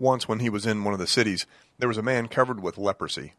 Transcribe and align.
Once, 0.00 0.26
when 0.26 0.40
he 0.40 0.48
was 0.48 0.64
in 0.64 0.82
one 0.82 0.94
of 0.94 0.98
the 0.98 1.06
cities, 1.06 1.44
there 1.78 1.88
was 1.88 1.98
a 1.98 2.02
man 2.02 2.26
covered 2.26 2.60
with 2.60 2.78
leprosy. 2.78 3.34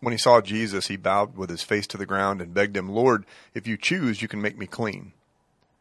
When 0.00 0.12
he 0.12 0.18
saw 0.18 0.40
Jesus, 0.40 0.86
he 0.86 0.96
bowed 0.96 1.36
with 1.36 1.50
his 1.50 1.62
face 1.62 1.86
to 1.88 1.98
the 1.98 2.06
ground 2.06 2.40
and 2.40 2.54
begged 2.54 2.74
him, 2.74 2.88
Lord, 2.88 3.26
if 3.52 3.66
you 3.66 3.76
choose, 3.76 4.22
you 4.22 4.26
can 4.26 4.40
make 4.40 4.56
me 4.56 4.66
clean. 4.66 5.12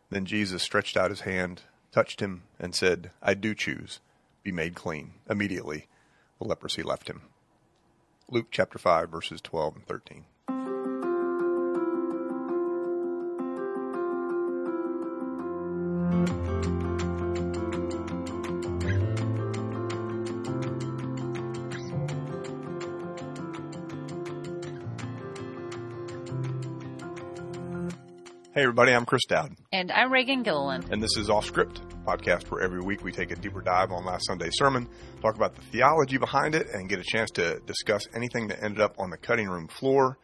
Then 0.09 0.25
Jesus 0.25 0.61
stretched 0.61 0.97
out 0.97 1.09
his 1.09 1.21
hand, 1.21 1.61
touched 1.93 2.19
him, 2.19 2.43
and 2.59 2.75
said, 2.75 3.11
I 3.21 3.33
do 3.33 3.55
choose. 3.55 4.01
Be 4.43 4.51
made 4.51 4.75
clean. 4.75 5.13
Immediately, 5.29 5.87
the 6.37 6.47
leprosy 6.47 6.83
left 6.83 7.09
him. 7.09 7.21
Luke 8.29 8.47
chapter 8.51 8.77
5, 8.77 9.09
verses 9.09 9.39
12 9.39 9.77
and 9.77 9.87
13. 9.87 10.25
Hey 28.59 28.63
everybody, 28.63 28.91
I'm 28.91 29.05
Chris 29.05 29.23
Dowd, 29.23 29.55
And 29.71 29.89
I'm 29.89 30.11
Reagan 30.11 30.43
Gilliland. 30.43 30.91
and 30.91 31.01
this 31.01 31.15
is 31.15 31.29
Off 31.29 31.45
Script, 31.45 31.79
a 31.79 31.95
podcast 32.11 32.51
where 32.51 32.61
every 32.61 32.81
week 32.81 33.05
we 33.05 33.13
take 33.13 33.31
a 33.31 33.37
deeper 33.37 33.61
dive 33.61 33.89
on 33.93 34.03
last 34.03 34.25
Sunday's 34.27 34.57
sermon, 34.57 34.89
talk 35.21 35.37
about 35.37 35.55
the 35.55 35.61
theology 35.61 36.17
behind 36.17 36.55
it, 36.55 36.67
and 36.73 36.89
get 36.89 36.99
a 36.99 37.03
chance 37.03 37.31
to 37.31 37.61
discuss 37.61 38.05
anything 38.13 38.49
that 38.49 38.61
ended 38.61 38.81
up 38.81 38.99
on 38.99 39.11
the 39.11 39.17
cutting 39.17 39.47
room 39.47 39.69
floor. 39.69 40.17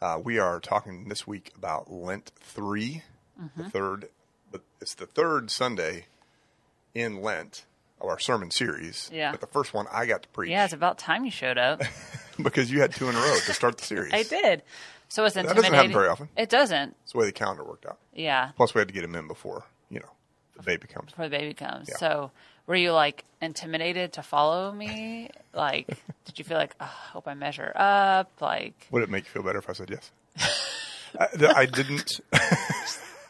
Uh, 0.00 0.18
we 0.24 0.38
are 0.38 0.60
talking 0.60 1.10
this 1.10 1.26
week 1.26 1.52
about 1.58 1.92
Lent 1.92 2.32
3, 2.40 3.02
the 3.54 3.68
third, 3.68 4.08
but 4.50 4.62
it's 4.80 4.94
the 4.94 5.04
third 5.04 5.50
Sunday 5.50 6.06
in 6.94 7.20
Lent 7.20 7.66
of 8.00 8.08
our 8.08 8.18
sermon 8.18 8.50
series. 8.50 9.10
Yeah. 9.12 9.30
But 9.30 9.42
the 9.42 9.46
first 9.48 9.74
one 9.74 9.84
I 9.92 10.06
got 10.06 10.22
to 10.22 10.28
preach 10.30 10.50
Yeah, 10.50 10.64
it's 10.64 10.72
about 10.72 10.96
time 10.96 11.26
you 11.26 11.30
showed 11.30 11.58
up. 11.58 11.82
because 12.42 12.70
you 12.70 12.80
had 12.80 12.94
two 12.94 13.10
in 13.10 13.14
a 13.14 13.18
row 13.18 13.36
to 13.44 13.52
start 13.52 13.76
the 13.76 13.84
series. 13.84 14.14
I 14.14 14.22
did. 14.22 14.62
So 15.08 15.24
it's 15.24 15.34
doesn't 15.34 15.72
happen 15.72 15.92
very 15.92 16.08
often. 16.08 16.28
It 16.36 16.48
doesn't. 16.48 16.96
It's 17.02 17.12
the 17.12 17.18
way 17.18 17.26
the 17.26 17.32
calendar 17.32 17.64
worked 17.64 17.86
out. 17.86 17.98
Yeah, 18.14 18.50
Plus, 18.56 18.74
we 18.74 18.80
had 18.80 18.88
to 18.88 18.94
get 18.94 19.04
him 19.04 19.14
in 19.14 19.28
before, 19.28 19.64
you 19.90 20.00
know, 20.00 20.10
the 20.56 20.62
baby 20.62 20.86
comes. 20.86 21.10
before 21.10 21.26
the 21.26 21.36
baby 21.36 21.54
comes. 21.54 21.88
Yeah. 21.88 21.96
So 21.96 22.30
were 22.66 22.76
you 22.76 22.92
like 22.92 23.24
intimidated 23.40 24.14
to 24.14 24.22
follow 24.22 24.72
me? 24.72 25.30
Like, 25.52 25.86
did 26.24 26.38
you 26.38 26.44
feel 26.44 26.56
like, 26.56 26.74
oh, 26.80 26.84
I 26.84 27.10
hope 27.12 27.28
I 27.28 27.34
measure 27.34 27.72
up? 27.76 28.30
Like, 28.40 28.86
Would 28.90 29.02
it 29.02 29.10
make 29.10 29.24
you 29.24 29.30
feel 29.30 29.42
better 29.42 29.58
if 29.58 29.68
I 29.68 29.72
said 29.74 29.90
yes? 29.90 30.10
I, 31.18 31.28
I 31.56 31.66
didn't. 31.66 32.20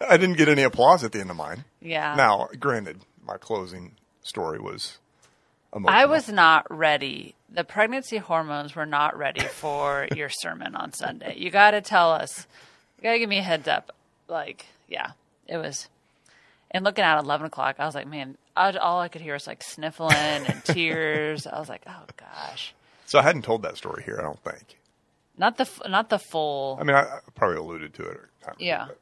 I 0.06 0.16
didn't 0.16 0.36
get 0.36 0.48
any 0.48 0.62
applause 0.62 1.02
at 1.04 1.12
the 1.12 1.20
end 1.20 1.30
of 1.30 1.36
mine. 1.36 1.64
yeah. 1.80 2.14
Now, 2.14 2.48
granted, 2.58 3.00
my 3.26 3.36
closing 3.38 3.92
story 4.22 4.58
was 4.58 4.98
emotional. 5.74 5.98
I 6.00 6.04
was 6.06 6.28
not 6.28 6.66
ready. 6.70 7.34
The 7.50 7.64
pregnancy 7.64 8.16
hormones 8.18 8.74
were 8.74 8.86
not 8.86 9.16
ready 9.16 9.40
for 9.44 10.08
your 10.16 10.28
sermon 10.28 10.74
on 10.74 10.92
Sunday. 10.92 11.36
You 11.38 11.50
got 11.50 11.72
to 11.72 11.80
tell 11.80 12.10
us. 12.12 12.46
You 12.98 13.04
got 13.04 13.12
to 13.12 13.18
give 13.18 13.28
me 13.28 13.38
a 13.38 13.42
heads 13.42 13.68
up. 13.68 13.94
Like, 14.28 14.66
yeah, 14.88 15.12
it 15.46 15.56
was. 15.58 15.88
And 16.70 16.84
looking 16.84 17.04
at 17.04 17.18
eleven 17.18 17.46
o'clock, 17.46 17.76
I 17.78 17.86
was 17.86 17.94
like, 17.94 18.08
man, 18.08 18.36
I, 18.56 18.72
all 18.72 19.00
I 19.00 19.08
could 19.08 19.20
hear 19.20 19.34
was 19.34 19.46
like 19.46 19.62
sniffling 19.62 20.12
and 20.16 20.64
tears. 20.64 21.46
I 21.46 21.58
was 21.58 21.68
like, 21.68 21.82
oh 21.86 22.02
gosh, 22.16 22.74
so 23.06 23.18
I 23.18 23.22
hadn't 23.22 23.42
told 23.42 23.62
that 23.62 23.76
story 23.76 24.02
here. 24.02 24.16
I 24.18 24.22
don't 24.22 24.40
think. 24.42 24.76
not 25.38 25.56
the 25.56 25.68
not 25.88 26.08
the 26.08 26.18
full. 26.18 26.76
I 26.80 26.84
mean, 26.84 26.96
I, 26.96 27.02
I 27.02 27.18
probably 27.36 27.58
alluded 27.58 27.94
to 27.94 28.02
it. 28.02 28.10
At 28.16 28.18
the 28.40 28.46
time 28.46 28.54
Yeah. 28.58 28.84
but 28.88 28.98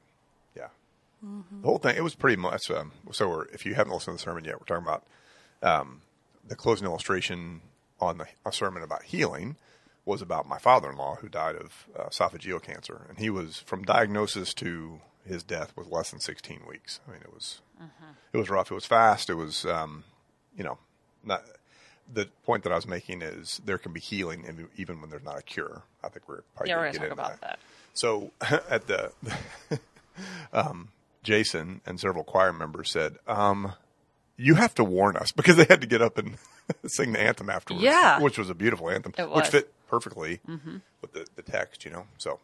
yeah. 0.57 0.67
The 1.23 1.67
whole 1.67 1.79
thing. 1.79 1.97
It 1.97 2.03
was 2.05 2.15
pretty 2.15 2.37
much. 2.37 2.71
Um, 2.71 2.93
so, 3.13 3.29
we're, 3.29 3.45
if 3.47 3.65
you 3.65 3.75
haven't 3.75 3.93
listened 3.95 4.19
to 4.19 4.23
the 4.25 4.31
sermon 4.31 4.45
yet, 4.45 4.61
we're 4.61 4.67
talking 4.67 4.85
about 4.85 5.05
um, 5.63 6.01
the 6.47 6.57
closing 6.57 6.87
illustration 6.87 7.61
on 8.01 8.19
the 8.19 8.27
a 8.45 8.53
sermon 8.53 8.83
about 8.83 9.05
healing 9.05 9.57
was 10.05 10.21
about 10.21 10.49
my 10.49 10.59
father-in-law 10.59 11.17
who 11.17 11.29
died 11.29 11.55
of 11.55 11.87
uh, 11.97 12.07
esophageal 12.07 12.61
cancer, 12.61 13.07
and 13.09 13.19
he 13.19 13.31
was 13.31 13.61
from 13.61 13.85
diagnosis 13.85 14.53
to 14.55 15.01
his 15.25 15.43
death 15.45 15.73
was 15.77 15.87
less 15.87 16.11
than 16.11 16.19
16 16.19 16.63
weeks. 16.69 16.99
I 17.07 17.13
mean, 17.13 17.21
it 17.23 17.33
was 17.33 17.61
it 18.33 18.37
was 18.39 18.51
rough. 18.51 18.71
It 18.71 18.75
was 18.75 18.87
fast. 18.87 19.31
It 19.31 19.35
was 19.35 19.65
um, 19.67 20.05
you 20.57 20.65
know 20.65 20.79
not. 21.25 21.45
The 22.13 22.27
point 22.45 22.65
that 22.65 22.73
I 22.73 22.77
was 22.77 22.87
making 22.87 23.23
is 23.23 23.61
there 23.65 23.79
can 23.79 23.93
be 23.93 24.01
healing 24.01 24.45
in- 24.45 24.69
even 24.77 25.01
when 25.01 25.09
there's 25.09 25.23
not 25.23 25.39
a 25.39 25.43
cure. 25.43 25.83
I 26.03 26.09
think 26.09 26.29
we're 26.29 26.43
probably 26.57 26.71
yeah, 26.71 26.77
gonna 26.77 26.93
gonna 26.93 27.09
talk 27.09 27.13
about 27.13 27.41
that. 27.41 27.59
so 27.95 28.33
at 28.69 28.87
the, 28.89 29.13
um, 30.53 30.89
Jason 31.23 31.81
and 31.87 32.01
several 32.01 32.25
choir 32.25 32.53
members 32.53 32.91
said, 32.91 33.17
um, 33.27 33.73
"You 34.43 34.55
have 34.57 34.75
to 34.77 34.85
warn 34.85 35.17
us," 35.17 35.33
because 35.33 35.57
they 35.57 35.65
had 35.69 35.81
to 35.81 35.87
get 35.87 36.03
up 36.03 36.19
and 36.19 36.37
sing 36.87 37.13
the 37.13 37.21
anthem 37.21 37.49
afterwards. 37.51 37.85
Yeah. 37.85 38.21
which 38.21 38.39
was 38.39 38.51
a 38.51 38.55
beautiful 38.55 38.91
anthem, 38.91 39.13
which. 39.13 39.45
Mm-hmm. 39.45 39.51
fit 39.51 39.73
perfectly 39.89 40.41
with 41.01 41.13
the, 41.13 41.27
the 41.37 41.43
text, 41.43 41.85
you 41.85 41.91
know. 41.91 42.07
So, 42.19 42.41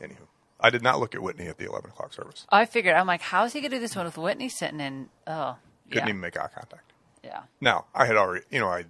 anywho, 0.00 0.26
I 0.58 0.70
did 0.70 0.82
not 0.82 0.98
look 0.98 1.14
at 1.14 1.22
Whitney 1.22 1.46
at 1.46 1.58
the 1.58 1.66
eleven 1.66 1.90
o'clock 1.90 2.12
service. 2.12 2.44
I 2.50 2.64
figured 2.66 2.94
I'm 2.96 3.06
like, 3.06 3.20
how 3.22 3.44
is 3.44 3.52
he 3.52 3.60
gonna 3.60 3.70
do 3.76 3.78
this 3.80 3.94
one 3.96 4.04
with 4.06 4.18
Whitney 4.18 4.48
sitting 4.48 4.80
in? 4.80 5.08
Oh, 5.26 5.56
Couldn't 5.90 6.06
yeah, 6.06 6.08
even 6.10 6.20
make 6.20 6.36
eye 6.36 6.48
contact. 6.54 6.92
yeah, 7.22 7.42
Now 7.60 7.86
I 7.94 8.06
had 8.06 8.16
already, 8.16 8.44
you 8.50 8.58
know, 8.60 8.68
I 8.68 8.84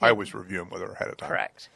I 0.00 0.10
always 0.10 0.34
review 0.34 0.62
him 0.62 0.70
with 0.70 0.82
her 0.82 0.92
ahead 0.92 1.08
of 1.08 1.16
time. 1.16 1.28
correct. 1.30 1.68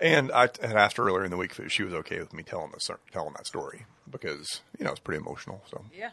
And 0.00 0.30
I 0.32 0.42
had 0.42 0.76
asked 0.76 0.96
her 0.98 1.08
earlier 1.08 1.24
in 1.24 1.30
the 1.30 1.36
week 1.36 1.58
if 1.58 1.72
she 1.72 1.82
was 1.82 1.92
okay 1.94 2.18
with 2.20 2.32
me 2.32 2.42
telling 2.44 2.70
the 2.72 2.96
telling 3.10 3.32
that 3.34 3.46
story 3.46 3.86
because 4.10 4.60
you 4.78 4.84
know 4.84 4.90
it's 4.90 5.00
pretty 5.00 5.18
emotional. 5.20 5.62
So 5.70 5.84
Yeah. 5.96 6.10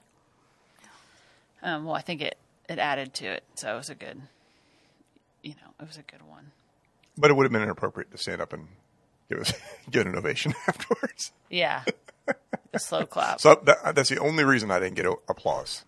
Um, 1.61 1.85
well, 1.85 1.95
I 1.95 2.01
think 2.01 2.21
it 2.21 2.37
it 2.69 2.79
added 2.79 3.13
to 3.15 3.25
it, 3.25 3.43
so 3.55 3.73
it 3.73 3.77
was 3.77 3.89
a 3.89 3.95
good. 3.95 4.21
You 5.41 5.51
know, 5.51 5.73
it 5.79 5.87
was 5.87 5.97
a 5.97 6.01
good 6.01 6.27
one. 6.27 6.51
But 7.17 7.31
it 7.31 7.35
would 7.35 7.43
have 7.43 7.51
been 7.51 7.61
inappropriate 7.61 8.11
to 8.11 8.17
stand 8.17 8.41
up 8.41 8.51
and 8.53 8.67
give 9.29 9.39
us 9.39 9.53
give 9.91 10.05
an 10.05 10.15
ovation 10.15 10.53
afterwards. 10.67 11.31
Yeah. 11.49 11.83
the 12.71 12.79
slow 12.79 13.05
clap. 13.05 13.39
So 13.39 13.61
that, 13.65 13.95
that's 13.95 14.09
the 14.09 14.19
only 14.19 14.43
reason 14.43 14.71
I 14.71 14.79
didn't 14.79 14.95
get 14.95 15.05
a, 15.05 15.15
applause 15.29 15.85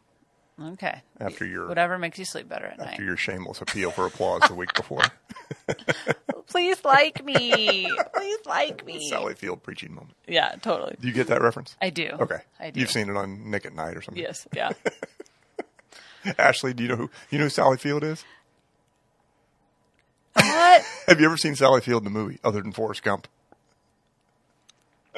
okay. 0.62 1.02
after 1.20 1.46
your 1.46 1.68
Whatever 1.68 1.98
makes 1.98 2.20
you 2.20 2.26
sleep 2.26 2.48
better 2.48 2.66
at 2.66 2.74
after 2.74 2.84
night. 2.84 2.92
After 2.92 3.04
your 3.04 3.18
shameless 3.18 3.62
appeal 3.62 3.92
for 3.92 4.06
applause 4.06 4.42
the 4.48 4.56
week 4.56 4.74
before. 4.74 5.02
Please 6.48 6.84
like 6.86 7.24
me. 7.26 7.92
Please 8.16 8.40
like 8.46 8.86
me. 8.86 9.10
Sally 9.10 9.34
Field 9.34 9.64
preaching 9.64 9.94
moment. 9.94 10.16
Yeah, 10.28 10.56
totally. 10.62 10.96
Do 11.00 11.08
you 11.08 11.14
get 11.14 11.28
that 11.28 11.42
reference? 11.42 11.76
I 11.82 11.90
do. 11.90 12.10
Okay, 12.20 12.40
I 12.60 12.70
do. 12.70 12.80
You've 12.80 12.92
seen 12.92 13.10
it 13.10 13.18
on 13.18 13.52
Nick 13.52 13.66
at 13.66 13.76
Nite 13.76 13.98
or 13.98 14.02
something. 14.02 14.24
Yes. 14.24 14.48
Yeah. 14.56 14.72
Ashley, 16.38 16.74
do 16.74 16.84
you 16.84 16.90
know 16.90 16.96
who 16.96 17.10
you 17.30 17.38
know 17.38 17.46
who 17.46 17.50
Sally 17.50 17.78
Field 17.78 18.04
is? 18.04 18.24
what? 20.34 20.84
Have 21.08 21.20
you 21.20 21.26
ever 21.26 21.38
seen 21.38 21.56
Sally 21.56 21.82
Field 21.82 22.06
in 22.06 22.14
the 22.14 22.20
movie 22.20 22.40
other 22.44 22.62
than 22.62 22.72
Forrest 22.72 23.04
Gump? 23.04 23.28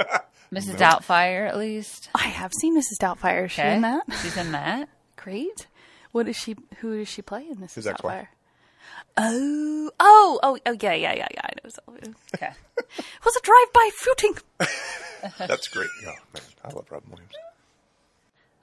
Mrs. 0.52 0.78
Doubtfire, 0.78 1.48
at 1.48 1.58
least. 1.58 2.10
I 2.16 2.24
have 2.28 2.52
seen 2.54 2.76
Mrs. 2.76 2.98
Doubtfire. 3.02 3.46
Is 3.46 3.52
she 3.52 3.62
Okay. 3.62 3.76
in 3.76 3.82
that? 3.82 4.04
She's 4.22 4.36
in 4.38 4.52
that. 4.54 4.90
Great. 5.16 5.68
What 6.12 6.28
is 6.28 6.36
she? 6.38 6.56
Who 6.80 6.98
does 6.98 7.08
she 7.08 7.22
play 7.22 7.46
in 7.48 7.58
Mrs. 7.58 7.74
His 7.76 7.88
ex-wife. 7.88 8.24
Doubtfire? 8.24 8.28
Oh, 9.18 9.92
oh, 10.00 10.40
oh, 10.42 10.58
oh, 10.66 10.72
yeah, 10.82 10.94
yeah, 10.94 11.14
yeah, 11.14 11.28
yeah. 11.34 11.42
I 11.44 11.52
know. 11.64 11.70
So, 11.70 11.82
it 12.02 12.16
Okay. 12.36 12.50
was 13.26 13.36
a 13.36 13.42
drive-by 13.42 13.90
shooting. 14.02 14.34
That's 15.38 15.68
great. 15.68 15.90
Oh 16.08 16.14
man, 16.34 16.44
I 16.64 16.70
love 16.70 16.86
Robin 16.90 17.10
Williams. 17.12 17.34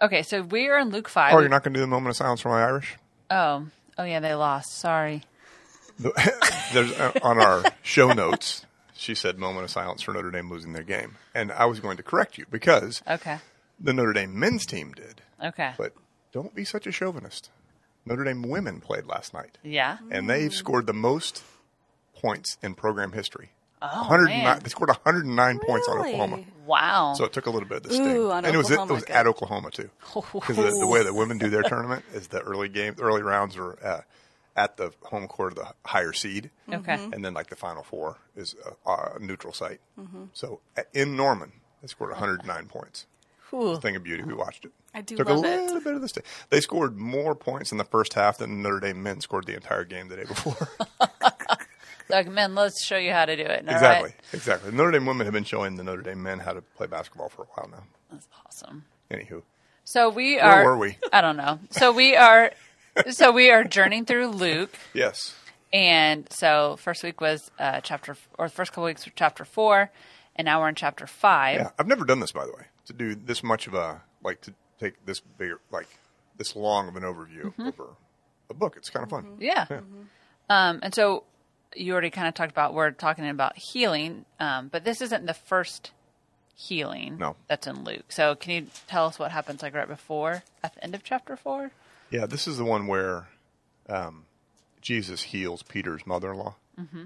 Okay, 0.00 0.22
so 0.22 0.42
we 0.42 0.68
are 0.68 0.78
in 0.78 0.90
Luke 0.90 1.08
5. 1.08 1.34
Oh, 1.34 1.38
you're 1.40 1.48
not 1.48 1.62
going 1.64 1.72
to 1.74 1.78
do 1.78 1.82
the 1.82 1.86
moment 1.86 2.10
of 2.10 2.16
silence 2.16 2.40
for 2.42 2.50
my 2.50 2.62
Irish? 2.62 2.96
Oh. 3.30 3.66
Oh, 3.98 4.04
yeah, 4.04 4.20
they 4.20 4.34
lost. 4.34 4.76
Sorry. 4.76 5.22
There's 6.74 6.92
uh, 6.92 7.12
on 7.22 7.38
our 7.40 7.64
show 7.82 8.12
notes. 8.12 8.66
She 8.94 9.14
said 9.14 9.38
moment 9.38 9.64
of 9.64 9.70
silence 9.70 10.02
for 10.02 10.12
Notre 10.12 10.30
Dame 10.30 10.50
losing 10.50 10.72
their 10.74 10.82
game, 10.82 11.16
and 11.34 11.50
I 11.52 11.64
was 11.66 11.80
going 11.80 11.96
to 11.98 12.02
correct 12.02 12.36
you 12.38 12.44
because 12.50 13.02
Okay. 13.08 13.38
the 13.80 13.92
Notre 13.94 14.12
Dame 14.12 14.38
men's 14.38 14.64
team 14.66 14.92
did. 14.92 15.22
Okay. 15.42 15.72
But 15.78 15.92
don't 16.32 16.54
be 16.54 16.64
such 16.64 16.86
a 16.86 16.92
chauvinist. 16.92 17.50
Notre 18.06 18.24
Dame 18.24 18.42
women 18.42 18.80
played 18.80 19.06
last 19.06 19.32
night, 19.34 19.58
yeah. 19.62 19.98
and 20.10 20.28
they've 20.30 20.52
scored 20.52 20.86
the 20.86 20.92
most 20.94 21.42
points 22.14 22.56
in 22.62 22.74
program 22.74 23.12
history. 23.12 23.50
Oh, 23.82 24.08
man. 24.24 24.60
They 24.62 24.68
scored 24.70 24.88
109 24.88 25.58
points 25.66 25.88
on 25.88 25.96
Really? 25.96 26.14
Oklahoma. 26.14 26.44
Wow. 26.64 27.14
So 27.14 27.24
it 27.24 27.32
took 27.32 27.46
a 27.46 27.50
little 27.50 27.68
bit 27.68 27.78
of 27.78 27.82
the 27.84 27.94
sting, 27.94 28.16
Ooh, 28.16 28.30
on 28.30 28.44
and 28.44 28.54
it 28.54 28.58
was 28.58 28.70
it 28.70 28.74
Oklahoma, 28.74 28.94
was 28.94 29.04
good. 29.04 29.16
at 29.16 29.26
Oklahoma 29.26 29.70
too, 29.70 29.90
because 30.14 30.56
the, 30.56 30.76
the 30.80 30.86
way 30.88 31.02
that 31.04 31.14
women 31.14 31.38
do 31.38 31.48
their 31.50 31.62
tournament 31.68 32.04
is 32.12 32.28
the 32.28 32.40
early 32.40 32.68
game, 32.68 32.94
the 32.94 33.02
early 33.02 33.22
rounds 33.22 33.56
are 33.56 33.78
uh, 33.84 34.00
at 34.56 34.76
the 34.76 34.90
home 35.02 35.28
court 35.28 35.52
of 35.52 35.58
the 35.58 35.74
higher 35.84 36.12
seed, 36.12 36.50
okay. 36.72 36.94
and 37.12 37.24
then 37.24 37.34
like 37.34 37.48
the 37.48 37.56
final 37.56 37.82
four 37.82 38.18
is 38.34 38.56
a, 38.86 38.90
a 38.90 39.18
neutral 39.20 39.52
site. 39.52 39.80
Mm-hmm. 40.00 40.24
So 40.32 40.60
uh, 40.76 40.82
in 40.92 41.14
Norman, 41.14 41.52
they 41.82 41.88
scored 41.88 42.10
109 42.10 42.66
points. 42.66 43.06
Whew. 43.50 43.78
Thing 43.78 43.94
of 43.94 44.02
beauty, 44.02 44.24
we 44.24 44.34
watched 44.34 44.64
it. 44.64 44.72
I 44.92 45.02
do 45.02 45.16
Took 45.16 45.28
love 45.28 45.44
a 45.44 45.46
it. 45.46 45.66
little 45.66 45.80
bit 45.80 45.94
of 45.94 46.00
the 46.00 46.08
sting. 46.08 46.24
They 46.50 46.60
scored 46.60 46.96
more 46.96 47.36
points 47.36 47.70
in 47.70 47.78
the 47.78 47.84
first 47.84 48.14
half 48.14 48.38
than 48.38 48.60
Notre 48.62 48.80
Dame 48.80 49.00
men 49.04 49.20
scored 49.20 49.46
the 49.46 49.54
entire 49.54 49.84
game 49.84 50.08
the 50.08 50.16
day 50.16 50.24
before. 50.24 50.68
Like, 52.08 52.28
men, 52.28 52.54
let's 52.54 52.84
show 52.84 52.96
you 52.96 53.12
how 53.12 53.24
to 53.24 53.36
do 53.36 53.42
it. 53.42 53.66
all 53.68 53.74
exactly, 53.74 54.10
right? 54.10 54.14
exactly. 54.32 54.72
Notre 54.72 54.92
Dame 54.92 55.06
women 55.06 55.26
have 55.26 55.34
been 55.34 55.44
showing 55.44 55.76
the 55.76 55.84
Notre 55.84 56.02
Dame 56.02 56.22
men 56.22 56.38
how 56.38 56.52
to 56.52 56.62
play 56.62 56.86
basketball 56.86 57.28
for 57.28 57.42
a 57.42 57.46
while 57.46 57.68
now. 57.70 57.82
That's 58.10 58.28
awesome. 58.46 58.84
Anywho, 59.10 59.42
So 59.84 60.08
we 60.08 60.38
are. 60.38 60.62
Where 60.64 60.72
were 60.72 60.78
we? 60.78 60.98
I 61.12 61.20
don't 61.20 61.36
know. 61.36 61.58
So 61.70 61.92
we 61.92 62.16
are. 62.16 62.52
So 63.10 63.30
we 63.30 63.50
are 63.50 63.62
journeying 63.62 64.06
through 64.06 64.28
Luke, 64.28 64.74
yes, 64.94 65.34
And 65.72 66.26
so 66.32 66.76
first 66.80 67.02
week 67.04 67.20
was 67.20 67.50
uh, 67.58 67.80
chapter, 67.82 68.16
or 68.38 68.48
first 68.48 68.72
couple 68.72 68.84
weeks 68.84 69.04
were 69.04 69.12
chapter 69.14 69.44
four, 69.44 69.90
and 70.34 70.46
now 70.46 70.60
we're 70.60 70.70
in 70.70 70.74
chapter 70.76 71.06
five. 71.06 71.56
Yeah, 71.56 71.70
I've 71.78 71.86
never 71.88 72.06
done 72.06 72.20
this, 72.20 72.32
by 72.32 72.46
the 72.46 72.52
way, 72.52 72.64
to 72.86 72.92
do 72.94 73.14
this 73.14 73.42
much 73.42 73.66
of 73.66 73.74
a 73.74 74.00
like 74.24 74.40
to 74.42 74.54
take 74.80 75.04
this 75.04 75.20
bigger, 75.20 75.60
like 75.70 75.88
this 76.38 76.56
long 76.56 76.88
of 76.88 76.96
an 76.96 77.02
overview 77.02 77.52
over 77.60 77.88
a 78.48 78.54
book. 78.54 78.76
It's 78.78 78.88
kind 78.88 79.04
of 79.04 79.10
fun. 79.10 79.36
Yeah. 79.40 79.66
Um, 80.48 80.80
and 80.82 80.94
so 80.94 81.24
you 81.76 81.92
already 81.92 82.10
kind 82.10 82.26
of 82.28 82.34
talked 82.34 82.50
about 82.52 82.74
we're 82.74 82.90
talking 82.90 83.28
about 83.28 83.56
healing, 83.56 84.24
um, 84.40 84.68
but 84.68 84.84
this 84.84 85.00
isn't 85.00 85.26
the 85.26 85.34
first 85.34 85.90
healing 86.54 87.18
No. 87.18 87.36
that's 87.48 87.66
in 87.66 87.84
Luke. 87.84 88.04
So 88.10 88.34
can 88.34 88.52
you 88.52 88.66
tell 88.86 89.06
us 89.06 89.18
what 89.18 89.30
happens 89.30 89.62
like 89.62 89.74
right 89.74 89.86
before 89.88 90.42
at 90.64 90.74
the 90.74 90.82
end 90.84 90.94
of 90.94 91.04
chapter 91.04 91.36
four? 91.36 91.70
Yeah, 92.10 92.26
this 92.26 92.46
is 92.48 92.56
the 92.56 92.64
one 92.64 92.86
where 92.86 93.28
um, 93.88 94.24
Jesus 94.80 95.22
heals 95.22 95.62
Peter's 95.62 96.06
mother-in-law. 96.06 96.54
Mm-hmm. 96.80 97.04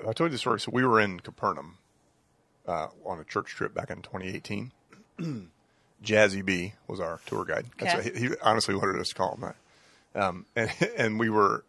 I 0.00 0.12
told 0.12 0.30
you 0.30 0.30
the 0.30 0.38
story. 0.38 0.60
So 0.60 0.70
we 0.72 0.84
were 0.84 1.00
in 1.00 1.18
Capernaum 1.20 1.78
uh, 2.66 2.88
on 3.04 3.18
a 3.18 3.24
church 3.24 3.48
trip 3.48 3.74
back 3.74 3.90
in 3.90 4.02
2018. 4.02 4.70
Jazzy 6.04 6.44
B 6.44 6.74
was 6.86 7.00
our 7.00 7.18
tour 7.26 7.44
guide. 7.44 7.66
That's 7.78 7.94
Okay. 7.94 8.10
what 8.10 8.16
he, 8.18 8.28
he 8.28 8.34
honestly 8.42 8.74
wanted 8.76 9.00
us 9.00 9.08
to 9.08 9.14
call 9.16 9.34
him 9.34 9.40
that. 9.40 10.22
Um, 10.22 10.46
and 10.54 10.70
and 10.96 11.18
we 11.18 11.28
were. 11.30 11.64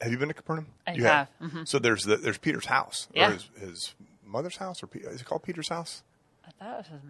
Have 0.00 0.12
you 0.12 0.18
been 0.18 0.28
to 0.28 0.34
Capernaum? 0.34 0.66
I 0.86 0.92
you 0.92 1.04
have. 1.04 1.28
Mm-hmm. 1.42 1.64
So 1.64 1.78
there's 1.78 2.04
the, 2.04 2.16
there's 2.16 2.38
Peter's 2.38 2.66
house, 2.66 3.08
Yeah. 3.14 3.28
or 3.28 3.32
his, 3.32 3.50
his 3.58 3.94
mother's 4.24 4.56
house, 4.56 4.82
or 4.82 4.88
is 4.92 5.20
it 5.20 5.24
called 5.24 5.42
Peter's 5.42 5.68
house? 5.68 6.02
I 6.46 6.50
thought 6.62 6.74
it 6.74 6.76
was 6.78 6.86
his 6.88 7.00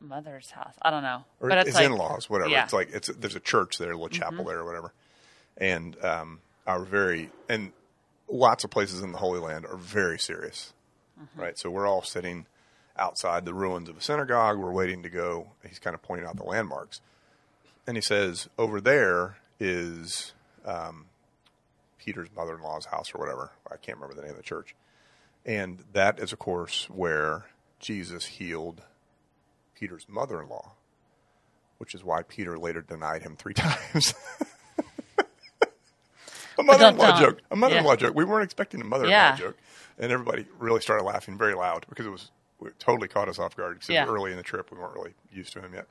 mother's 0.00 0.50
house. 0.50 0.74
I 0.82 0.90
don't 0.90 1.02
know, 1.02 1.24
or 1.40 1.48
but 1.50 1.58
it's 1.58 1.68
his 1.68 1.74
like, 1.76 1.84
in-laws, 1.86 2.30
whatever. 2.30 2.50
Yeah. 2.50 2.64
It's 2.64 2.72
like 2.72 2.90
it's 2.92 3.08
there's 3.08 3.36
a 3.36 3.40
church 3.40 3.76
there, 3.78 3.90
a 3.90 3.94
little 3.94 4.08
chapel 4.08 4.44
there, 4.44 4.60
or 4.60 4.64
whatever. 4.64 4.92
And 5.58 6.02
um, 6.02 6.40
our 6.66 6.80
very 6.84 7.30
and 7.48 7.72
lots 8.28 8.64
of 8.64 8.70
places 8.70 9.02
in 9.02 9.12
the 9.12 9.18
Holy 9.18 9.38
Land 9.40 9.66
are 9.66 9.76
very 9.76 10.18
serious, 10.18 10.72
right? 11.36 11.58
So 11.58 11.70
we're 11.70 11.86
all 11.86 12.02
sitting 12.02 12.46
outside 12.96 13.44
the 13.44 13.54
ruins 13.54 13.88
of 13.88 13.98
a 13.98 14.00
synagogue. 14.00 14.58
We're 14.58 14.72
waiting 14.72 15.02
to 15.02 15.10
go. 15.10 15.48
He's 15.68 15.78
kind 15.78 15.94
of 15.94 16.00
pointing 16.02 16.26
out 16.26 16.36
the 16.36 16.44
landmarks, 16.44 17.00
and 17.86 17.96
he 17.96 18.00
says, 18.00 18.48
"Over 18.58 18.80
there 18.80 19.36
is 19.60 20.32
um, 20.64 21.06
Peter's 22.02 22.28
mother-in-law's 22.34 22.86
house, 22.86 23.12
or 23.14 23.18
whatever. 23.18 23.52
I 23.70 23.76
can't 23.76 23.98
remember 23.98 24.14
the 24.14 24.22
name 24.22 24.32
of 24.32 24.36
the 24.38 24.42
church." 24.42 24.74
And 25.44 25.84
that 25.92 26.18
is, 26.18 26.32
of 26.32 26.38
course, 26.38 26.88
where 26.90 27.46
Jesus 27.78 28.26
healed 28.26 28.82
Peter's 29.74 30.06
mother 30.08 30.40
in 30.42 30.48
law, 30.48 30.72
which 31.78 31.94
is 31.94 32.02
why 32.04 32.22
Peter 32.22 32.58
later 32.58 32.82
denied 32.82 33.22
him 33.22 33.36
three 33.36 33.54
times. 33.54 34.14
a 36.58 36.62
mother 36.62 36.86
in 36.88 36.96
law 36.96 37.18
joke. 37.18 37.40
A 37.50 37.56
mother 37.56 37.78
in 37.78 37.84
law 37.84 37.92
Yeah. 37.92 37.96
joke. 37.96 38.14
We 38.14 38.24
weren't 38.24 38.44
expecting 38.44 38.80
a 38.80 38.84
mother 38.84 39.04
in 39.04 39.10
law 39.10 39.16
Yeah. 39.16 39.36
joke. 39.36 39.56
And 39.98 40.10
everybody 40.12 40.46
really 40.58 40.80
started 40.80 41.04
laughing 41.04 41.38
very 41.38 41.54
loud 41.54 41.86
because 41.88 42.06
it 42.06 42.10
was 42.10 42.30
it 42.62 42.78
totally 42.78 43.08
caught 43.08 43.26
us 43.26 43.38
off 43.38 43.56
guard 43.56 43.76
because 43.76 43.88
Yeah. 43.88 44.04
early 44.06 44.30
in 44.32 44.36
the 44.36 44.42
trip. 44.42 44.70
We 44.70 44.76
weren't 44.78 44.92
really 44.94 45.14
used 45.32 45.54
to 45.54 45.60
him 45.62 45.72
yet. 45.72 45.86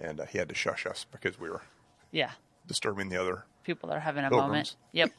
And 0.00 0.18
uh, 0.20 0.26
he 0.26 0.38
had 0.38 0.48
to 0.48 0.54
shush 0.56 0.84
us 0.86 1.06
because 1.12 1.38
we 1.38 1.48
were 1.48 1.62
yeah, 2.10 2.32
disturbing 2.66 3.10
the 3.10 3.16
other. 3.16 3.44
people 3.62 3.88
that 3.90 3.96
are 3.98 4.00
having 4.00 4.24
a 4.24 4.28
Pilgrims. 4.28 4.48
moment. 4.50 4.76
Yep. 4.92 5.10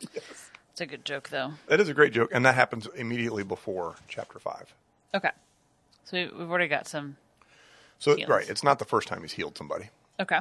It's 0.00 0.80
a 0.80 0.86
good 0.86 1.04
joke 1.04 1.28
though. 1.28 1.52
That 1.66 1.80
is 1.80 1.88
a 1.88 1.94
great 1.94 2.12
joke. 2.12 2.30
And 2.32 2.44
that 2.46 2.54
happens 2.54 2.86
immediately 2.94 3.42
before 3.44 3.96
chapter 4.08 4.38
five. 4.38 4.74
Okay, 5.14 5.30
so 6.04 6.16
we- 6.16 6.28
we've 6.28 6.48
already 6.50 6.68
got 6.68 6.86
some. 6.88 7.16
So, 7.98 8.16
Heals. 8.16 8.28
right. 8.28 8.48
It's 8.48 8.64
not 8.64 8.78
the 8.80 8.84
first 8.84 9.06
time 9.06 9.20
he's 9.22 9.32
healed 9.32 9.56
somebody. 9.56 9.90
Okay. 10.18 10.38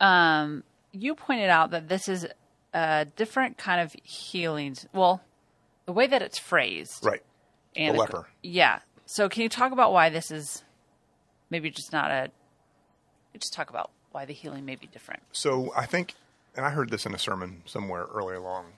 Um, 0.00 0.62
you 0.92 1.14
pointed 1.14 1.48
out 1.48 1.70
that 1.70 1.88
this 1.88 2.08
is 2.08 2.26
a 2.74 3.06
different 3.16 3.56
kind 3.56 3.80
of 3.80 3.94
healing. 4.02 4.76
Well, 4.92 5.22
the 5.86 5.92
way 5.92 6.06
that 6.06 6.20
it's 6.22 6.38
phrased, 6.38 7.04
Right. 7.04 7.22
And 7.76 7.94
The 7.94 8.00
leper. 8.00 8.28
Yeah. 8.42 8.80
So 9.06 9.28
can 9.28 9.42
you 9.42 9.48
talk 9.48 9.72
about 9.72 9.92
why 9.92 10.08
this 10.10 10.30
is 10.30 10.64
maybe 11.50 11.70
just 11.70 11.92
not 11.92 12.10
a 12.10 12.30
just 13.38 13.52
talk 13.52 13.70
about 13.70 13.90
why 14.10 14.24
the 14.24 14.32
healing 14.32 14.64
may 14.64 14.74
be 14.74 14.86
different. 14.88 15.22
So 15.32 15.72
I 15.76 15.86
think, 15.86 16.14
and 16.56 16.66
I 16.66 16.70
heard 16.70 16.90
this 16.90 17.06
in 17.06 17.14
a 17.14 17.18
sermon 17.18 17.62
somewhere 17.64 18.06
early 18.12 18.36
along, 18.36 18.72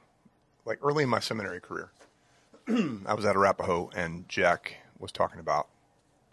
like 0.65 0.79
early 0.83 1.05
in 1.05 1.09
my 1.09 1.21
seminary 1.21 1.61
career. 1.61 1.91
I 2.69 3.15
was 3.15 3.25
at 3.25 3.37
Arapahoe, 3.37 3.91
and 3.95 4.29
Jack 4.29 4.77
was 4.99 5.13
talking 5.13 5.41
about, 5.41 5.69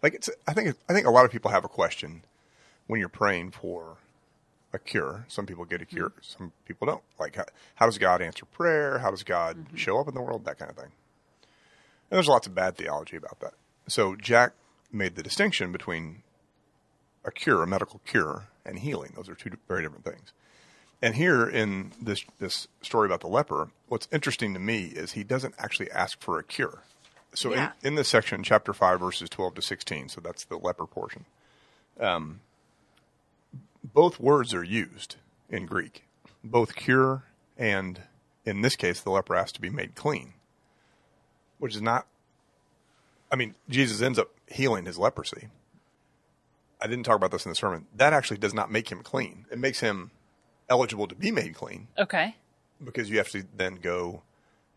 like 0.02 0.14
it's. 0.14 0.30
I 0.46 0.52
think 0.52 0.76
I 0.88 0.92
think 0.92 1.06
a 1.06 1.10
lot 1.10 1.24
of 1.24 1.30
people 1.30 1.50
have 1.50 1.64
a 1.64 1.68
question 1.68 2.22
when 2.86 3.00
you're 3.00 3.08
praying 3.08 3.52
for 3.52 3.98
a 4.72 4.78
cure. 4.78 5.24
Some 5.28 5.46
people 5.46 5.64
get 5.64 5.82
a 5.82 5.84
mm-hmm. 5.84 5.96
cure, 5.96 6.12
some 6.20 6.52
people 6.66 6.86
don't. 6.86 7.02
Like 7.18 7.36
how, 7.36 7.44
how 7.74 7.86
does 7.86 7.98
God 7.98 8.22
answer 8.22 8.46
prayer? 8.46 8.98
How 8.98 9.10
does 9.10 9.22
God 9.22 9.56
mm-hmm. 9.56 9.76
show 9.76 9.98
up 9.98 10.08
in 10.08 10.14
the 10.14 10.22
world? 10.22 10.44
That 10.44 10.58
kind 10.58 10.70
of 10.70 10.76
thing. 10.76 10.92
And 12.10 12.16
there's 12.16 12.28
lots 12.28 12.46
of 12.46 12.54
bad 12.54 12.76
theology 12.76 13.16
about 13.16 13.40
that. 13.40 13.54
So 13.86 14.16
Jack 14.16 14.52
made 14.92 15.14
the 15.14 15.22
distinction 15.22 15.72
between 15.72 16.22
a 17.24 17.30
cure, 17.30 17.62
a 17.62 17.66
medical 17.66 18.00
cure, 18.04 18.48
and 18.64 18.78
healing. 18.78 19.12
Those 19.16 19.28
are 19.28 19.34
two 19.34 19.50
very 19.68 19.82
different 19.82 20.04
things. 20.04 20.32
And 21.02 21.14
here 21.14 21.48
in 21.48 21.92
this 22.00 22.24
this 22.38 22.68
story 22.82 23.06
about 23.06 23.20
the 23.20 23.26
leper, 23.28 23.70
what's 23.88 24.06
interesting 24.12 24.52
to 24.54 24.60
me 24.60 24.86
is 24.86 25.12
he 25.12 25.24
doesn't 25.24 25.54
actually 25.58 25.90
ask 25.90 26.20
for 26.20 26.38
a 26.38 26.44
cure. 26.44 26.82
So 27.34 27.54
Yeah. 27.54 27.72
in, 27.82 27.88
in 27.88 27.94
this 27.94 28.08
section, 28.08 28.42
chapter 28.42 28.72
five, 28.72 29.00
verses 29.00 29.28
twelve 29.30 29.54
to 29.54 29.62
sixteen, 29.62 30.08
so 30.08 30.20
that's 30.20 30.44
the 30.44 30.56
leper 30.58 30.86
portion. 30.86 31.24
Um, 31.98 32.40
both 33.82 34.20
words 34.20 34.52
are 34.52 34.64
used 34.64 35.16
in 35.48 35.66
Greek, 35.66 36.04
both 36.44 36.74
cure 36.76 37.24
and, 37.56 38.02
in 38.44 38.60
this 38.62 38.76
case, 38.76 39.00
the 39.00 39.10
leper 39.10 39.36
has 39.36 39.52
to 39.52 39.60
be 39.60 39.70
made 39.70 39.94
clean, 39.94 40.34
which 41.58 41.74
is 41.74 41.82
not. 41.82 42.06
I 43.32 43.36
mean, 43.36 43.54
Jesus 43.68 44.02
ends 44.02 44.18
up 44.18 44.30
healing 44.48 44.84
his 44.86 44.98
leprosy. 44.98 45.48
I 46.80 46.86
didn't 46.86 47.04
talk 47.04 47.16
about 47.16 47.30
this 47.30 47.44
in 47.44 47.50
the 47.50 47.56
sermon. 47.56 47.86
That 47.94 48.12
actually 48.12 48.38
does 48.38 48.54
not 48.54 48.70
make 48.70 48.90
him 48.90 49.02
clean. 49.02 49.44
It 49.50 49.58
makes 49.58 49.80
him 49.80 50.10
eligible 50.70 51.06
to 51.08 51.14
be 51.14 51.30
made 51.30 51.54
clean 51.54 51.88
Okay. 51.98 52.36
because 52.82 53.10
you 53.10 53.18
have 53.18 53.28
to 53.28 53.44
then 53.56 53.74
go 53.76 54.22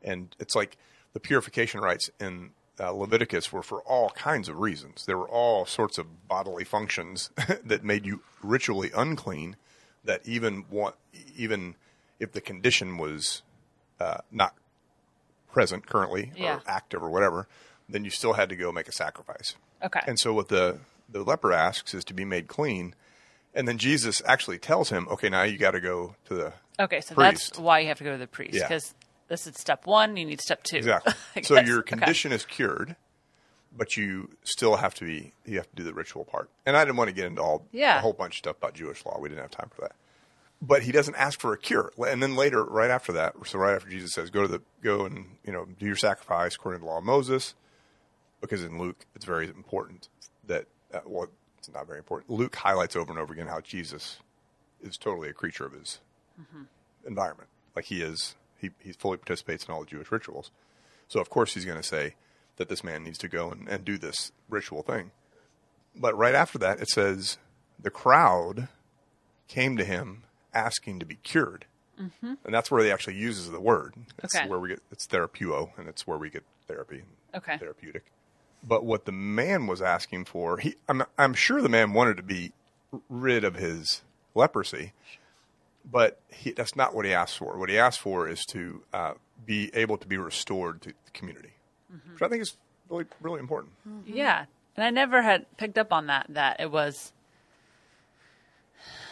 and 0.01 0.35
it's 0.39 0.55
like 0.55 0.75
the 1.13 1.19
purification 1.19 1.79
rites 1.79 2.09
in 2.19 2.49
uh, 2.79 2.91
Leviticus 2.91 3.53
were 3.53 3.61
for 3.61 3.81
all 3.83 4.09
kinds 4.09 4.49
of 4.49 4.59
reasons. 4.59 5.05
There 5.05 5.17
were 5.17 5.29
all 5.29 5.65
sorts 5.65 5.97
of 5.99 6.27
bodily 6.27 6.63
functions 6.63 7.29
that 7.63 7.83
made 7.83 8.03
you 8.05 8.21
ritually 8.41 8.89
unclean. 8.95 9.55
That 10.03 10.21
even 10.25 10.65
what, 10.69 10.97
even 11.37 11.75
if 12.19 12.31
the 12.31 12.41
condition 12.41 12.97
was 12.97 13.43
uh, 13.99 14.17
not 14.31 14.55
present 15.51 15.85
currently 15.85 16.31
Yeah. 16.35 16.55
or 16.57 16.61
active 16.67 17.03
or 17.03 17.09
whatever, 17.11 17.47
then 17.87 18.03
you 18.03 18.09
still 18.09 18.33
had 18.33 18.49
to 18.49 18.55
go 18.55 18.71
make 18.71 18.87
a 18.87 18.91
sacrifice. 18.91 19.55
Okay. 19.83 20.01
And 20.07 20.19
so 20.19 20.33
what 20.33 20.47
the 20.49 20.79
the 21.07 21.23
leper 21.23 21.53
asks 21.53 21.93
is 21.93 22.03
to 22.05 22.13
be 22.13 22.25
made 22.25 22.47
clean, 22.47 22.95
and 23.55 23.67
then 23.67 23.77
Jesus 23.77 24.21
actually 24.25 24.57
tells 24.59 24.89
him, 24.89 25.07
"Okay, 25.09 25.29
now 25.29 25.43
you 25.43 25.57
got 25.57 25.71
to 25.71 25.81
go 25.81 26.15
to 26.25 26.33
the 26.33 26.53
okay, 26.79 27.01
so 27.01 27.15
priest. 27.15 27.49
that's 27.49 27.59
why 27.59 27.79
you 27.79 27.87
have 27.87 27.97
to 27.99 28.03
go 28.03 28.11
to 28.11 28.17
the 28.17 28.27
priest 28.27 28.53
Yeah. 28.55 28.67
because 28.67 28.93
this 29.27 29.47
is 29.47 29.55
step 29.57 29.85
one. 29.85 30.17
You 30.17 30.25
need 30.25 30.41
step 30.41 30.63
two. 30.63 30.77
Exactly. 30.77 31.13
I 31.35 31.41
so 31.41 31.55
guess. 31.55 31.67
your 31.67 31.79
Okay. 31.79 31.89
condition 31.97 32.31
is 32.31 32.45
cured, 32.45 32.95
but 33.75 33.95
you 33.97 34.29
still 34.43 34.75
have 34.77 34.93
to 34.95 35.05
be 35.05 35.33
you 35.45 35.57
have 35.57 35.69
to 35.69 35.75
do 35.75 35.83
the 35.83 35.93
ritual 35.93 36.25
part. 36.25 36.49
And 36.65 36.75
I 36.77 36.83
didn't 36.85 36.97
want 36.97 37.09
to 37.09 37.13
get 37.15 37.25
into 37.25 37.41
all 37.41 37.65
Yeah. 37.71 37.97
a 37.97 38.01
whole 38.01 38.13
bunch 38.13 38.35
of 38.35 38.37
stuff 38.39 38.57
about 38.57 38.73
Jewish 38.73 39.05
law. 39.05 39.17
We 39.19 39.29
didn't 39.29 39.41
have 39.41 39.51
time 39.51 39.69
for 39.73 39.81
that. 39.81 39.93
But 40.61 40.83
he 40.83 40.93
doesn't 40.93 41.15
ask 41.15 41.41
for 41.41 41.51
a 41.51 41.57
cure. 41.57 41.91
And 42.07 42.23
then 42.23 42.35
later, 42.37 42.63
right 42.63 42.89
after 42.89 43.11
that, 43.13 43.33
so 43.45 43.59
right 43.59 43.75
after 43.75 43.89
Jesus 43.89 44.11
says, 44.13 44.29
"Go 44.29 44.43
to 44.43 44.47
the 44.47 44.61
go 44.81 45.05
and 45.05 45.37
you 45.43 45.51
know 45.51 45.65
do 45.65 45.85
your 45.85 45.95
sacrifice 45.97 46.55
according 46.55 46.79
to 46.79 46.85
the 46.85 46.89
law 46.91 46.99
of 46.99 47.03
Moses," 47.03 47.53
because 48.41 48.63
in 48.63 48.77
Luke 48.79 49.05
it's 49.15 49.25
very 49.25 49.47
important 49.47 50.07
that 50.47 50.65
uh, 50.93 50.99
well 51.05 51.27
it's 51.63 51.73
not 51.73 51.87
very 51.87 51.99
important. 51.99 52.29
Luke 52.29 52.55
highlights 52.57 52.93
over 52.95 53.09
and 53.09 53.17
over 53.19 53.31
again 53.31 53.47
how 53.47 53.61
Jesus 53.61 54.17
is 54.81 54.97
totally 54.97 55.29
a 55.29 55.33
creature 55.33 55.65
of 55.65 55.71
his 55.71 55.99
environment. 57.07 57.47
Like 57.73 57.85
he 57.85 58.01
is, 58.01 58.35
he, 58.57 58.71
he 58.79 58.91
fully 58.91 59.15
participates 59.15 59.65
in 59.65 59.73
all 59.73 59.79
the 59.79 59.85
Jewish 59.85 60.11
rituals. 60.11 60.51
So 61.07 61.21
of 61.21 61.29
course 61.29 61.53
he's 61.53 61.63
going 61.63 61.77
to 61.81 61.87
say 61.87 62.15
that 62.57 62.67
this 62.67 62.83
man 62.83 63.03
needs 63.03 63.17
to 63.19 63.29
go 63.29 63.49
and, 63.49 63.69
and 63.69 63.85
do 63.85 63.97
this 63.97 64.33
ritual 64.49 64.81
thing. 64.81 65.11
But 65.95 66.17
right 66.17 66.35
after 66.35 66.57
that, 66.59 66.81
it 66.81 66.89
says 66.89 67.37
the 67.79 67.89
crowd 67.89 68.67
came 69.47 69.77
to 69.77 69.85
him 69.85 70.23
asking 70.53 70.99
to 70.99 71.05
be 71.05 71.15
cured, 71.15 71.65
mm-hmm. 71.99 72.33
and 72.43 72.53
that's 72.53 72.69
where 72.69 72.83
he 72.83 72.91
actually 72.91 73.15
uses 73.15 73.49
the 73.51 73.59
word. 73.61 73.93
It's 74.21 74.35
Okay. 74.35 74.49
where 74.49 74.59
we 74.59 74.69
get 74.69 74.81
it's 74.91 75.07
therapeuo, 75.07 75.71
and 75.77 75.87
it's 75.87 76.05
where 76.05 76.17
we 76.17 76.29
get 76.29 76.43
therapy. 76.67 77.03
Okay. 77.33 77.57
Therapeutic. 77.57 78.03
But 78.65 78.85
what 78.85 79.05
the 79.05 79.11
man 79.11 79.67
was 79.67 79.81
asking 79.81 80.25
for, 80.25 80.57
he 80.57 80.75
I'm 80.87 81.03
I'm 81.17 81.33
sure 81.33 81.61
the 81.61 81.69
man 81.69 81.93
wanted 81.93 82.17
to 82.17 82.23
be 82.23 82.53
rid 83.09 83.43
of 83.43 83.55
his 83.55 84.01
leprosy, 84.35 84.93
but 85.89 86.19
he, 86.29 86.51
that's 86.51 86.75
not 86.75 86.95
what 86.95 87.05
he 87.05 87.13
asked 87.13 87.37
for. 87.37 87.57
What 87.57 87.69
he 87.69 87.77
asked 87.77 87.99
for 87.99 88.27
is 88.27 88.45
to 88.47 88.83
uh, 88.93 89.13
be 89.45 89.69
able 89.73 89.97
to 89.97 90.07
be 90.07 90.17
restored 90.17 90.81
to 90.83 90.89
the 90.89 91.11
community, 91.11 91.53
which 92.11 92.21
I 92.21 92.29
think 92.29 92.41
is 92.41 92.55
really 92.89 93.05
really 93.21 93.39
important. 93.39 93.73
Yeah, 94.05 94.45
and 94.77 94.85
I 94.85 94.89
never 94.91 95.21
had 95.21 95.45
picked 95.57 95.77
up 95.77 95.91
on 95.91 96.07
that. 96.07 96.27
That 96.29 96.61
it 96.61 96.71
was, 96.71 97.11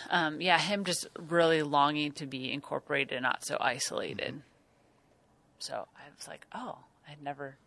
um, 0.09 0.39
yeah, 0.39 0.59
him 0.59 0.85
just 0.85 1.07
really 1.19 1.61
longing 1.61 2.13
to 2.13 2.25
be 2.25 2.51
incorporated, 2.53 3.13
and 3.13 3.23
not 3.23 3.43
so 3.43 3.57
isolated. 3.59 4.41
So 5.59 5.87
I 5.95 6.03
was 6.15 6.27
like, 6.27 6.45
oh, 6.55 6.77
I'd 7.09 7.21
never 7.21 7.57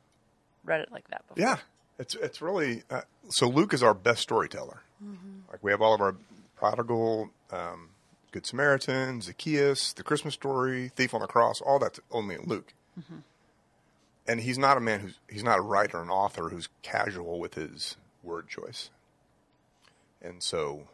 read 0.64 0.80
it 0.80 0.90
like 0.90 1.08
that 1.08 1.28
before. 1.28 1.46
Yeah, 1.46 1.58
it's 1.98 2.14
it's 2.16 2.40
really 2.42 2.82
uh, 2.90 3.02
so. 3.30 3.48
Luke 3.48 3.72
is 3.72 3.82
our 3.82 3.94
best 3.94 4.22
storyteller. 4.22 4.82
Like 5.50 5.62
we 5.62 5.70
have 5.70 5.82
all 5.82 5.94
of 5.94 6.00
our 6.00 6.16
prodigal, 6.56 7.30
um, 7.50 7.90
Good 8.32 8.46
Samaritan, 8.46 9.20
Zacchaeus, 9.20 9.92
the 9.92 10.02
Christmas 10.02 10.34
story, 10.34 10.90
Thief 10.94 11.14
on 11.14 11.20
the 11.20 11.26
Cross. 11.26 11.60
All 11.60 11.78
that's 11.78 12.00
only 12.10 12.34
in 12.34 12.42
Luke. 12.46 12.74
And 14.26 14.40
he's 14.40 14.58
not 14.58 14.76
a 14.76 14.80
man 14.80 15.00
who's 15.00 15.18
he's 15.28 15.44
not 15.44 15.58
a 15.58 15.62
writer, 15.62 16.00
an 16.00 16.10
author 16.10 16.48
who's 16.48 16.68
casual 16.82 17.38
with 17.38 17.54
his 17.54 17.96
word 18.22 18.48
choice. 18.48 18.90
And 20.22 20.42
so, 20.42 20.88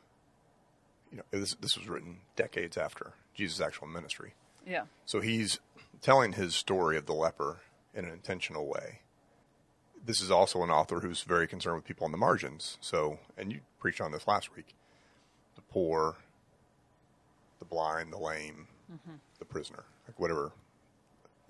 you 1.11 1.19
know, 1.19 1.23
this 1.30 1.54
this 1.54 1.78
was 1.78 1.88
written 1.88 2.19
decades 2.35 2.76
after 2.76 3.12
Jesus' 3.35 3.61
actual 3.61 3.87
ministry. 3.87 4.35
Yeah. 4.66 4.85
So 5.07 5.21
he's 5.21 5.61
telling 6.02 6.33
his 6.33 6.54
story 6.54 6.97
of 6.97 7.07
the 7.07 7.14
leper 7.14 7.61
in 7.95 8.04
an 8.04 8.11
intentional 8.11 8.66
way. 8.66 9.00
This 10.04 10.21
is 10.21 10.30
also 10.30 10.62
an 10.62 10.71
author 10.71 11.00
who's 11.00 11.23
very 11.23 11.47
concerned 11.47 11.76
with 11.76 11.85
people 11.85 12.04
on 12.04 12.12
the 12.12 12.19
margins. 12.19 12.78
So, 12.80 13.19
and 13.37 13.52
you 13.52 13.61
preached 13.78 14.00
on 14.00 14.12
this 14.12 14.26
last 14.26 14.54
week 14.57 14.75
the 15.57 15.62
poor, 15.62 16.16
the 17.59 17.64
blind, 17.64 18.12
the 18.12 18.19
lame, 18.19 18.66
the 19.38 19.45
prisoner, 19.45 19.85
like 20.09 20.19
whatever. 20.19 20.52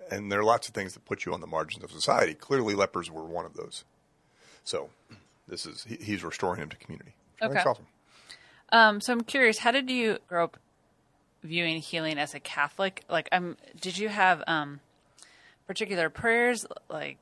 And 0.09 0.31
there 0.31 0.39
are 0.39 0.43
lots 0.43 0.67
of 0.67 0.73
things 0.73 0.93
that 0.93 1.05
put 1.05 1.25
you 1.25 1.33
on 1.33 1.39
the 1.41 1.47
margins 1.47 1.83
of 1.83 1.91
society. 1.91 2.33
Clearly, 2.33 2.75
lepers 2.75 3.09
were 3.09 3.23
one 3.23 3.45
of 3.45 3.53
those. 3.53 3.85
So, 4.63 4.89
this 5.47 5.65
is 5.65 5.85
he, 5.87 5.95
he's 5.95 6.23
restoring 6.23 6.59
him 6.61 6.69
to 6.69 6.75
community. 6.77 7.13
Which 7.39 7.43
I 7.43 7.47
think 7.47 7.55
is 7.55 7.61
Okay. 7.61 7.69
awesome. 7.69 7.87
Um, 8.73 9.01
so 9.01 9.13
I'm 9.13 9.21
curious, 9.21 9.59
how 9.59 9.71
did 9.71 9.89
you 9.89 10.19
grow 10.27 10.45
up 10.45 10.57
viewing 11.43 11.81
healing 11.81 12.17
as 12.17 12.33
a 12.33 12.39
Catholic? 12.39 13.03
Like, 13.09 13.27
um, 13.31 13.57
did 13.79 13.97
you 13.97 14.09
have 14.09 14.43
um, 14.47 14.79
particular 15.67 16.09
prayers? 16.09 16.65
Like, 16.89 17.17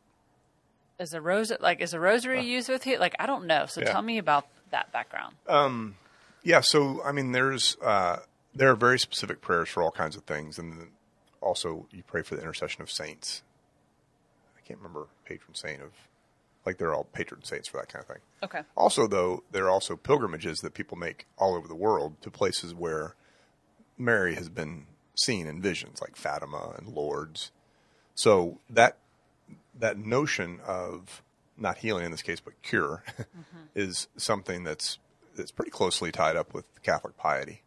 is 0.99 1.13
a 1.13 1.21
rose 1.21 1.51
like 1.59 1.81
is 1.81 1.93
a 1.93 1.99
rosary 1.99 2.41
used 2.43 2.69
with 2.69 2.85
it? 2.87 2.99
Like, 2.99 3.15
I 3.19 3.25
don't 3.25 3.45
know. 3.45 3.65
So 3.65 3.81
Yeah. 3.81 3.91
tell 3.91 4.01
me 4.01 4.17
about 4.17 4.47
that 4.71 4.91
background. 4.91 5.35
Yeah, 6.41 6.61
so 6.61 7.01
I 7.03 7.11
mean, 7.11 7.31
there's 7.33 7.77
uh, 7.81 8.19
there 8.55 8.69
are 8.71 8.75
very 8.75 8.97
specific 8.97 9.41
prayers 9.41 9.69
for 9.69 9.83
all 9.83 9.91
kinds 9.91 10.15
of 10.15 10.23
things, 10.23 10.57
and 10.57 10.71
then 10.73 10.87
also 11.41 11.87
you 11.91 12.03
pray 12.03 12.21
for 12.21 12.35
the 12.35 12.41
intercession 12.41 12.81
of 12.81 12.89
saints. 12.89 13.43
I 14.57 14.61
can't 14.65 14.79
remember 14.79 15.07
patron 15.25 15.53
saint 15.55 15.81
of, 15.81 15.91
like 16.65 16.77
they're 16.77 16.93
all 16.93 17.03
patron 17.05 17.43
saints 17.43 17.67
for 17.67 17.77
that 17.77 17.89
kind 17.89 18.03
of 18.03 18.07
thing. 18.07 18.21
okay. 18.43 18.61
Also, 18.77 19.05
though, 19.07 19.43
there 19.51 19.65
are 19.65 19.69
also 19.69 19.95
pilgrimages 19.97 20.59
that 20.59 20.73
people 20.73 20.97
make 20.97 21.25
all 21.37 21.55
over 21.55 21.67
the 21.67 21.75
world 21.75 22.21
to 22.21 22.31
places 22.31 22.73
where 22.73 23.15
Mary 23.97 24.35
has 24.35 24.47
been 24.47 24.85
seen 25.15 25.45
in 25.45 25.61
visions, 25.61 25.99
like 26.01 26.15
Fatima 26.15 26.73
and 26.77 26.87
Lourdes. 26.95 27.51
So 28.15 28.59
that 28.69 28.97
that 29.79 29.98
notion 29.98 30.59
of 30.65 31.24
not 31.57 31.79
healing 31.79 32.05
in 32.05 32.12
this 32.12 32.21
case, 32.21 32.39
but 32.39 32.53
cure, 32.62 33.03
mm-hmm. 33.17 33.57
is 33.75 34.07
something 34.17 34.63
that's 34.63 34.98
that's 35.36 35.51
pretty 35.51 35.71
closely 35.71 36.12
tied 36.12 36.36
up 36.36 36.53
with 36.53 36.65
Catholic 36.83 37.17
piety. 37.17 37.62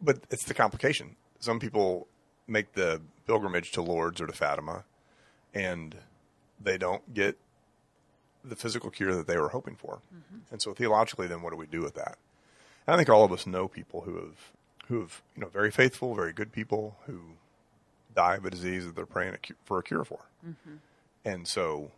But 0.00 0.20
it's 0.30 0.44
the 0.44 0.54
complication. 0.54 1.16
Some 1.38 1.60
people 1.60 2.08
make 2.46 2.72
the 2.72 3.00
pilgrimage 3.26 3.72
to 3.72 3.82
Lourdes 3.82 4.20
or 4.20 4.26
to 4.26 4.32
Fatima, 4.32 4.84
and 5.54 5.96
they 6.60 6.78
don't 6.78 7.14
get 7.14 7.38
the 8.44 8.56
physical 8.56 8.90
cure 8.90 9.14
that 9.14 9.26
they 9.26 9.38
were 9.38 9.50
hoping 9.50 9.76
for. 9.76 10.00
Mm-hmm. 10.14 10.38
And 10.50 10.62
so 10.62 10.74
theologically, 10.74 11.26
then 11.26 11.42
what 11.42 11.50
do 11.50 11.56
we 11.56 11.66
do 11.66 11.80
with 11.80 11.94
that? 11.94 12.18
And 12.86 12.94
I 12.94 12.96
think 12.96 13.08
all 13.08 13.24
of 13.24 13.32
us 13.32 13.46
know 13.46 13.68
people 13.68 14.02
who 14.02 14.16
have 14.16 14.52
who 14.88 15.00
have 15.00 15.22
you 15.36 15.42
know 15.42 15.48
very 15.48 15.70
faithful, 15.70 16.14
very 16.14 16.32
good 16.32 16.52
people 16.52 16.96
who 17.06 17.20
die 18.14 18.36
of 18.36 18.44
a 18.44 18.50
disease 18.50 18.84
that 18.86 18.96
they're 18.96 19.06
praying 19.06 19.36
for 19.64 19.78
a 19.78 19.82
cure 19.82 20.04
for. 20.04 20.20
Mm-hmm. 20.46 20.76
And 21.24 21.46
so, 21.46 21.90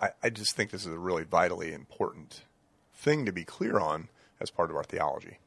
I, 0.00 0.10
I 0.22 0.30
just 0.30 0.54
think 0.54 0.70
this 0.70 0.82
is 0.82 0.92
a 0.92 0.98
really 0.98 1.24
vitally 1.24 1.72
important 1.72 2.42
thing 2.94 3.24
to 3.26 3.32
be 3.32 3.44
clear 3.44 3.78
on 3.78 4.08
as 4.40 4.50
part 4.50 4.70
of 4.70 4.76
our 4.76 4.84
theology. 4.84 5.38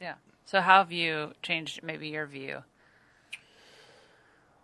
Yeah. 0.00 0.14
So 0.44 0.60
how 0.60 0.78
have 0.78 0.92
you 0.92 1.32
changed 1.42 1.82
maybe 1.82 2.08
your 2.08 2.26
view? 2.26 2.62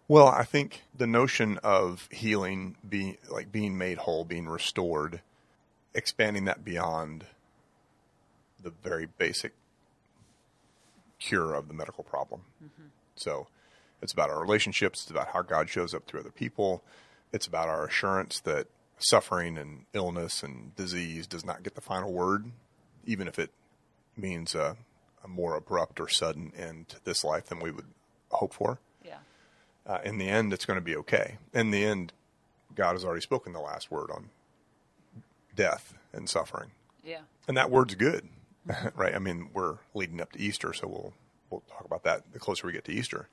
Well, 0.06 0.28
I 0.28 0.44
think 0.44 0.82
the 0.96 1.06
notion 1.06 1.58
of 1.62 2.08
healing, 2.12 2.76
being 2.86 3.16
like 3.30 3.50
being 3.50 3.78
made 3.78 3.98
whole, 3.98 4.24
being 4.24 4.46
restored, 4.46 5.22
expanding 5.94 6.44
that 6.44 6.64
beyond 6.64 7.24
the 8.62 8.72
very 8.82 9.06
basic 9.06 9.52
cure 11.18 11.54
of 11.54 11.68
the 11.68 11.74
medical 11.74 12.04
problem. 12.04 12.42
Mm-hmm. 12.62 12.88
So, 13.16 13.46
it's 14.02 14.12
about 14.12 14.28
our 14.28 14.40
relationships. 14.40 15.02
It's 15.02 15.10
about 15.10 15.28
how 15.28 15.40
God 15.40 15.70
shows 15.70 15.94
up 15.94 16.04
through 16.06 16.20
other 16.20 16.30
people. 16.30 16.82
It's 17.34 17.46
about 17.48 17.68
our 17.68 17.84
assurance 17.86 18.40
that 18.40 18.68
suffering 18.98 19.58
and 19.58 19.86
illness 19.92 20.42
and 20.42 20.74
disease 20.76 21.26
does 21.26 21.44
not 21.44 21.62
get 21.64 21.74
the 21.74 21.80
final 21.80 22.12
word, 22.12 22.46
even 23.04 23.26
if 23.26 23.38
it 23.38 23.50
means 24.16 24.54
a, 24.54 24.76
a 25.24 25.28
more 25.28 25.56
abrupt 25.56 25.98
or 26.00 26.08
sudden 26.08 26.52
end 26.56 26.88
to 26.90 27.04
this 27.04 27.24
life 27.24 27.46
than 27.46 27.58
we 27.58 27.72
would 27.72 27.88
hope 28.30 28.52
for 28.54 28.78
Yeah. 29.04 29.18
uh, 29.86 29.98
in 30.04 30.18
the 30.18 30.28
end, 30.28 30.52
it's 30.52 30.64
going 30.64 30.78
to 30.78 30.84
be 30.84 30.96
okay. 30.96 31.38
In 31.52 31.72
the 31.72 31.84
end, 31.84 32.12
God 32.74 32.92
has 32.92 33.04
already 33.04 33.20
spoken 33.20 33.52
the 33.52 33.60
last 33.60 33.90
word 33.90 34.10
on 34.12 34.30
death 35.56 35.94
and 36.12 36.28
suffering, 36.28 36.70
Yeah. 37.04 37.20
and 37.48 37.56
that 37.56 37.70
word's 37.70 37.94
good, 37.96 38.28
right? 38.94 39.14
I 39.14 39.18
mean, 39.18 39.50
we're 39.52 39.78
leading 39.94 40.20
up 40.20 40.32
to 40.32 40.40
Easter, 40.40 40.72
so 40.72 40.86
we'll 40.86 41.12
we'll 41.50 41.62
talk 41.68 41.84
about 41.84 42.02
that 42.04 42.32
the 42.32 42.38
closer 42.38 42.66
we 42.66 42.72
get 42.72 42.84
to 42.84 42.92
Easter. 42.92 43.28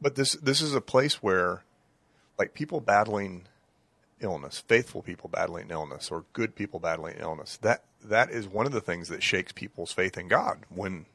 But 0.00 0.14
this 0.16 0.32
this 0.34 0.60
is 0.60 0.74
a 0.74 0.80
place 0.80 1.22
where, 1.22 1.62
like, 2.38 2.54
people 2.54 2.80
battling 2.80 3.46
illness, 4.20 4.58
faithful 4.58 5.02
people 5.02 5.28
battling 5.28 5.70
illness, 5.70 6.10
or 6.10 6.24
good 6.32 6.54
people 6.54 6.80
battling 6.80 7.16
illness, 7.18 7.56
that 7.58 7.84
that 8.04 8.30
is 8.30 8.46
one 8.46 8.66
of 8.66 8.72
the 8.72 8.80
things 8.80 9.08
that 9.08 9.22
shakes 9.22 9.52
people's 9.52 9.92
faith 9.92 10.16
in 10.16 10.28
God. 10.28 10.60
When, 10.68 11.06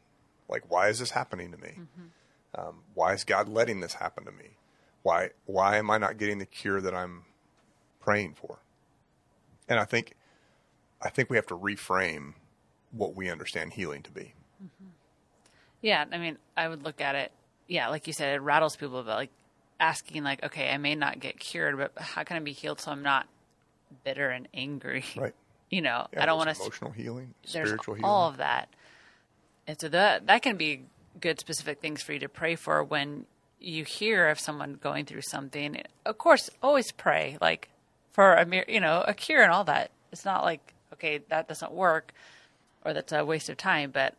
like, 0.50 0.70
why 0.70 0.90
is 0.90 1.00
this 1.00 1.12
happening 1.12 1.52
to 1.52 1.58
me? 1.58 1.74
Um, 2.54 2.84
why 2.94 3.14
is 3.14 3.24
God 3.24 3.48
letting 3.48 3.80
this 3.80 3.94
happen 3.96 4.26
to 4.26 4.32
me? 4.32 4.58
Why 5.04 5.30
why 5.46 5.78
am 5.78 5.90
I 5.90 5.98
not 5.98 6.18
getting 6.18 6.38
the 6.38 6.46
cure 6.46 6.82
that 6.82 6.94
I'm 6.94 7.24
praying 8.00 8.36
for? 8.36 8.60
And 9.68 9.80
I 9.80 9.86
think 9.86 10.16
I 11.02 11.10
think 11.10 11.30
we 11.30 11.38
have 11.38 11.48
to 11.48 11.58
reframe 11.58 12.34
what 12.92 13.16
we 13.16 13.30
understand 13.30 13.74
healing 13.74 14.04
to 14.04 14.12
be. 14.12 14.34
Yeah, 15.82 16.06
I 16.12 16.18
mean, 16.18 16.38
I 16.56 16.68
would 16.68 16.84
look 16.84 17.02
at 17.02 17.16
it. 17.16 17.32
Yeah, 17.68 17.88
like 17.88 18.06
you 18.06 18.14
said, 18.14 18.36
it 18.36 18.42
rattles 18.42 18.76
people, 18.76 19.02
but 19.02 19.16
like 19.16 19.32
asking, 19.82 20.24
like, 20.24 20.42
okay, 20.44 20.70
I 20.72 20.78
may 20.78 20.96
not 20.96 21.20
get 21.20 21.38
cured, 21.40 21.78
but 21.78 21.92
how 22.02 22.24
can 22.24 22.38
I 22.38 22.40
be 22.40 22.54
healed 22.54 22.80
so 22.80 22.92
I'm 22.92 23.02
not 23.04 23.28
bitter 24.06 24.30
and 24.30 24.48
angry? 24.54 25.04
Right. 25.18 25.36
You 25.70 25.82
know, 25.82 26.08
Yeah, 26.14 26.24
I 26.24 26.26
don't 26.26 26.38
want 26.38 26.50
to. 26.54 26.62
emotional 26.62 26.92
healing, 26.92 27.34
spiritual 27.44 27.96
healing. 27.96 28.10
all 28.10 28.28
of 28.30 28.38
that, 28.38 28.68
and 29.68 29.80
so 29.80 29.88
that 29.90 30.28
that 30.28 30.42
can 30.42 30.58
be 30.58 30.84
good, 31.20 31.40
specific 31.40 31.80
things 31.80 32.02
for 32.02 32.12
you 32.12 32.20
to 32.20 32.28
pray 32.30 32.56
for 32.56 32.84
when 32.84 33.26
you 33.60 33.86
hear 33.86 34.28
of 34.28 34.38
someone 34.38 34.74
going 34.74 35.06
through 35.06 35.22
something. 35.22 35.82
Of 36.06 36.18
course, 36.18 36.50
always 36.62 36.92
pray 36.92 37.38
like 37.40 37.70
for 38.12 38.34
a 38.36 38.46
mir- 38.46 38.66
you 38.68 38.82
know 38.82 39.02
a 39.08 39.14
cure 39.14 39.42
and 39.44 39.52
all 39.52 39.64
that. 39.64 39.92
It's 40.12 40.26
not 40.26 40.44
like 40.44 40.74
okay 40.92 41.20
that 41.30 41.48
doesn't 41.48 41.72
work 41.72 42.12
or 42.84 42.92
that's 42.94 43.14
a 43.14 43.24
waste 43.24 43.48
of 43.48 43.56
time, 43.56 43.92
but 43.92 44.16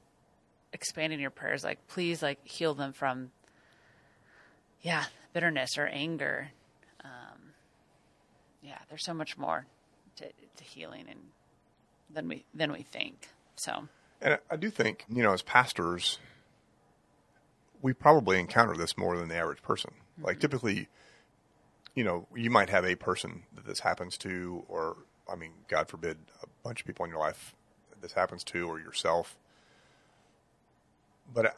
expanding 0.72 1.20
your 1.20 1.28
prayers 1.30 1.62
like 1.64 1.86
please 1.86 2.22
like 2.22 2.38
heal 2.46 2.72
them 2.72 2.94
from 2.94 3.30
yeah 4.80 5.04
bitterness 5.32 5.78
or 5.78 5.86
anger 5.86 6.48
um, 7.04 7.52
yeah 8.62 8.78
there's 8.88 9.04
so 9.04 9.14
much 9.14 9.36
more 9.38 9.66
to, 10.16 10.24
to 10.56 10.64
healing 10.64 11.06
and 11.08 11.20
than 12.10 12.28
we 12.28 12.44
than 12.54 12.72
we 12.72 12.82
think 12.82 13.28
so 13.56 13.88
And 14.20 14.38
I 14.50 14.56
do 14.56 14.70
think, 14.70 15.04
you 15.08 15.22
know, 15.22 15.32
as 15.32 15.42
pastors, 15.42 16.18
we 17.80 17.92
probably 17.92 18.38
encounter 18.38 18.76
this 18.76 18.96
more 18.96 19.16
than 19.18 19.28
the 19.28 19.36
average 19.36 19.62
person. 19.62 19.90
Like 20.20 20.38
typically, 20.38 20.88
you 21.94 22.04
know, 22.04 22.26
you 22.34 22.50
might 22.50 22.70
have 22.70 22.84
a 22.84 22.94
person 22.94 23.42
that 23.54 23.66
this 23.66 23.80
happens 23.80 24.16
to, 24.18 24.62
or 24.68 24.96
I 25.30 25.34
mean, 25.36 25.52
God 25.68 25.88
forbid, 25.88 26.18
a 26.42 26.46
bunch 26.62 26.80
of 26.80 26.86
people 26.86 27.04
in 27.04 27.10
your 27.10 27.20
life 27.20 27.54
that 27.90 28.00
this 28.00 28.12
happens 28.12 28.44
to, 28.44 28.68
or 28.68 28.78
yourself. 28.78 29.36
But 31.34 31.46
I, 31.46 31.50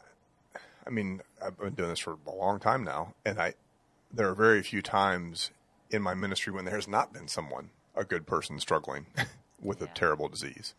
I 0.87 0.89
mean, 0.89 1.21
I've 1.43 1.57
been 1.57 1.73
doing 1.73 1.89
this 1.89 1.99
for 1.99 2.17
a 2.25 2.31
long 2.31 2.59
time 2.59 2.83
now, 2.83 3.13
and 3.25 3.39
I 3.39 3.53
there 4.15 4.29
are 4.29 4.35
very 4.35 4.63
few 4.63 4.81
times 4.81 5.51
in 5.91 6.01
my 6.01 6.13
ministry 6.13 6.51
when 6.53 6.65
there 6.65 6.75
has 6.75 6.87
not 6.87 7.13
been 7.13 7.27
someone, 7.27 7.69
a 7.95 8.03
good 8.03 8.25
person, 8.25 8.59
struggling 8.59 9.05
with 9.61 9.81
a 9.81 9.87
terrible 9.87 10.29
disease. 10.29 10.73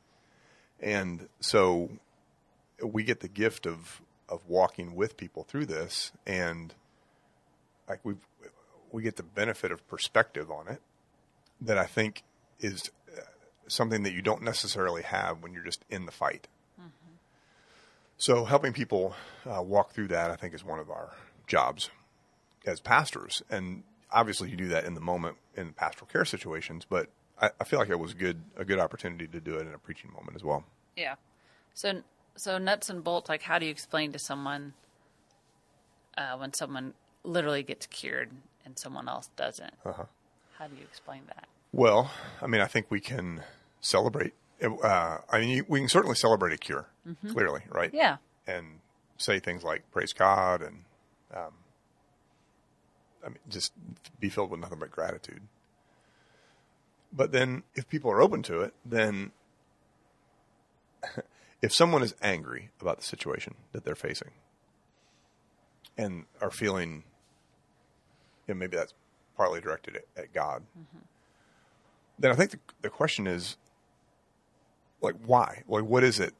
And 0.81 1.28
so 1.40 1.90
we 2.83 3.05
get 3.05 3.21
the 3.21 3.28
gift 3.28 3.66
of 3.66 4.02
of 4.28 4.40
walking 4.49 4.97
with 4.97 5.16
people 5.16 5.45
through 5.45 5.64
this 5.64 6.11
and 6.26 6.75
like 7.88 8.00
we 8.02 8.14
we 8.90 9.02
get 9.02 9.14
the 9.16 9.23
benefit 9.23 9.71
of 9.71 9.87
perspective 9.88 10.50
on 10.50 10.66
it 10.66 10.81
that 11.61 11.78
I 11.78 11.87
think 11.87 12.25
is 12.59 12.90
uh, 13.16 13.21
something 13.69 14.02
that 14.02 14.12
you 14.12 14.23
don't 14.23 14.43
necessarily 14.43 15.02
have 15.02 15.43
when 15.43 15.52
you're 15.52 15.62
just 15.62 15.85
in 15.88 16.07
the 16.07 16.12
fight. 16.12 16.49
So 18.19 18.45
helping 18.45 18.73
people 18.73 19.14
uh, 19.49 19.62
walk 19.62 19.93
through 19.93 20.09
that 20.09 20.31
I 20.31 20.37
think 20.37 20.55
is 20.55 20.64
one 20.64 20.81
of 20.81 20.90
our 20.90 21.11
jobs 21.47 21.90
as 22.66 22.80
pastors 22.80 23.42
and 23.50 23.82
obviously 24.11 24.50
you 24.50 24.56
do 24.56 24.68
that 24.68 24.85
in 24.85 24.94
the 24.94 25.00
moment 25.00 25.37
in 25.56 25.73
pastoral 25.73 26.06
care 26.11 26.25
situations, 26.25 26.85
but 26.88 27.08
I, 27.40 27.50
I 27.61 27.64
feel 27.64 27.78
like 27.78 27.90
it 27.90 27.99
was 27.99 28.14
good 28.14 28.42
a 28.56 28.64
good 28.64 28.78
opportunity 28.78 29.26
to 29.28 29.40
do 29.40 29.56
it 29.56 29.66
in 29.66 29.75
a 29.75 29.78
preaching 29.78 30.11
moment 30.12 30.37
as 30.37 30.44
well. 30.44 30.64
Yeah. 30.96 31.14
So 31.75 32.02
so 32.37 32.58
nuts 32.58 32.88
and 32.90 33.02
bolts. 33.02 33.28
Like, 33.28 33.42
how 33.42 33.58
do 33.58 33.64
you 33.66 33.70
explain 33.70 34.12
to 34.12 34.18
someone 34.18 34.75
uh, 36.16 36.37
when 36.37 36.52
someone 36.52 36.94
literally 37.25 37.62
gets 37.62 37.87
cured 37.87 38.30
and 38.64 38.78
someone 38.78 39.08
else 39.08 39.28
doesn't? 39.37 39.75
Uh-huh. 39.85 40.04
How 40.58 40.66
do 40.66 40.76
you 40.76 40.82
explain 40.82 41.23
that? 41.28 41.46
Well, 41.73 42.11
I 42.40 42.46
mean, 42.46 42.61
I 42.61 42.66
think 42.66 42.87
we 42.90 43.00
can 43.00 43.42
celebrate. 43.80 44.32
Uh, 44.62 45.18
I 45.30 45.40
mean, 45.40 45.49
you- 45.50 45.66
we 45.68 45.80
can 45.80 45.88
certainly 45.88 46.16
celebrate 46.16 46.54
a 46.54 46.58
cure, 46.58 46.87
clearly, 47.28 47.61
right? 47.70 47.90
Yeah. 47.92 48.16
And 48.46 48.80
say 49.18 49.38
things 49.40 49.62
like 49.62 49.90
"Praise 49.90 50.12
God" 50.14 50.62
and, 50.62 50.85
um, 51.35 51.52
I 53.26 53.30
mean, 53.30 53.38
just 53.49 53.73
be 54.21 54.28
filled 54.28 54.50
with 54.50 54.61
nothing 54.61 54.78
but 54.78 54.90
gratitude. 54.90 55.42
But 57.12 57.33
then, 57.33 57.64
if 57.75 57.88
people 57.88 58.11
are 58.11 58.23
open 58.23 58.42
to 58.45 58.61
it, 58.61 58.75
then 58.85 59.33
if 61.62 61.75
someone 61.75 62.02
is 62.02 62.14
angry 62.23 62.71
about 62.80 62.99
the 62.99 63.04
situation 63.04 63.54
that 63.73 63.85
they're 63.85 63.95
facing 63.95 64.30
and 65.99 66.25
are 66.40 66.50
feeling, 66.50 67.04
you 68.47 68.54
know, 68.54 68.59
maybe 68.59 68.76
that's 68.76 68.95
partly 69.37 69.61
directed 69.61 69.97
at, 69.97 70.04
at 70.16 70.33
God, 70.33 70.62
mm-hmm. 70.78 71.04
then 72.18 72.30
I 72.30 72.35
think 72.35 72.50
the, 72.52 72.59
the 72.83 72.90
question 72.90 73.26
is, 73.26 73.56
like, 75.00 75.14
why? 75.25 75.62
Like, 75.68 75.85
what 75.85 76.04
is 76.04 76.21
it? 76.21 76.35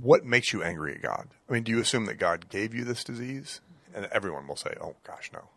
What 0.00 0.24
makes 0.24 0.52
you 0.52 0.62
angry 0.62 0.94
at 0.94 1.02
God? 1.02 1.28
I 1.48 1.52
mean, 1.52 1.62
do 1.64 1.72
you 1.72 1.80
assume 1.80 2.06
that 2.06 2.14
God 2.14 2.48
gave 2.48 2.74
you 2.74 2.84
this 2.84 3.02
disease? 3.02 3.60
And 3.94 4.06
everyone 4.06 4.46
will 4.46 4.56
say, 4.56 4.74
oh, 4.80 4.94
gosh, 5.04 5.30
no. 5.32 5.48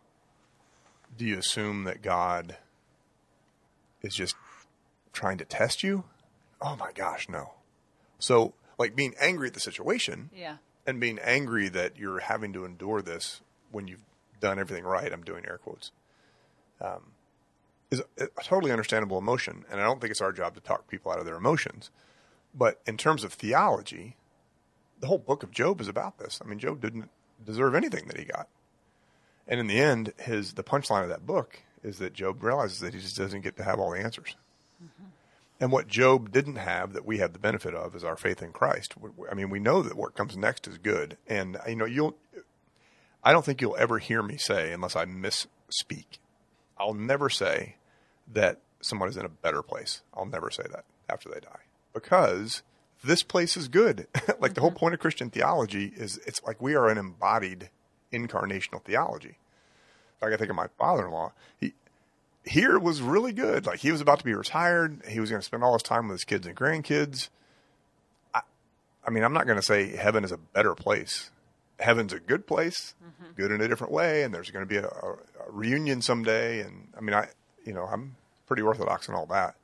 Do 1.16 1.24
you 1.24 1.38
assume 1.38 1.84
that 1.84 2.02
God 2.02 2.56
is 4.00 4.14
just 4.14 4.34
trying 5.12 5.38
to 5.38 5.44
test 5.44 5.82
you? 5.82 6.04
Oh, 6.60 6.76
my 6.76 6.92
gosh, 6.92 7.28
no. 7.28 7.54
So, 8.18 8.54
like, 8.78 8.94
being 8.96 9.14
angry 9.20 9.48
at 9.48 9.54
the 9.54 9.60
situation 9.60 10.30
Yeah. 10.34 10.56
and 10.86 11.00
being 11.00 11.18
angry 11.18 11.68
that 11.68 11.96
you're 11.98 12.20
having 12.20 12.52
to 12.54 12.64
endure 12.64 13.02
this 13.02 13.40
when 13.70 13.88
you've 13.88 14.04
done 14.40 14.58
everything 14.58 14.84
right, 14.84 15.12
I'm 15.12 15.22
doing 15.22 15.44
air 15.46 15.58
quotes, 15.58 15.92
um, 16.80 17.12
is 17.90 18.00
a, 18.18 18.24
a 18.24 18.42
totally 18.42 18.72
understandable 18.72 19.18
emotion. 19.18 19.64
And 19.70 19.80
I 19.80 19.84
don't 19.84 20.00
think 20.00 20.10
it's 20.10 20.20
our 20.20 20.32
job 20.32 20.54
to 20.54 20.60
talk 20.60 20.88
people 20.88 21.12
out 21.12 21.18
of 21.18 21.26
their 21.26 21.36
emotions. 21.36 21.90
But 22.54 22.80
in 22.86 22.96
terms 22.96 23.22
of 23.24 23.32
theology, 23.32 24.16
the 25.00 25.06
whole 25.06 25.18
book 25.18 25.42
of 25.42 25.50
Job 25.50 25.80
is 25.80 25.88
about 25.88 26.18
this. 26.18 26.40
I 26.44 26.48
mean, 26.48 26.58
Job 26.58 26.80
didn't 26.80 27.10
deserve 27.44 27.74
anything 27.74 28.06
that 28.08 28.18
he 28.18 28.24
got. 28.24 28.48
And 29.46 29.60
in 29.60 29.66
the 29.66 29.80
end, 29.80 30.12
his 30.18 30.54
the 30.54 30.64
punchline 30.64 31.02
of 31.02 31.08
that 31.08 31.26
book 31.26 31.60
is 31.82 31.98
that 31.98 32.12
Job 32.12 32.42
realizes 32.42 32.80
that 32.80 32.94
he 32.94 33.00
just 33.00 33.16
doesn't 33.16 33.40
get 33.40 33.56
to 33.56 33.64
have 33.64 33.80
all 33.80 33.90
the 33.90 34.00
answers. 34.00 34.36
Mm-hmm. 34.82 35.08
And 35.60 35.72
what 35.72 35.88
Job 35.88 36.32
didn't 36.32 36.56
have 36.56 36.92
that 36.92 37.04
we 37.04 37.18
have 37.18 37.32
the 37.32 37.38
benefit 37.38 37.74
of 37.74 37.94
is 37.94 38.04
our 38.04 38.16
faith 38.16 38.42
in 38.42 38.52
Christ. 38.52 38.94
I 39.30 39.34
mean, 39.34 39.50
we 39.50 39.60
know 39.60 39.82
that 39.82 39.96
what 39.96 40.14
comes 40.14 40.36
next 40.36 40.66
is 40.66 40.78
good. 40.78 41.16
And 41.26 41.56
uh, 41.56 41.60
you 41.68 41.76
know, 41.76 41.84
you'll 41.84 42.16
I 43.22 43.32
don't 43.32 43.44
think 43.44 43.60
you'll 43.60 43.76
ever 43.76 43.98
hear 43.98 44.22
me 44.22 44.36
say 44.36 44.72
unless 44.72 44.96
I 44.96 45.04
misspeak. 45.04 46.18
I'll 46.78 46.94
never 46.94 47.28
say 47.28 47.76
that 48.32 48.60
someone 48.80 49.08
is 49.08 49.16
in 49.16 49.24
a 49.24 49.28
better 49.28 49.62
place. 49.62 50.02
I'll 50.14 50.26
never 50.26 50.50
say 50.50 50.64
that 50.70 50.84
after 51.08 51.28
they 51.28 51.40
die. 51.40 51.60
Because 51.92 52.62
this 53.04 53.22
place 53.22 53.56
is 53.56 53.68
good. 53.68 54.06
like 54.40 54.54
the 54.54 54.60
whole 54.60 54.70
mm-hmm. 54.70 54.78
point 54.78 54.94
of 54.94 55.00
Christian 55.00 55.30
theology 55.30 55.92
is 55.94 56.18
it's 56.26 56.42
like 56.42 56.60
we 56.60 56.74
are 56.74 56.88
an 56.88 56.98
embodied 56.98 57.70
incarnational 58.12 58.82
theology. 58.82 59.38
Like 60.20 60.32
I 60.32 60.36
think 60.36 60.50
of 60.50 60.56
my 60.56 60.68
father-in-law, 60.78 61.32
he 61.58 61.74
here 62.44 62.78
was 62.78 63.00
really 63.00 63.32
good. 63.32 63.66
Like 63.66 63.80
he 63.80 63.92
was 63.92 64.00
about 64.00 64.18
to 64.18 64.24
be 64.24 64.34
retired. 64.34 65.02
He 65.08 65.20
was 65.20 65.30
going 65.30 65.40
to 65.40 65.44
spend 65.44 65.64
all 65.64 65.72
his 65.72 65.82
time 65.82 66.08
with 66.08 66.16
his 66.16 66.24
kids 66.24 66.46
and 66.46 66.56
grandkids. 66.56 67.28
I, 68.34 68.40
I 69.06 69.10
mean, 69.10 69.24
I'm 69.24 69.32
not 69.32 69.46
going 69.46 69.58
to 69.58 69.62
say 69.62 69.96
heaven 69.96 70.24
is 70.24 70.32
a 70.32 70.36
better 70.36 70.74
place. 70.74 71.30
Heaven's 71.78 72.12
a 72.12 72.20
good 72.20 72.46
place, 72.46 72.94
good 73.36 73.50
in 73.50 73.60
a 73.60 73.66
different 73.66 73.92
way, 73.92 74.22
and 74.22 74.32
there's 74.32 74.50
going 74.50 74.64
to 74.64 74.68
be 74.68 74.76
a, 74.76 74.86
a, 74.86 75.12
a 75.48 75.50
reunion 75.50 76.00
someday. 76.00 76.60
And 76.60 76.88
I 76.96 77.00
mean, 77.00 77.14
I, 77.14 77.28
you 77.64 77.72
know, 77.72 77.84
I'm 77.84 78.14
pretty 78.46 78.62
orthodox 78.62 79.08
and 79.08 79.16
all 79.16 79.26
that, 79.26 79.56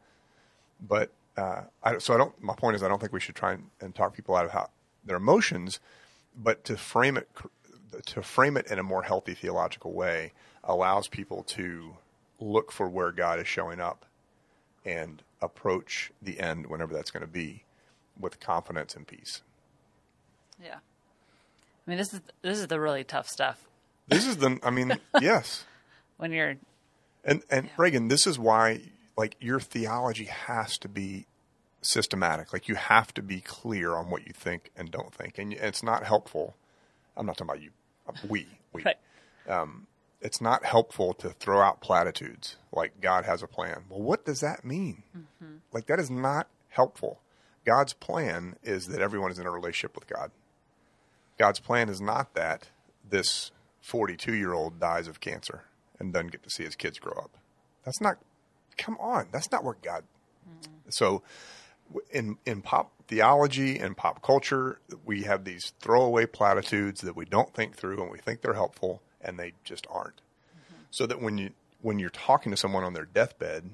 but 0.81 1.13
uh, 1.37 1.63
I, 1.85 1.99
so 1.99 2.15
I 2.15 2.17
don't. 2.17 2.43
My 2.43 2.55
point 2.55 2.75
is, 2.75 2.83
I 2.83 2.89
don't 2.89 2.99
think 2.99 3.13
we 3.13 3.21
should 3.21 3.37
try 3.37 3.53
and, 3.53 3.65
and 3.81 3.95
talk 3.95 4.15
people 4.15 4.35
out 4.35 4.45
of 4.45 4.51
how 4.51 4.71
their 5.05 5.17
emotions, 5.17 5.79
but 6.37 6.65
to 6.65 6.77
frame 6.77 7.17
it 7.17 7.29
cr- 7.35 7.49
to 8.07 8.23
frame 8.23 8.57
it 8.57 8.67
in 8.71 8.79
a 8.79 8.83
more 8.83 9.03
healthy 9.03 9.35
theological 9.35 9.93
way 9.93 10.33
allows 10.65 11.09
people 11.09 11.43
to 11.45 11.97
look 12.41 12.73
for 12.73 12.89
where 12.89 13.13
God 13.13 13.41
is 13.41 13.49
showing 13.49 13.81
up 13.81 14.05
and 14.85 15.23
approach 15.41 16.13
the 16.23 16.41
end, 16.41 16.67
whenever 16.67 16.95
that's 16.95 17.11
going 17.11 17.23
to 17.23 17.27
be, 17.27 17.65
with 18.19 18.41
confidence 18.41 18.95
and 18.95 19.07
peace. 19.07 19.43
Yeah. 20.63 20.77
I 20.77 21.91
mean, 21.91 21.99
this 21.99 22.13
is 22.13 22.21
this 22.43 22.59
is 22.59 22.67
the 22.67 22.81
really 22.81 23.03
tough 23.05 23.29
stuff 23.29 23.67
This 24.09 24.27
is 24.27 24.37
the. 24.39 24.59
I 24.63 24.71
mean, 24.71 24.99
yes, 25.21 25.65
when 26.19 26.33
you're 26.33 26.57
and 27.25 27.43
and 27.51 27.71
Reagan, 27.79 28.09
this 28.09 28.27
is 28.27 28.39
why 28.39 28.81
like 29.17 29.37
your 29.41 29.59
theology 29.61 30.25
has 30.25 30.77
to 30.79 30.89
be 30.89 31.27
systematic. 31.81 32.53
Like 32.53 32.69
you 32.69 32.75
have 32.75 33.15
to 33.15 33.23
be 33.23 33.41
clear 33.41 33.95
on 33.95 34.11
what 34.11 34.27
you 34.27 34.33
think 34.35 34.71
and 34.77 34.91
don't 34.91 35.15
think, 35.15 35.39
and 35.39 35.53
it's 35.53 35.83
not 35.83 36.05
helpful. 36.05 36.57
I'm 37.19 37.27
not 37.27 37.37
talking 37.37 37.51
about 37.51 37.63
you. 37.63 37.71
Uh, 38.09 38.13
we 38.29 38.47
we. 38.73 38.85
right. 38.85 38.97
Um, 39.49 39.87
it's 40.21 40.41
not 40.41 40.65
helpful 40.65 41.15
to 41.15 41.31
throw 41.31 41.61
out 41.61 41.81
platitudes 41.81 42.57
like 42.73 43.01
God 43.01 43.25
has 43.25 43.43
a 43.43 43.47
plan. 43.47 43.85
Well, 43.89 44.03
what 44.03 44.25
does 44.25 44.41
that 44.41 44.65
mean? 44.65 45.03
Mm-hmm. 45.17 45.57
Like 45.73 45.87
that 45.87 46.01
is 46.01 46.11
not 46.11 46.49
helpful. 46.71 47.21
God's 47.65 47.93
plan 47.93 48.57
is 48.63 48.87
that 48.89 49.01
everyone 49.01 49.31
is 49.31 49.39
in 49.39 49.47
a 49.47 49.51
relationship 49.51 49.95
with 49.95 50.07
God. 50.07 50.31
God's 51.39 51.61
plan 51.61 51.89
is 51.89 52.01
not 52.01 52.35
that 52.35 52.69
this 53.09 53.53
42 53.81 54.35
year 54.35 54.53
old 54.53 54.81
dies 54.81 55.07
of 55.07 55.21
cancer 55.21 55.65
and 55.99 56.13
doesn't 56.13 56.33
get 56.33 56.43
to 56.43 56.51
see 56.51 56.65
his 56.65 56.75
kids 56.75 56.99
grow 56.99 57.13
up. 57.13 57.37
That's 57.85 58.01
not, 58.01 58.19
come 58.77 58.97
on, 58.99 59.29
that's 59.33 59.51
not 59.53 59.65
where 59.65 59.77
God. 59.83 60.05
Mm-hmm. 60.49 60.73
So 60.91 61.05
w- 61.07 61.23
in, 62.11 62.39
in 62.47 62.63
pop 62.63 62.93
theology 63.07 63.79
and 63.79 63.97
pop 63.97 64.23
culture, 64.23 64.81
we 65.05 65.23
have 65.23 65.45
these 65.45 65.73
throwaway 65.81 66.27
platitudes 66.27 67.01
that 67.01 67.17
we 67.17 67.25
don't 67.25 67.55
think 67.55 67.75
through 67.75 68.03
and 68.03 68.11
we 68.11 68.19
think 68.19 68.41
they're 68.41 68.55
helpful 68.55 69.03
and 69.21 69.39
they 69.39 69.55
just 69.65 69.87
aren't. 69.91 70.17
Mm-hmm. 70.17 70.83
So 70.91 71.07
that 71.07 71.21
when 71.21 71.39
you, 71.39 71.51
when 71.81 71.99
you're 71.99 72.11
talking 72.11 72.51
to 72.51 72.57
someone 72.57 72.85
on 72.85 72.93
their 72.93 73.07
deathbed, 73.07 73.71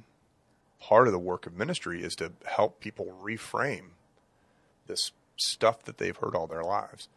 part 0.81 1.07
of 1.09 1.13
the 1.13 1.19
work 1.19 1.47
of 1.47 1.55
ministry 1.55 2.03
is 2.03 2.15
to 2.17 2.33
help 2.45 2.81
people 2.81 3.17
reframe 3.23 3.91
this 4.87 5.13
stuff 5.37 5.83
that 5.85 5.99
they've 5.99 6.17
heard 6.17 6.37
all 6.37 6.47
their 6.47 6.63
lives. 6.63 7.09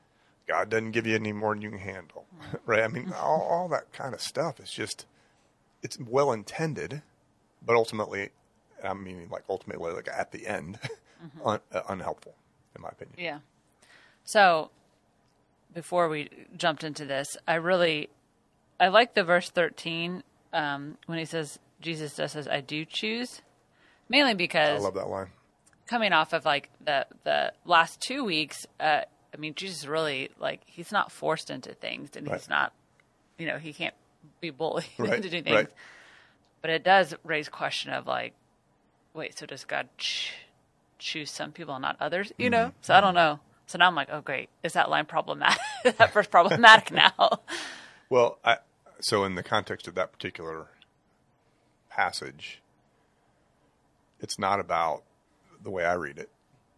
God 0.48 0.70
doesn't 0.70 0.92
give 0.92 1.06
you 1.06 1.16
any 1.16 1.34
more 1.34 1.54
than 1.54 1.62
you 1.62 1.70
can 1.70 1.80
handle, 1.80 2.26
mm-hmm. 2.36 2.58
right? 2.66 2.84
I 2.84 2.88
mean, 2.88 3.14
all, 3.14 3.42
all 3.42 3.68
that 3.70 3.92
kind 3.94 4.14
of 4.14 4.22
stuff 4.22 4.60
is 4.60 4.72
just, 4.72 5.06
it's 5.84 6.00
well 6.00 6.32
intended, 6.32 7.04
but 7.64 7.76
ultimately, 7.76 8.30
I 8.84 8.94
mean, 8.94 9.28
like 9.32 9.44
ultimately, 9.50 9.92
like 9.94 10.08
at 10.08 10.32
the 10.32 10.48
end, 10.48 10.80
un, 11.44 11.60
uh, 11.72 11.82
unhelpful, 11.90 12.36
in 12.76 12.82
my 12.82 12.90
opinion. 12.90 13.16
Yeah. 13.20 13.40
So 14.24 14.72
before 15.74 16.10
we 16.10 16.30
jumped 16.56 16.84
into 16.84 17.06
this, 17.06 17.38
I 17.48 17.56
really 17.56 18.10
I 18.80 18.88
like 18.90 19.14
the 19.14 19.24
verse 19.24 19.50
thirteen 19.50 20.24
um, 20.54 20.98
when 21.08 21.18
he 21.18 21.26
says 21.26 21.60
Jesus 21.82 22.16
just 22.16 22.34
says, 22.34 22.48
"I 22.48 22.62
do 22.62 22.86
choose," 22.86 23.42
mainly 24.10 24.34
because 24.34 24.82
I 24.82 24.84
love 24.84 24.96
that 24.96 25.10
line. 25.10 25.28
coming 25.88 26.14
off 26.14 26.34
of 26.34 26.46
like 26.46 26.70
the 26.84 27.06
the 27.24 27.54
last 27.66 28.02
two 28.02 28.24
weeks, 28.24 28.66
uh, 28.80 29.02
I 29.34 29.38
mean, 29.38 29.54
Jesus 29.56 29.86
really 29.86 30.30
like 30.40 30.62
he's 30.66 30.92
not 30.92 31.12
forced 31.12 31.50
into 31.50 31.74
things, 31.74 32.12
and 32.16 32.28
Right. 32.28 32.40
he's 32.40 32.50
not, 32.50 32.74
you 33.38 33.48
know, 33.48 33.58
he 33.58 33.74
can't 33.74 33.96
be 34.42 34.50
bullied 34.50 34.86
Right, 34.98 35.14
into 35.16 35.30
doing 35.30 35.44
things. 35.44 35.56
right. 35.56 35.68
But 36.62 36.72
it 36.72 36.84
does 36.84 37.14
raise 37.24 37.48
question 37.50 37.92
of 37.94 38.08
like, 38.08 38.34
wait, 39.18 39.38
so 39.38 39.46
does 39.46 39.66
God 39.66 39.90
ch- 39.98 40.34
choose 41.00 41.30
some 41.32 41.52
people 41.52 41.76
and 41.76 41.82
not 41.82 41.98
others? 42.00 42.32
You 42.38 42.50
know, 42.50 42.68
Mm-hmm. 42.68 42.78
so 42.82 42.94
I 42.94 43.02
don't 43.02 43.14
know. 43.16 43.40
So 43.66 43.78
now 43.78 43.88
I'm 43.88 43.96
like, 43.96 44.08
oh 44.12 44.22
great, 44.22 44.48
is 44.64 44.74
that 44.74 44.90
line 44.90 45.06
problematic? 45.06 45.60
that 45.98 46.14
verse 46.14 46.28
problematic 46.28 46.92
now? 46.92 47.40
Well, 48.10 48.40
I, 48.46 48.60
so 49.02 49.26
in 49.26 49.36
the 49.36 49.44
context 49.44 49.86
of 49.86 49.96
that 49.96 50.14
particular 50.14 50.68
passage, 51.90 52.62
it's 54.22 54.40
not 54.40 54.62
about 54.62 55.04
the 55.62 55.70
way 55.70 55.84
I 55.84 55.94
read 55.96 56.18
it. 56.18 56.30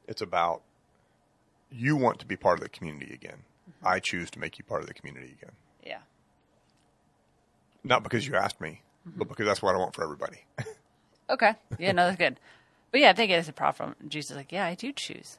It's 0.08 0.22
about 0.24 0.64
you 1.70 1.96
want 1.96 2.18
to 2.20 2.26
be 2.26 2.36
part 2.36 2.58
of 2.58 2.64
the 2.64 2.70
community 2.70 3.14
again. 3.14 3.44
I 3.84 4.00
choose 4.00 4.32
to 4.32 4.40
make 4.40 4.58
you 4.58 4.64
part 4.66 4.82
of 4.82 4.88
the 4.88 4.94
community 4.96 5.36
again. 5.40 5.52
yeah, 5.86 6.00
Not 7.84 8.02
because 8.02 8.26
you 8.26 8.36
asked 8.36 8.60
me, 8.60 8.82
but 9.06 9.28
because 9.30 9.46
that's 9.46 9.62
what 9.62 9.76
I 9.76 9.78
want 9.78 9.94
for 9.94 10.04
everybody. 10.04 10.46
okay, 11.30 11.56
yeah, 11.78 11.92
no, 11.92 12.06
that's 12.06 12.18
good. 12.18 12.40
But 12.92 13.02
yeah, 13.02 13.10
I 13.10 13.14
think 13.14 13.32
it 13.32 13.36
is 13.36 13.50
a 13.50 13.54
problem. 13.54 13.96
Jesus, 14.08 14.32
is 14.32 14.38
like, 14.38 14.52
yeah, 14.52 14.66
I 14.66 14.76
do 14.76 14.92
choose. 14.92 15.38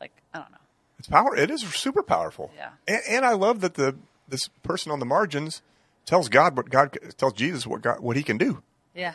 Like, 0.00 0.12
I 0.32 0.38
don't 0.38 0.50
know. 0.50 0.58
It's 0.98 1.08
power. 1.08 1.36
It 1.36 1.50
is 1.50 1.62
super 1.62 2.02
powerful. 2.02 2.50
Yeah. 2.56 2.70
And, 2.86 3.00
and 3.08 3.24
I 3.24 3.32
love 3.32 3.60
that 3.60 3.74
the 3.74 3.96
this 4.28 4.48
person 4.62 4.92
on 4.92 5.00
the 5.00 5.06
margins 5.06 5.62
tells 6.06 6.28
God 6.28 6.56
what 6.56 6.70
God 6.70 6.96
tells 7.16 7.32
Jesus 7.32 7.66
what 7.66 7.82
God 7.82 8.00
what 8.00 8.16
he 8.16 8.22
can 8.22 8.38
do. 8.38 8.62
Yeah. 8.94 9.14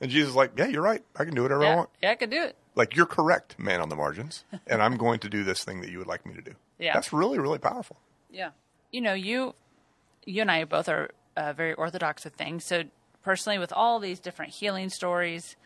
And 0.00 0.10
Jesus 0.10 0.30
is 0.30 0.36
like, 0.36 0.52
yeah, 0.56 0.66
you're 0.66 0.82
right. 0.82 1.02
I 1.16 1.24
can 1.24 1.34
do 1.34 1.42
whatever 1.42 1.64
I 1.64 1.76
want. 1.76 1.90
Yeah, 2.02 2.10
I 2.10 2.14
can 2.16 2.30
do 2.30 2.42
it. 2.42 2.56
Like 2.74 2.96
you're 2.96 3.06
correct, 3.06 3.58
man 3.58 3.80
on 3.80 3.88
the 3.88 3.96
margins, 3.96 4.44
and 4.66 4.82
I'm 4.82 4.96
going 4.96 5.20
to 5.20 5.28
do 5.28 5.44
this 5.44 5.62
thing 5.62 5.80
that 5.82 5.90
you 5.90 5.98
would 5.98 6.06
like 6.06 6.24
me 6.24 6.34
to 6.34 6.42
do. 6.42 6.54
Yeah. 6.78 6.94
That's 6.94 7.12
really 7.12 7.38
really 7.38 7.58
powerful. 7.58 7.96
Yeah. 8.30 8.50
You 8.90 9.00
know, 9.00 9.14
you 9.14 9.54
you 10.24 10.40
and 10.40 10.50
I 10.50 10.64
both 10.64 10.88
are 10.88 11.10
uh, 11.36 11.52
very 11.52 11.74
orthodox 11.74 12.24
with 12.24 12.34
things. 12.34 12.64
So 12.64 12.84
personally, 13.22 13.58
with 13.58 13.72
all 13.72 13.98
these 13.98 14.20
different 14.20 14.52
healing 14.52 14.88
stories, 14.90 15.56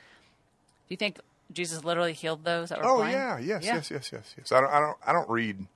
do 0.88 0.92
you 0.92 0.96
think 0.96 1.18
Jesus 1.52 1.84
literally 1.84 2.12
healed 2.12 2.44
those 2.44 2.68
that 2.70 2.78
were 2.78 2.84
Oh 2.86 2.96
blind? 2.96 3.12
yeah, 3.12 3.38
yes, 3.38 3.64
Yeah. 3.64 3.74
yes, 3.76 3.90
yes, 3.90 4.10
yes, 4.12 4.34
yes. 4.36 4.52
I 4.52 4.60
don't, 4.60 4.70
I 4.72 4.80
don't, 4.80 4.96
I 5.06 5.12
don't 5.12 5.28
read. 5.30 5.66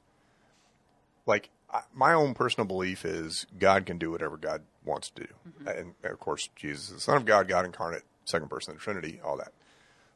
Like 1.26 1.50
I, 1.72 1.82
my 1.94 2.12
own 2.12 2.34
personal 2.34 2.66
belief 2.66 3.04
is 3.04 3.46
God 3.58 3.86
can 3.86 3.98
do 3.98 4.10
whatever 4.10 4.36
God 4.36 4.62
wants 4.84 5.10
to 5.10 5.22
do, 5.22 5.28
Mm-hmm. 5.48 5.68
and, 5.68 5.94
of 6.12 6.18
course 6.20 6.48
Jesus 6.56 6.88
is 6.88 6.94
the 6.94 7.00
Son 7.00 7.16
of 7.16 7.24
God, 7.24 7.46
God 7.48 7.64
incarnate, 7.64 8.02
second 8.24 8.48
person 8.48 8.72
of 8.72 8.78
the 8.78 8.82
Trinity, 8.84 9.20
all 9.24 9.36
that. 9.36 9.52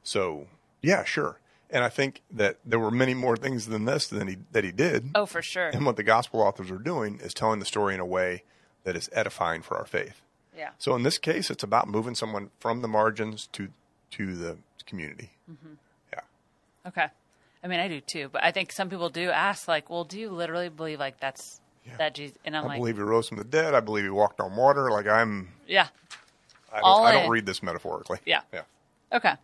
So 0.02 0.46
yeah, 0.82 1.04
sure. 1.04 1.40
And 1.70 1.82
I 1.82 1.88
think 1.88 2.22
that 2.30 2.58
there 2.64 2.78
were 2.78 2.90
many 2.90 3.14
more 3.14 3.36
things 3.36 3.66
than 3.66 3.84
this 3.84 4.06
than 4.06 4.28
he 4.28 4.36
that 4.52 4.64
he 4.64 4.72
did. 4.72 5.10
Oh, 5.14 5.26
for 5.26 5.42
sure. 5.42 5.68
And 5.68 5.84
what 5.86 5.96
the 5.96 6.02
gospel 6.02 6.40
authors 6.40 6.70
are 6.70 6.78
doing 6.78 7.20
is 7.22 7.34
telling 7.34 7.58
the 7.58 7.64
story 7.66 7.94
in 7.94 8.00
a 8.00 8.06
way 8.06 8.42
that 8.84 8.96
is 8.96 9.08
edifying 9.12 9.62
for 9.62 9.76
our 9.78 9.86
faith. 9.86 10.20
Yeah. 10.56 10.70
So 10.78 10.94
in 10.94 11.02
this 11.02 11.18
case, 11.18 11.50
it's 11.50 11.62
about 11.62 11.88
moving 11.88 12.14
someone 12.14 12.50
from 12.60 12.82
the 12.82 12.88
margins 12.88 13.48
to 13.52 13.68
to 14.12 14.34
the 14.36 14.56
community. 14.86 15.30
Mm-hmm. 15.50 15.74
Yeah. 16.12 16.20
Okay. 16.88 17.06
I 17.62 17.66
mean, 17.66 17.80
I 17.80 17.88
do 17.88 18.00
too, 18.00 18.28
but 18.30 18.44
I 18.44 18.52
think 18.52 18.70
some 18.72 18.90
people 18.90 19.08
do 19.08 19.30
ask, 19.30 19.66
like, 19.66 19.88
"Well, 19.88 20.04
do 20.04 20.18
you 20.18 20.28
literally 20.30 20.68
believe 20.68 20.98
like 21.00 21.18
that's 21.18 21.60
that 21.98 22.14
Jesus?" 22.14 22.36
And 22.44 22.56
I'm 22.56 22.64
I 22.64 22.68
like, 22.68 22.78
believe 22.78 22.96
he 22.96 23.02
rose 23.02 23.28
from 23.28 23.38
the 23.38 23.44
dead. 23.44 23.74
I 23.74 23.80
believe 23.80 24.04
he 24.04 24.10
walked 24.10 24.38
on 24.40 24.54
water. 24.54 24.90
Like 24.90 25.06
I'm, 25.06 25.48
"Yeah, 25.66 25.88
I 26.70 26.76
don't, 26.76 26.84
All 26.84 27.04
I 27.04 27.12
don't 27.12 27.24
in. 27.24 27.30
read 27.30 27.46
this 27.46 27.62
metaphorically. 27.62 28.18
Yeah. 28.26 28.42
yeah, 28.52 28.62
okay, 29.12 29.34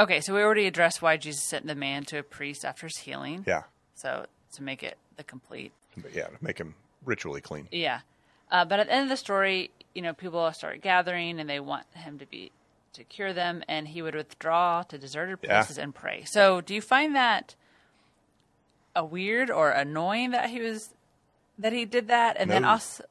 okay." 0.00 0.20
So 0.20 0.34
we 0.34 0.42
already 0.42 0.66
addressed 0.66 1.00
why 1.00 1.16
Jesus 1.16 1.44
sent 1.44 1.66
the 1.66 1.76
man 1.76 2.04
to 2.06 2.18
a 2.18 2.22
priest 2.24 2.64
after 2.64 2.86
his 2.88 2.98
healing. 2.98 3.44
yeah, 3.46 3.62
So 3.94 4.26
to 4.54 4.62
make 4.62 4.82
it 4.82 4.98
the 5.16 5.22
complete 5.24 5.72
yeah. 6.12 6.26
To 6.26 6.36
make 6.40 6.58
him 6.58 6.74
ritually 7.04 7.40
clean. 7.40 7.68
Yeah. 7.72 8.00
Uh, 8.50 8.64
but 8.64 8.80
at 8.80 8.86
the 8.86 8.92
end 8.92 9.02
of 9.04 9.08
the 9.10 9.16
story, 9.16 9.70
you 9.98 10.02
know, 10.02 10.12
people 10.12 10.52
start 10.52 10.80
gathering 10.80 11.40
and 11.40 11.50
they 11.50 11.58
want 11.58 11.84
him 11.92 12.20
to 12.20 12.26
be 12.26 12.52
to 12.92 13.02
cure 13.02 13.32
them, 13.32 13.64
and 13.66 13.88
he 13.88 14.00
would 14.00 14.14
withdraw 14.14 14.84
to 14.84 14.96
deserted 14.96 15.40
Yeah. 15.42 15.58
places 15.58 15.76
and 15.76 15.92
pray. 15.92 16.22
So, 16.24 16.60
do 16.60 16.72
you 16.72 16.80
find 16.80 17.16
that 17.16 17.56
a 18.94 19.04
weird 19.04 19.50
or 19.50 19.70
annoying 19.70 20.30
that 20.30 20.50
he 20.50 20.60
was 20.60 20.94
that 21.58 21.72
he 21.72 21.84
did 21.84 22.06
that, 22.08 22.36
and 22.38 22.48
then 22.48 22.64
also. 22.64 23.02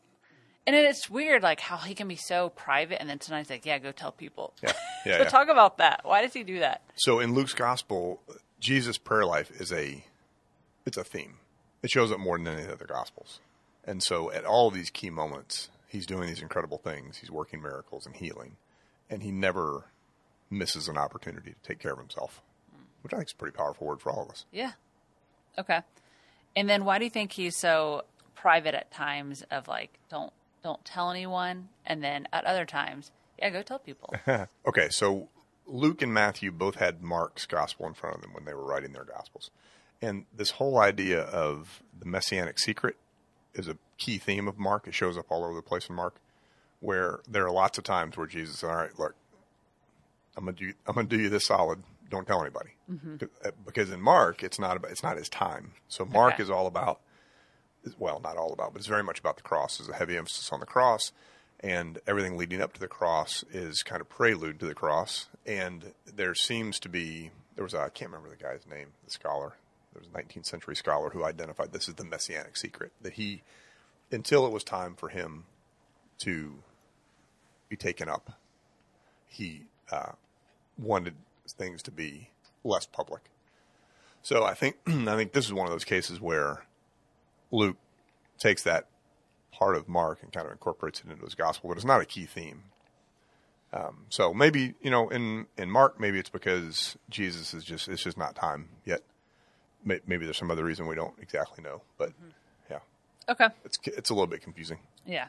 And 0.66 0.76
it's 0.76 1.10
weird, 1.10 1.44
like 1.44 1.60
how 1.60 1.78
he 1.78 1.94
can 1.94 2.08
be 2.08 2.16
so 2.16 2.50
private, 2.50 3.00
and 3.02 3.10
then 3.10 3.20
tonight's 3.20 3.50
like, 3.50 3.66
yeah, 3.66 3.80
go 3.80 3.92
tell 3.92 4.12
people. 4.14 4.54
Yeah, 4.64 4.72
yeah. 5.06 5.18
so 5.18 5.24
yeah. 5.24 5.30
talk 5.30 5.50
about 5.50 5.78
that. 5.80 6.02
Why 6.04 6.22
does 6.22 6.34
he 6.34 6.44
do 6.44 6.60
that? 6.60 6.82
So 6.96 7.20
in 7.20 7.34
Luke's 7.34 7.54
gospel, 7.54 8.22
Jesus' 8.62 8.98
prayer 8.98 9.26
life 9.26 9.52
is 9.60 9.74
a 9.74 10.06
it's 10.86 10.98
a 10.98 11.04
theme. 11.04 11.40
It 11.84 11.90
shows 11.92 12.12
up 12.14 12.20
more 12.20 12.38
than 12.38 12.48
any 12.48 12.62
of 12.62 12.68
the 12.70 12.74
other 12.74 12.86
gospels. 12.86 13.40
And 13.86 14.02
so 14.02 14.32
at 14.32 14.44
all 14.46 14.68
of 14.70 14.74
these 14.74 14.90
key 14.90 15.10
moments, 15.10 15.70
he's 15.88 16.06
doing 16.06 16.28
these 16.28 16.42
incredible 16.42 16.78
things. 16.78 17.18
He's 17.18 17.32
working 17.32 17.62
miracles 17.62 18.06
and 18.06 18.16
healing. 18.16 18.58
And 19.10 19.24
he 19.24 19.32
never 19.32 19.86
misses 20.50 20.88
an 20.88 20.98
opportunity 20.98 21.52
to 21.52 21.68
take 21.68 21.80
care 21.80 21.94
of 21.94 22.00
himself. 22.00 22.42
Which 23.02 23.14
I 23.14 23.18
think 23.18 23.30
is 23.30 23.34
a 23.34 23.38
pretty 23.38 23.56
powerful 23.56 23.88
word 23.88 24.02
for 24.02 24.12
all 24.12 24.24
of 24.24 24.30
us. 24.30 24.46
Yeah. 24.52 24.72
Okay. 25.58 25.82
And 26.56 26.70
then 26.70 26.86
why 26.86 27.00
do 27.00 27.06
you 27.06 27.12
think 27.12 27.32
he's 27.32 27.56
so 27.56 28.04
private 28.36 28.76
at 28.76 28.92
times 28.92 29.44
of 29.50 29.68
like 29.68 29.98
don't 30.10 30.34
don't 30.64 30.84
tell 30.84 31.10
anyone 31.12 31.70
and 31.86 32.04
then 32.04 32.28
at 32.34 32.44
other 32.46 32.66
times, 32.66 33.12
yeah, 33.40 33.50
go 33.50 33.62
tell 33.62 33.80
people. 33.80 34.14
Okay, 34.68 34.90
so 34.90 35.30
Luke 35.66 36.02
and 36.02 36.14
Matthew 36.14 36.52
both 36.52 36.76
had 36.76 37.02
Mark's 37.02 37.46
gospel 37.46 37.86
in 37.88 37.94
front 37.94 38.16
of 38.16 38.22
them 38.22 38.34
when 38.34 38.46
they 38.46 38.54
were 38.54 38.66
writing 38.66 38.94
their 38.94 39.06
gospels. 39.06 39.50
And 40.02 40.26
this 40.36 40.52
whole 40.52 40.78
idea 40.78 41.22
of 41.22 41.82
the 41.98 42.06
messianic 42.06 42.60
secret 42.60 42.98
is 43.58 43.68
a 43.68 43.78
key 43.98 44.18
theme 44.18 44.48
of 44.48 44.58
Mark. 44.58 44.88
It 44.88 44.94
shows 44.94 45.18
up 45.18 45.26
all 45.30 45.44
over 45.44 45.56
the 45.56 45.62
place 45.62 45.90
in 45.90 45.96
Mark, 45.96 46.16
where 46.80 47.20
there 47.30 47.46
are 47.46 47.52
lots 47.52 47.78
of 47.78 47.84
times 47.84 48.16
where 48.18 48.28
Jesus 48.28 48.64
All 48.64 48.76
right, 48.76 48.98
look, 49.00 49.16
I'm 50.36 50.46
gonna 50.46 50.56
do 50.58 50.74
I'm 50.86 50.96
gonna 50.96 51.08
do 51.08 51.20
you 51.20 51.30
this 51.30 51.46
solid. 51.46 51.84
Don't 52.10 52.26
tell 52.28 52.42
anybody. 52.42 52.70
uh, 53.44 53.52
Because 53.66 53.92
in 53.92 54.02
Mark 54.02 54.44
it's 54.44 54.60
not 54.60 54.78
about 54.78 54.92
it's 54.92 55.04
not 55.04 55.18
his 55.18 55.30
time. 55.30 55.72
So 55.88 56.06
Mark 56.06 56.36
Okay. 56.36 56.44
is 56.44 56.50
all 56.50 56.68
about 56.68 57.02
well, 57.98 58.20
not 58.22 58.36
all 58.38 58.52
about, 58.52 58.74
but 58.74 58.80
it's 58.80 58.88
very 58.88 59.04
much 59.04 59.20
about 59.20 59.38
the 59.38 59.44
cross. 59.44 59.78
There's 59.78 59.88
a 59.90 59.94
heavy 59.94 60.18
emphasis 60.18 60.52
on 60.52 60.60
the 60.60 60.66
cross, 60.66 61.14
and 61.62 62.00
everything 62.06 62.36
leading 62.38 62.62
up 62.62 62.74
to 62.74 62.80
the 62.82 62.88
cross 62.88 63.44
is 63.52 63.82
kind 63.82 64.02
of 64.02 64.10
prelude 64.10 64.60
to 64.60 64.66
the 64.66 64.74
cross. 64.76 65.28
And 65.46 65.94
there 66.06 66.36
seems 66.36 66.80
to 66.82 66.90
be 66.90 67.32
there 67.56 67.64
was 67.64 67.74
a, 67.74 67.80
I 67.80 67.90
can't 67.90 68.12
remember 68.12 68.30
the 68.30 68.44
guy's 68.44 68.68
name, 68.70 68.88
the 69.06 69.12
scholar. 69.12 69.54
There 69.98 70.08
was 70.12 70.26
a 70.26 70.40
19th 70.40 70.46
century 70.46 70.76
scholar 70.76 71.10
who 71.10 71.24
identified 71.26 71.72
this 71.72 71.90
as 71.90 71.96
the 71.96 72.06
messianic 72.06 72.56
secret 72.56 72.92
that 73.02 73.14
he, 73.14 73.42
until 74.12 74.46
it 74.46 74.52
was 74.52 74.64
time 74.64 74.96
for 74.96 75.10
him 75.10 75.46
to 76.20 76.60
be 77.68 77.76
taken 77.76 78.08
up, 78.08 78.34
he 79.26 79.64
uh, 79.92 80.12
wanted 80.78 81.16
things 81.48 81.82
to 81.84 81.92
be 81.92 82.30
less 82.64 82.86
public. 82.86 83.22
So 84.22 84.44
I 84.44 84.54
think 84.54 84.76
I 84.88 85.16
think 85.16 85.34
this 85.34 85.46
is 85.46 85.54
one 85.54 85.66
of 85.66 85.72
those 85.72 85.86
cases 85.86 86.22
where 86.22 86.66
Luke 87.52 87.78
takes 88.38 88.62
that 88.64 88.88
part 89.52 89.76
of 89.76 89.88
Mark 89.88 90.22
and 90.22 90.32
kind 90.32 90.46
of 90.46 90.52
incorporates 90.52 91.00
it 91.00 91.10
into 91.10 91.24
his 91.24 91.34
gospel, 91.34 91.70
but 91.70 91.78
it's 91.78 91.86
not 91.86 92.02
a 92.02 92.06
key 92.06 92.26
theme. 92.26 92.64
Um, 93.74 94.06
so 94.10 94.32
maybe 94.34 94.76
you 94.82 94.92
know, 94.92 95.10
in 95.10 95.48
in 95.58 95.72
Mark, 95.72 96.00
maybe 96.00 96.20
it's 96.20 96.30
because 96.30 96.98
Jesus 97.10 97.56
is 97.56 97.64
just 97.64 97.88
it's 97.88 98.04
just 98.04 98.18
not 98.18 98.36
time 98.36 98.70
yet. 98.86 99.02
May- 99.88 100.02
Maybe 100.06 100.26
there's 100.26 100.38
some 100.38 100.52
other 100.52 100.64
reason 100.64 100.86
we 100.88 100.96
don't 100.96 101.14
exactly 101.22 101.64
know, 101.64 101.82
but 101.98 102.12
yeah, 102.70 102.80
okay. 103.30 103.48
it's 103.66 103.78
it's 103.86 104.10
a 104.10 104.14
little 104.14 104.28
bit 104.28 104.42
confusing. 104.42 104.80
Yeah. 105.06 105.28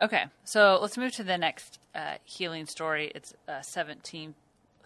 Okay. 0.00 0.26
So 0.44 0.78
let's 0.80 0.96
move 0.96 1.12
to 1.12 1.24
the 1.24 1.38
next 1.38 1.78
uh, 1.94 2.16
healing 2.24 2.66
story. 2.66 3.10
It's 3.14 3.34
uh, 3.48 3.62
17, 3.62 4.34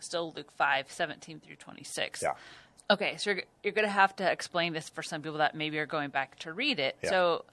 still 0.00 0.32
Luke 0.34 0.50
5, 0.56 0.90
17 0.90 1.40
through 1.40 1.56
26. 1.56 2.22
Yeah. 2.22 2.32
Okay. 2.90 3.16
So 3.18 3.30
you're, 3.32 3.42
you're 3.62 3.74
going 3.74 3.86
to 3.86 3.92
have 3.92 4.16
to 4.16 4.30
explain 4.30 4.72
this 4.72 4.88
for 4.88 5.02
some 5.02 5.20
people 5.20 5.38
that 5.38 5.54
maybe 5.54 5.78
are 5.78 5.86
going 5.86 6.08
back 6.10 6.38
to 6.40 6.52
read 6.54 6.78
it. 6.78 6.96
Yeah. 7.02 7.10
So 7.10 7.44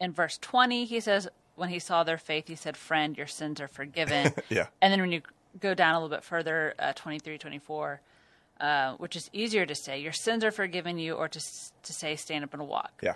in 0.00 0.12
verse 0.12 0.36
20, 0.38 0.84
he 0.84 1.00
says, 1.00 1.28
When 1.56 1.70
he 1.70 1.78
saw 1.78 2.04
their 2.04 2.18
faith, 2.18 2.48
he 2.48 2.56
said, 2.56 2.76
Friend, 2.76 3.16
your 3.16 3.26
sins 3.26 3.58
are 3.60 3.68
forgiven. 3.68 4.32
Yeah. 4.50 4.66
And 4.82 4.92
then 4.92 5.00
when 5.00 5.12
you 5.12 5.22
go 5.60 5.72
down 5.74 5.94
a 5.94 6.00
little 6.00 6.14
bit 6.14 6.24
further, 6.24 6.74
uh, 6.78 6.92
23, 6.94 7.38
24, 7.38 8.00
uh, 8.60 8.94
which 8.94 9.16
is 9.16 9.28
easier 9.32 9.64
to 9.66 9.74
say, 9.74 10.00
Your 10.00 10.12
sins 10.12 10.42
are 10.44 10.50
forgiven 10.50 10.98
you, 10.98 11.14
or 11.14 11.28
to, 11.28 11.38
to 11.40 11.92
say, 11.92 12.16
Stand 12.16 12.44
up 12.44 12.54
and 12.54 12.66
walk 12.68 13.00
Yeah, 13.02 13.14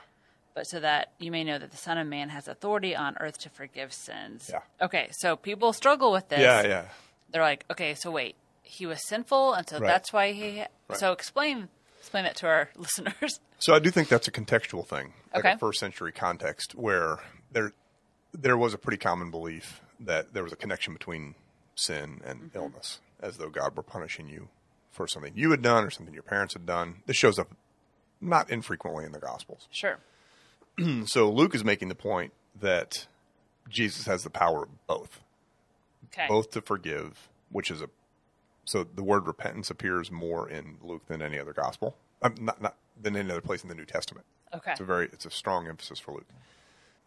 but 0.55 0.65
so 0.67 0.81
that 0.81 1.13
you 1.19 1.31
may 1.31 1.45
know 1.45 1.59
that 1.59 1.71
the 1.71 1.77
Son 1.77 1.99
of 1.99 2.07
Man 2.07 2.29
has 2.29 2.49
authority 2.49 2.95
on 2.95 3.17
earth 3.21 3.39
to 3.41 3.49
forgive 3.51 3.93
sins. 3.93 4.49
Yeah. 4.53 4.61
Okay, 4.81 5.09
so 5.13 5.37
people 5.37 5.73
struggle 5.73 6.13
with 6.13 6.29
this. 6.29 6.41
yeah, 6.41 6.67
yeah. 6.67 6.85
They're 7.31 7.43
like, 7.43 7.65
okay, 7.71 7.95
so 7.95 8.11
wait, 8.11 8.37
he 8.63 8.87
was 8.87 9.07
sinful, 9.09 9.55
and 9.55 9.69
so 9.69 9.79
Right. 9.79 9.87
that's 9.89 10.13
why 10.13 10.33
he. 10.33 10.61
Right. 10.89 10.99
So 10.99 11.13
explain, 11.13 11.69
explain 11.99 12.25
that 12.25 12.37
to 12.37 12.47
our 12.47 12.69
listeners. 12.77 13.41
So 13.59 13.75
I 13.75 13.79
do 13.79 13.91
think 13.91 14.09
that's 14.09 14.29
a 14.29 14.33
contextual 14.33 14.87
thing, 14.87 15.15
like 15.35 15.45
Okay. 15.45 15.55
a 15.55 15.59
first 15.59 15.81
century 15.81 16.13
context, 16.13 16.75
where 16.75 17.19
there 17.53 17.73
there 18.35 18.57
was 18.57 18.75
a 18.75 18.79
pretty 18.79 18.97
common 18.99 19.31
belief 19.31 19.81
that 20.01 20.33
there 20.35 20.43
was 20.43 20.53
a 20.53 20.57
connection 20.57 20.93
between 20.93 21.35
sin 21.75 22.21
and 22.25 22.41
Mm-hmm. 22.43 22.59
illness, 22.59 23.01
as 23.21 23.37
though 23.39 23.49
God 23.51 23.77
were 23.77 23.83
punishing 23.83 24.29
you 24.29 24.49
for 24.93 25.09
something 25.09 25.33
you 25.35 25.51
had 25.51 25.63
done 25.63 25.85
or 25.85 25.91
something 25.91 26.15
your 26.15 26.23
parents 26.23 26.55
had 26.55 26.67
done. 26.67 27.03
This 27.07 27.17
shows 27.17 27.39
up 27.39 27.49
not 28.21 28.49
infrequently 28.51 29.05
in 29.05 29.13
the 29.13 29.19
Gospels. 29.19 29.67
Sure. 29.71 29.99
So 31.07 31.31
Luke 31.31 31.55
is 31.55 31.65
making 31.65 31.89
the 31.89 31.95
point 31.95 32.33
that 32.59 33.07
Jesus 33.69 34.07
has 34.07 34.23
the 34.25 34.31
power 34.31 34.63
of 34.65 34.87
both, 34.87 35.21
Okay. 36.07 36.27
both 36.29 36.51
to 36.53 36.61
forgive, 36.63 37.29
which 37.51 37.71
is 37.71 37.83
a 37.83 37.89
so 38.65 38.85
the 38.85 39.03
word 39.03 39.27
repentance 39.27 39.71
appears 39.71 40.11
more 40.11 40.49
in 40.49 40.77
Luke 40.83 41.07
than 41.09 41.21
any 41.21 41.39
other 41.39 41.53
gospel, 41.53 41.97
um, 42.23 42.35
not 42.41 42.63
not 42.63 42.77
than 43.01 43.17
any 43.17 43.31
other 43.31 43.41
place 43.41 43.63
in 43.65 43.69
the 43.69 43.75
New 43.75 43.85
Testament. 43.85 44.25
Okay. 44.55 44.71
It's 44.73 44.81
a 44.81 44.85
very 44.85 45.07
it's 45.13 45.27
a 45.27 45.31
strong 45.31 45.67
emphasis 45.69 45.99
for 45.99 46.13
Luke. 46.13 46.29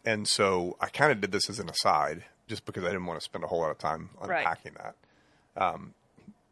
And 0.04 0.28
so 0.28 0.76
I 0.80 0.86
kind 0.88 1.10
of 1.10 1.20
did 1.20 1.32
this 1.32 1.48
as 1.50 1.58
an 1.58 1.68
aside, 1.68 2.24
just 2.46 2.64
because 2.66 2.84
I 2.84 2.88
didn't 2.88 3.06
want 3.06 3.18
to 3.18 3.24
spend 3.24 3.42
a 3.42 3.46
whole 3.48 3.60
lot 3.60 3.70
of 3.70 3.78
time 3.78 4.10
Right. 4.20 4.38
unpacking 4.40 4.74
that, 4.74 4.94
um, 5.56 5.94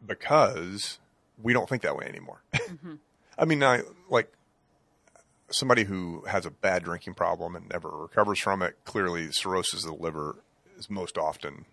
because 0.05 0.99
we 1.41 1.53
don't 1.53 1.67
think 1.67 1.81
that 1.83 1.95
way 1.95 2.05
anymore. 2.05 2.41
I 3.37 3.45
mean, 3.45 3.63
I 3.63 3.81
like 4.09 4.31
somebody 5.49 5.83
who 5.83 6.23
has 6.27 6.45
a 6.45 6.51
bad 6.51 6.83
drinking 6.83 7.13
problem 7.13 7.55
and 7.55 7.69
never 7.69 7.89
recovers 7.89 8.39
from 8.39 8.61
it. 8.61 8.77
Clearly, 8.85 9.31
cirrhosis 9.31 9.85
of 9.85 9.91
the 9.97 10.03
liver 10.03 10.37
is 10.77 10.89
most 10.89 11.17
often 11.17 11.65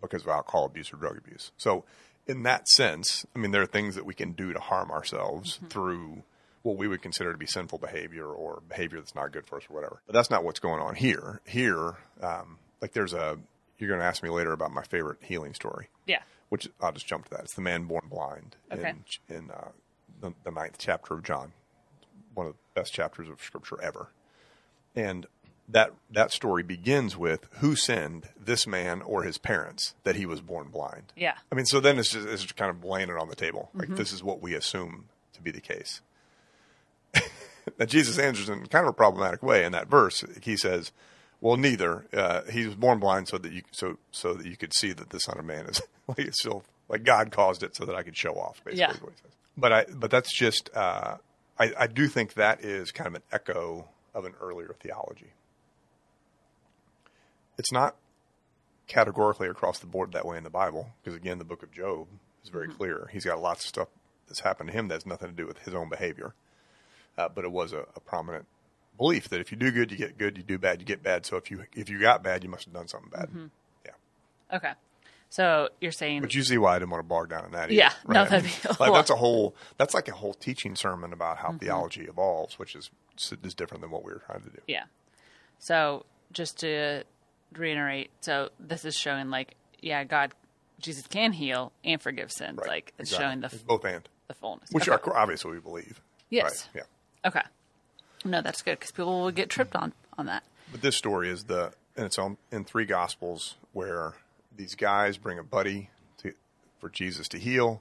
because 0.00 0.22
of 0.22 0.28
alcohol 0.28 0.66
abuse 0.66 0.92
or 0.92 0.96
drug 0.96 1.16
abuse. 1.16 1.52
So, 1.56 1.84
in 2.26 2.42
that 2.42 2.68
sense, 2.68 3.24
I 3.34 3.38
mean, 3.38 3.52
there 3.52 3.62
are 3.62 3.66
things 3.66 3.94
that 3.94 4.04
we 4.04 4.12
can 4.14 4.32
do 4.32 4.52
to 4.52 4.60
harm 4.60 4.90
ourselves 4.90 5.60
through 5.70 6.22
what 6.62 6.76
we 6.76 6.86
would 6.86 7.00
consider 7.00 7.32
to 7.32 7.38
be 7.38 7.46
sinful 7.46 7.78
behavior 7.78 8.26
or 8.26 8.62
behavior 8.68 8.98
that's 8.98 9.14
not 9.14 9.32
good 9.32 9.46
for 9.46 9.56
us 9.56 9.62
or 9.70 9.74
whatever. 9.74 10.02
But 10.06 10.14
that's 10.14 10.30
not 10.30 10.44
what's 10.44 10.60
going 10.60 10.80
on 10.80 10.94
here. 10.94 11.40
Here, 11.46 11.94
um, 12.20 12.58
like 12.82 12.92
there's 12.92 13.14
a 13.14 13.38
you're 13.78 13.88
going 13.88 14.00
to 14.00 14.06
ask 14.06 14.22
me 14.22 14.28
later 14.28 14.52
about 14.52 14.72
my 14.72 14.82
favorite 14.82 15.18
healing 15.22 15.54
story, 15.54 15.88
Yeah. 16.06 16.18
Which 16.48 16.68
I'll 16.80 16.92
just 16.92 17.06
jump 17.06 17.24
to 17.26 17.30
that. 17.32 17.40
It's 17.40 17.54
the 17.54 17.60
man 17.60 17.84
born 17.84 18.06
blind 18.08 18.56
Okay. 18.72 18.94
in 19.28 19.36
in 19.36 19.50
uh, 19.50 19.68
the, 20.20 20.32
the 20.44 20.50
ninth 20.50 20.76
chapter 20.78 21.14
of 21.14 21.22
John, 21.22 21.52
one 22.34 22.46
of 22.46 22.52
the 22.54 22.80
best 22.80 22.92
chapters 22.92 23.28
of 23.28 23.42
Scripture 23.42 23.80
ever, 23.82 24.08
and 24.94 25.26
that 25.68 25.92
that 26.10 26.32
story 26.32 26.62
begins 26.62 27.16
with 27.16 27.46
who 27.58 27.76
sinned 27.76 28.28
this 28.38 28.66
man 28.66 29.02
or 29.02 29.22
his 29.22 29.36
parents 29.36 29.94
that 30.04 30.16
he 30.16 30.24
was 30.24 30.40
born 30.40 30.68
blind. 30.68 31.12
Yeah. 31.14 31.34
I 31.52 31.54
mean, 31.54 31.66
so 31.66 31.78
then 31.80 31.98
it's 31.98 32.10
just, 32.12 32.26
it's 32.26 32.42
just 32.42 32.56
kind 32.56 32.70
of 32.70 32.82
laying 32.84 33.10
it 33.10 33.16
on 33.18 33.28
the 33.28 33.36
table. 33.36 33.68
Mm-hmm. 33.70 33.80
Like 33.80 33.96
this 33.96 34.12
is 34.12 34.22
what 34.22 34.40
we 34.40 34.54
assume 34.54 35.06
to 35.34 35.42
be 35.42 35.50
the 35.50 35.60
case. 35.60 36.00
now 37.78 37.84
Jesus 37.84 38.18
answers 38.18 38.48
in 38.48 38.66
kind 38.66 38.84
of 38.86 38.90
a 38.90 38.94
problematic 38.94 39.42
way 39.42 39.64
in 39.64 39.72
that 39.72 39.88
verse. 39.88 40.24
He 40.42 40.56
says, 40.56 40.90
"Well, 41.40 41.56
neither. 41.56 42.06
Uh, 42.12 42.42
he 42.50 42.66
was 42.66 42.74
born 42.74 42.98
blind 42.98 43.28
so 43.28 43.38
that 43.38 43.52
you 43.52 43.62
so 43.70 43.98
so 44.10 44.34
that 44.34 44.46
you 44.46 44.56
could 44.56 44.74
see 44.74 44.92
that 44.92 45.10
the 45.10 45.20
Son 45.20 45.38
of 45.38 45.44
Man 45.44 45.66
is 45.66 45.80
like 46.08 46.18
it's 46.20 46.40
still 46.40 46.64
like 46.88 47.04
God 47.04 47.30
caused 47.30 47.62
it 47.62 47.76
so 47.76 47.84
that 47.84 47.94
I 47.94 48.02
could 48.02 48.16
show 48.16 48.34
off." 48.34 48.62
Basically, 48.64 48.80
Yeah. 48.80 48.92
what 49.00 49.12
he 49.12 49.18
says. 49.22 49.32
But 49.56 49.72
I 49.72 49.84
but 49.92 50.10
that's 50.10 50.36
just 50.36 50.70
uh, 50.74 51.16
I 51.58 51.72
I 51.78 51.86
do 51.86 52.06
think 52.08 52.34
that 52.34 52.64
is 52.64 52.90
kind 52.92 53.08
of 53.08 53.14
an 53.14 53.22
echo 53.32 53.88
of 54.14 54.24
an 54.24 54.34
earlier 54.40 54.74
theology. 54.80 55.32
It's 57.58 57.72
not 57.72 57.96
categorically 58.86 59.48
across 59.48 59.78
the 59.80 59.86
board 59.86 60.12
that 60.12 60.24
way 60.24 60.38
in 60.38 60.44
the 60.44 60.50
Bible, 60.50 60.90
because 61.02 61.16
again, 61.16 61.38
the 61.38 61.44
book 61.44 61.62
of 61.62 61.72
Job 61.72 62.06
is 62.42 62.50
very 62.50 62.68
clear. 62.68 63.08
He's 63.12 63.24
got 63.24 63.40
lots 63.42 63.64
of 63.64 63.68
stuff 63.68 63.88
that's 64.28 64.40
happened 64.40 64.70
to 64.70 64.76
him 64.76 64.88
that 64.88 64.94
has 64.94 65.06
nothing 65.06 65.28
to 65.28 65.34
do 65.34 65.46
with 65.46 65.58
his 65.60 65.74
own 65.74 65.88
behavior. 65.88 66.34
Uh, 67.16 67.28
but 67.28 67.44
it 67.44 67.50
was 67.50 67.72
a, 67.72 67.84
a 67.96 68.00
prominent 68.00 68.46
belief 68.98 69.28
that 69.30 69.40
if 69.40 69.50
you 69.50 69.56
do 69.56 69.70
good, 69.70 69.90
you 69.90 69.96
get 69.96 70.18
good. 70.18 70.36
You 70.36 70.42
do 70.44 70.58
bad, 70.58 70.80
you 70.80 70.86
get 70.86 71.02
bad. 71.02 71.24
So 71.24 71.36
if 71.36 71.50
you 71.50 71.64
if 71.74 71.88
you 71.88 71.98
got 72.00 72.22
bad, 72.22 72.44
you 72.44 72.50
must 72.50 72.64
have 72.66 72.74
done 72.74 72.88
something 72.88 73.10
bad. 73.10 73.30
Yeah. 73.86 74.56
Okay. 74.56 74.72
So 75.30 75.68
you're 75.80 75.92
saying 75.92 76.22
But 76.22 76.34
you 76.34 76.42
see 76.42 76.56
why 76.58 76.76
I 76.76 76.78
didn't 76.78 76.90
want 76.90 77.00
to 77.04 77.08
bog 77.08 77.28
down 77.28 77.44
in 77.44 77.52
that. 77.52 77.64
Either, 77.64 77.72
Yeah, 77.74 77.92
no, 78.06 78.24
that'd 78.24 78.44
be 78.44 78.50
like 78.68 78.80
lot. 78.80 78.94
that's 78.94 79.10
a 79.10 79.16
whole 79.16 79.54
that's 79.76 79.92
like 79.94 80.08
a 80.08 80.12
whole 80.12 80.32
teaching 80.34 80.74
sermon 80.74 81.12
about 81.12 81.36
Mm-hmm. 81.38 81.52
how 81.52 81.58
theology 81.58 82.02
evolves, 82.04 82.58
which 82.58 82.74
is 82.74 82.90
is 83.42 83.54
different 83.54 83.82
than 83.82 83.90
what 83.90 84.04
we 84.04 84.12
were 84.12 84.22
trying 84.26 84.40
to 84.42 84.50
do. 84.50 84.58
Yeah. 84.66 84.84
So 85.58 86.06
just 86.32 86.58
to 86.60 87.04
reiterate, 87.54 88.10
so 88.20 88.50
this 88.60 88.84
is 88.84 88.94
showing 88.96 89.28
like, 89.30 89.54
yeah, 89.80 90.04
God, 90.04 90.32
Jesus 90.80 91.06
can 91.06 91.32
heal 91.32 91.72
and 91.84 92.00
forgive 92.00 92.30
sins. 92.32 92.58
Right. 92.58 92.68
Like 92.68 92.92
it's 92.98 93.10
Exactly. 93.10 93.24
showing 93.26 93.40
the 93.40 93.46
It's 93.48 93.62
both 93.62 93.84
and, 93.84 94.08
the 94.28 94.34
fullness. 94.34 94.70
which 94.70 94.88
okay. 94.88 95.10
are 95.10 95.16
obviously 95.16 95.52
we 95.52 95.60
believe. 95.60 96.00
Yes. 96.30 96.68
Right. 96.74 96.84
Yeah. 97.24 97.28
okay. 97.28 97.42
No, 98.24 98.42
that's 98.42 98.62
good 98.62 98.78
because 98.78 98.90
people 98.90 99.20
will 99.22 99.30
get 99.30 99.48
tripped 99.48 99.76
on 99.76 99.92
on 100.16 100.26
that. 100.26 100.42
But 100.72 100.82
this 100.82 100.96
story 100.96 101.30
is 101.30 101.44
the 101.44 101.72
and 101.96 102.06
it's 102.06 102.18
on 102.18 102.36
in 102.52 102.64
three 102.64 102.84
gospels 102.84 103.56
where 103.72 104.14
these 104.56 104.74
guys 104.74 105.16
bring 105.18 105.38
a 105.38 105.42
buddy 105.44 105.90
to 106.18 106.32
for 106.80 106.88
Jesus 106.88 107.28
to 107.28 107.38
heal. 107.38 107.80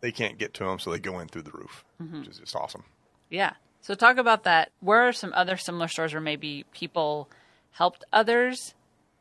They 0.00 0.10
can't 0.12 0.36
get 0.36 0.52
to 0.54 0.64
him, 0.64 0.78
so 0.80 0.90
they 0.90 0.98
go 0.98 1.20
in 1.20 1.28
through 1.28 1.42
the 1.42 1.52
roof, 1.52 1.84
Mm-hmm. 2.02 2.20
which 2.20 2.28
is 2.28 2.38
just 2.38 2.56
awesome. 2.56 2.84
Yeah. 3.30 3.52
So 3.82 3.94
talk 3.94 4.16
about 4.16 4.44
that. 4.44 4.70
Where 4.80 5.02
are 5.08 5.12
some 5.12 5.32
other 5.34 5.56
similar 5.56 5.86
stories 5.88 6.12
where 6.12 6.20
maybe 6.20 6.64
people 6.72 7.28
helped 7.72 8.04
others 8.12 8.74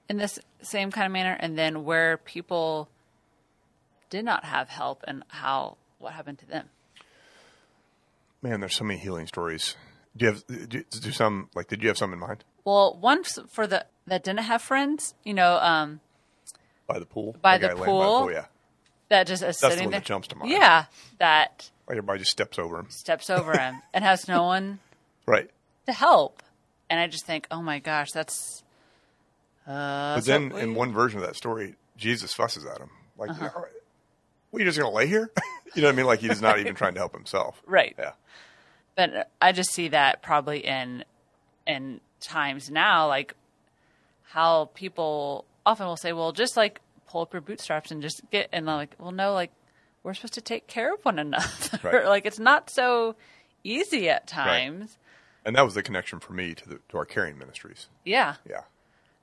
in 0.10 0.18
this 0.18 0.40
same 0.62 0.92
kind 0.92 1.06
of 1.06 1.12
manner, 1.12 1.38
and 1.40 1.58
then 1.58 1.84
where 1.86 2.18
people 2.18 2.90
did 4.10 4.26
not 4.26 4.44
have 4.44 4.70
help 4.70 5.04
and 5.08 5.24
how 5.30 5.78
what 6.00 6.14
happened 6.14 6.40
to 6.40 6.46
them? 6.48 6.70
Man, 8.42 8.60
there's 8.60 8.76
so 8.76 8.84
many 8.84 9.00
healing 9.00 9.28
stories. 9.28 9.76
Do 10.18 10.26
you 10.26 10.32
have 10.32 10.70
do, 10.70 10.84
do 10.84 11.12
some 11.12 11.50
like? 11.56 11.68
Did 11.68 11.82
you 11.82 11.88
have 11.88 11.98
some 11.98 12.12
in 12.14 12.20
mind 12.20 12.44
Well, 12.66 12.98
one 13.00 13.24
for 13.24 13.66
the 13.68 13.86
that 14.08 14.24
didn't 14.24 14.42
have 14.42 14.62
friends, 14.62 15.14
you 15.24 15.34
know, 15.34 15.56
um, 15.58 16.02
by 16.88 17.00
the 17.00 17.06
pool? 17.06 17.36
By 17.42 17.58
The 17.58 17.68
the 17.70 17.74
guy 17.76 17.82
laying 17.82 17.86
pool? 17.86 18.32
yeah. 18.32 18.46
that 19.10 19.28
just 19.28 19.42
is 19.44 19.58
the 19.60 19.70
sitting 19.70 19.86
one 19.86 19.92
there. 19.92 20.00
that 20.02 20.06
jumps 20.06 20.28
to 20.30 20.36
mind. 20.36 20.52
Yeah, 20.52 20.86
that 21.20 21.70
Like 21.88 21.98
everybody 21.98 22.20
just 22.20 22.32
steps 22.32 22.60
over 22.60 22.80
him. 22.80 22.90
steps 22.90 23.30
over 23.30 23.58
him 23.58 23.82
and 23.94 24.04
has 24.04 24.28
no 24.28 24.44
one 24.44 24.80
Right. 25.26 25.50
to 25.86 25.94
help. 25.94 26.44
And 26.90 27.00
I 27.00 27.08
just 27.08 27.26
think, 27.26 27.48
oh 27.52 27.62
my 27.62 27.80
gosh, 27.80 28.12
that's. 28.12 28.64
Uh, 29.66 30.16
But 30.16 30.26
then 30.26 30.52
in 30.52 30.76
one 30.76 30.92
version 30.92 31.20
of 31.22 31.26
that 31.26 31.36
story, 31.38 31.76
Jesus 31.96 32.34
fusses 32.34 32.66
at 32.66 32.80
him. 32.80 32.90
Like, 33.18 33.30
Uh-huh. 33.30 33.50
"All 33.56 33.62
right, 33.62 33.72
well, 34.52 34.60
you're 34.60 34.66
just 34.68 34.78
going 34.78 34.92
to 34.92 34.96
lay 34.96 35.08
here? 35.08 35.32
you 35.76 35.82
know 35.82 35.88
what 35.88 35.94
I 35.94 35.96
mean? 35.96 36.06
Like 36.06 36.20
he's 36.20 36.42
not 36.42 36.60
even 36.60 36.76
trying 36.76 36.96
to 36.96 37.00
help 37.00 37.14
himself. 37.14 37.62
Right. 37.68 37.96
Yeah. 37.98 38.12
But 38.96 39.30
I 39.42 39.52
just 39.52 39.72
see 39.72 39.88
that 39.90 40.22
probably 40.22 40.60
in 40.66 41.04
in 41.68 42.02
times 42.20 42.70
now, 42.70 43.08
like 43.08 43.36
how 44.24 44.66
people 44.74 45.46
often 45.66 45.86
will 45.88 45.98
say, 45.98 46.14
"Well, 46.14 46.32
just 46.32 46.58
like 46.58 46.82
pull 47.08 47.22
up 47.22 47.34
your 47.34 47.42
bootstraps 47.42 47.92
and 47.92 48.02
just 48.02 48.22
get," 48.32 48.50
and 48.52 48.70
I'm 48.70 48.76
like, 48.78 48.96
"Well, 49.00 49.12
no, 49.12 49.34
like 49.34 49.52
we're 50.04 50.14
supposed 50.14 50.34
to 50.36 50.42
take 50.42 50.68
care 50.68 50.94
of 50.94 51.04
one 51.04 51.20
another. 51.20 51.80
Right. 51.84 52.06
like 52.06 52.26
it's 52.26 52.40
not 52.40 52.70
so 52.70 53.16
easy 53.64 54.10
at 54.10 54.28
times." 54.28 54.98
And 55.44 55.56
that 55.56 55.64
was 55.64 55.74
the 55.74 55.82
connection 55.84 56.20
for 56.20 56.34
me 56.34 56.54
to 56.54 56.70
the 56.70 56.80
to 56.90 56.98
our 56.98 57.06
caring 57.06 57.38
ministries. 57.38 57.88
Yeah. 58.06 58.36
Yeah. 58.48 58.62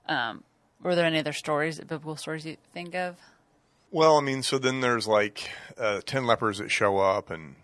Um, 0.09 0.43
were 0.83 0.95
there 0.95 1.05
any 1.05 1.19
other 1.19 1.33
stories, 1.33 1.79
biblical 1.79 2.17
stories 2.17 2.47
you 2.47 2.57
think 2.73 2.95
of? 2.95 3.17
Well, 3.91 4.17
I 4.17 4.21
mean, 4.21 4.43
so 4.43 4.59
then 4.59 4.81
there's 4.81 5.07
like 5.07 5.51
uh, 5.79 6.01
ten 6.05 6.27
lepers 6.27 6.59
that 6.59 6.71
show 6.71 6.99
up, 6.99 7.31
and 7.31 7.57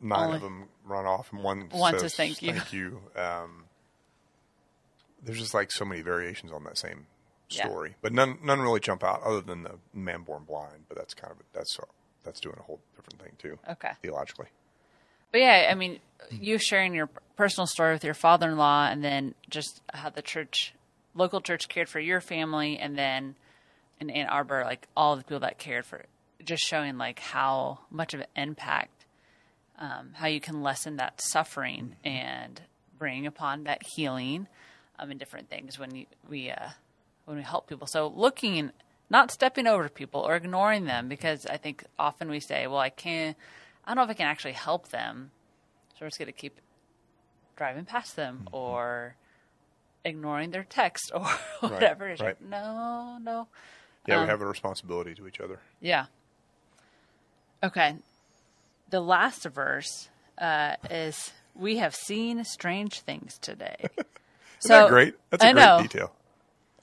nine 0.00 0.24
Only- 0.24 0.36
of 0.36 0.42
them 0.42 0.64
run 0.84 1.06
off, 1.06 1.32
and 1.32 1.42
one 1.42 1.68
One 1.70 1.98
says, 1.98 2.14
thank 2.14 2.42
you. 2.42 2.52
Thank 2.52 2.72
you. 2.72 3.00
Um, 3.16 3.64
there's 5.22 5.38
just 5.38 5.54
like 5.54 5.72
so 5.72 5.84
many 5.84 6.02
variations 6.02 6.52
on 6.52 6.64
that 6.64 6.76
same 6.78 7.06
Yeah. 7.50 7.66
story, 7.66 7.96
but 8.02 8.12
none 8.12 8.38
none 8.42 8.60
really 8.60 8.80
jump 8.80 9.02
out 9.02 9.22
other 9.22 9.40
than 9.40 9.62
the 9.62 9.78
man 9.92 10.22
born 10.22 10.44
blind. 10.44 10.84
But 10.88 10.98
that's 10.98 11.14
kind 11.14 11.30
of 11.32 11.38
that's 11.52 11.78
that's 12.22 12.40
doing 12.40 12.56
a 12.58 12.62
whole 12.62 12.80
different 12.96 13.20
thing 13.22 13.32
too. 13.38 13.58
Okay. 13.70 13.92
theologically. 14.02 14.46
But 15.32 15.40
yeah, 15.40 15.68
I 15.70 15.74
mean, 15.74 15.98
you 16.30 16.58
sharing 16.58 16.94
your 16.94 17.08
personal 17.36 17.66
story 17.66 17.92
with 17.92 18.04
your 18.04 18.14
father-in-law, 18.14 18.86
and 18.88 19.02
then 19.02 19.34
just 19.50 19.82
how 19.92 20.08
the 20.10 20.22
church, 20.22 20.72
local 21.14 21.40
church, 21.40 21.68
cared 21.68 21.88
for 21.88 21.98
your 21.98 22.20
family, 22.20 22.78
and 22.78 22.96
then 22.96 23.34
in 23.98 24.10
Ann 24.10 24.28
Arbor, 24.28 24.62
like 24.64 24.86
all 24.96 25.16
the 25.16 25.22
people 25.24 25.40
that 25.40 25.58
cared 25.58 25.86
for, 25.86 25.96
it, 25.96 26.08
just 26.44 26.62
showing 26.62 26.98
like 26.98 27.18
how 27.18 27.80
much 27.90 28.14
of 28.14 28.20
an 28.20 28.26
impact, 28.36 28.93
um, 29.78 30.10
how 30.14 30.26
you 30.26 30.40
can 30.40 30.62
lessen 30.62 30.96
that 30.96 31.20
suffering 31.20 31.96
and 32.04 32.60
bring 32.98 33.26
upon 33.26 33.64
that 33.64 33.82
healing, 33.96 34.46
um, 34.98 35.10
and 35.10 35.18
different 35.18 35.50
things 35.50 35.78
when 35.78 35.94
you, 35.94 36.06
we 36.28 36.50
uh, 36.50 36.68
when 37.24 37.36
we 37.36 37.42
help 37.42 37.66
people. 37.66 37.86
So 37.86 38.12
looking, 38.14 38.70
not 39.10 39.30
stepping 39.30 39.66
over 39.66 39.88
people 39.88 40.20
or 40.20 40.36
ignoring 40.36 40.84
them, 40.84 41.08
because 41.08 41.46
I 41.46 41.56
think 41.56 41.84
often 41.98 42.30
we 42.30 42.40
say, 42.40 42.66
well, 42.66 42.78
I 42.78 42.90
can't. 42.90 43.36
I 43.84 43.90
don't 43.90 43.96
know 43.96 44.04
if 44.04 44.10
I 44.10 44.14
can 44.14 44.26
actually 44.26 44.52
help 44.52 44.88
them, 44.88 45.30
so 45.90 45.96
we're 46.02 46.08
just 46.08 46.18
going 46.18 46.26
to 46.26 46.32
keep 46.32 46.60
driving 47.56 47.84
past 47.84 48.16
them 48.16 48.42
Mm-hmm. 48.46 48.54
or 48.56 49.16
ignoring 50.04 50.50
their 50.50 50.64
text 50.64 51.10
or 51.14 51.26
whatever. 51.60 52.10
Like, 52.10 52.20
right. 52.20 52.36
no, 52.42 53.18
no. 53.20 53.48
Yeah, 54.06 54.16
Um, 54.16 54.22
we 54.22 54.28
have 54.28 54.40
a 54.42 54.46
responsibility 54.46 55.14
to 55.14 55.26
each 55.26 55.40
other. 55.40 55.60
Yeah. 55.80 56.06
Okay. 57.62 57.96
The 58.94 59.00
last 59.00 59.42
verse 59.46 60.08
uh, 60.38 60.76
is 60.88 61.32
We 61.56 61.78
have 61.78 61.96
seen 61.96 62.44
strange 62.44 63.00
things 63.00 63.38
today. 63.38 63.74
Isn't 64.60 64.68
that 64.68 64.88
great? 64.88 65.16
That's 65.30 65.42
a 65.42 65.48
I 65.48 65.52
great 65.52 65.62
know. 65.64 65.82
detail. 65.82 66.12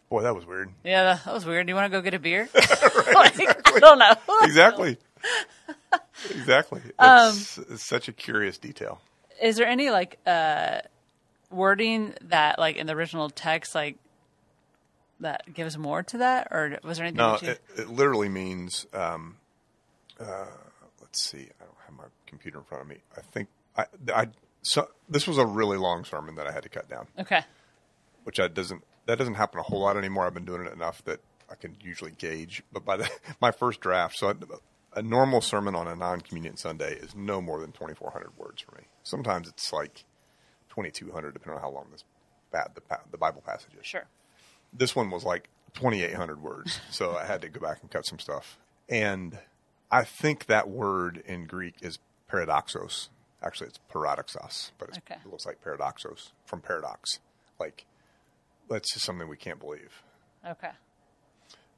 Boy, 0.09 0.23
that 0.23 0.35
was 0.35 0.45
weird. 0.45 0.71
Yeah, 0.83 1.17
that- 1.23 1.33
was 1.33 1.45
weird. 1.45 1.67
Do 1.67 1.71
you 1.71 1.75
want 1.75 1.89
to 1.89 1.97
go 1.97 2.01
get 2.01 2.13
a 2.13 2.19
beer? 2.19 2.49
Like, 2.53 3.39
I 3.65 3.79
don't 3.79 3.97
know. 3.97 4.13
exactly. 4.41 4.97
exactly. 6.29 6.81
Um, 6.99 7.29
It's, 7.29 7.57
it's 7.57 7.85
such 7.85 8.09
a 8.09 8.11
curious 8.11 8.57
detail. 8.57 8.99
Is 9.41 9.55
there 9.55 9.67
any 9.67 9.89
like 9.89 10.19
uh, 10.27 10.81
wording 11.49 12.13
that 12.23 12.59
like 12.59 12.75
in 12.75 12.87
the 12.87 12.93
original 12.93 13.29
text 13.29 13.73
like 13.73 13.95
that 15.21 15.53
gives 15.53 15.77
more 15.77 16.03
to 16.03 16.17
that, 16.17 16.49
or 16.51 16.77
was 16.83 16.97
there 16.97 17.07
anything? 17.07 17.25
No, 17.25 17.37
you, 17.41 17.51
it, 17.51 17.61
it 17.77 17.87
literally 17.89 18.27
means. 18.27 18.85
Um, 18.91 19.37
uh, 20.19 20.47
let's 20.99 21.21
see. 21.21 21.47
Have 21.91 21.97
my 21.97 22.05
computer 22.27 22.59
in 22.59 22.63
front 22.65 22.83
of 22.83 22.87
me. 22.87 22.97
I 23.17 23.21
think 23.21 23.49
I, 23.75 23.85
I. 24.13 24.27
So 24.61 24.89
this 25.09 25.27
was 25.27 25.37
a 25.37 25.45
really 25.45 25.77
long 25.77 26.05
sermon 26.05 26.35
that 26.35 26.47
I 26.47 26.51
had 26.51 26.63
to 26.63 26.69
cut 26.69 26.89
down, 26.89 27.07
okay. 27.19 27.41
which 28.23 28.39
I 28.39 28.47
doesn't. 28.47 28.83
That 29.07 29.17
doesn't 29.17 29.33
happen 29.35 29.59
a 29.59 29.63
whole 29.63 29.81
lot 29.81 29.97
anymore. 29.97 30.25
I've 30.25 30.33
been 30.33 30.45
doing 30.45 30.65
it 30.65 30.73
enough 30.73 31.03
that 31.05 31.19
I 31.49 31.55
can 31.55 31.75
usually 31.81 32.11
gauge. 32.11 32.63
But 32.71 32.85
by 32.85 32.97
the 32.97 33.09
my 33.41 33.51
first 33.51 33.81
draft, 33.81 34.17
so 34.17 34.29
I, 34.29 34.33
a 34.99 35.01
normal 35.01 35.41
sermon 35.41 35.75
on 35.75 35.87
a 35.87 35.95
non-communion 35.95 36.57
Sunday 36.57 36.95
is 36.95 37.15
no 37.15 37.41
more 37.41 37.59
than 37.59 37.71
twenty 37.71 37.93
four 37.93 38.11
hundred 38.11 38.37
words 38.37 38.61
for 38.61 38.75
me. 38.75 38.83
Sometimes 39.03 39.47
it's 39.47 39.73
like 39.73 40.05
twenty 40.69 40.91
two 40.91 41.11
hundred, 41.11 41.33
depending 41.33 41.57
on 41.57 41.61
how 41.61 41.71
long 41.71 41.87
this 41.91 42.03
the, 42.51 42.81
the 43.11 43.17
Bible 43.17 43.41
passage 43.45 43.71
is. 43.79 43.85
Sure. 43.85 44.05
this 44.73 44.95
one 44.95 45.09
was 45.09 45.23
like 45.23 45.47
2800 45.73 46.41
words 46.41 46.81
so 46.89 47.15
i 47.15 47.25
had 47.25 47.41
to 47.41 47.47
go 47.47 47.61
back 47.61 47.77
and 47.81 47.89
cut 47.89 48.05
some 48.05 48.19
stuff 48.19 48.57
and 48.89 49.37
i 49.91 50.03
think 50.03 50.45
that 50.47 50.69
word 50.69 51.21
in 51.25 51.45
greek 51.45 51.75
is 51.81 51.99
paradoxos 52.31 53.09
actually 53.43 53.67
it's 53.67 53.79
paradoxos 53.93 54.71
but 54.77 54.89
it's, 54.89 54.97
Okay. 54.99 55.15
it 55.23 55.29
looks 55.29 55.45
like 55.45 55.61
paradoxos 55.63 56.31
from 56.45 56.61
paradox 56.61 57.19
like 57.59 57.85
that's 58.69 58.93
just 58.93 59.05
something 59.05 59.27
we 59.27 59.37
can't 59.37 59.59
believe 59.59 60.01
Okay. 60.49 60.71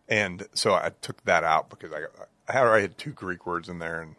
And 0.07 0.47
so 0.53 0.73
I 0.73 0.91
took 1.01 1.21
that 1.25 1.43
out 1.43 1.69
because 1.69 1.91
I, 1.91 2.03
I 2.47 2.53
had 2.53 2.63
already 2.63 2.83
had 2.83 2.97
two 2.97 3.11
Greek 3.11 3.45
words 3.45 3.67
in 3.67 3.79
there, 3.79 3.99
and 3.99 4.15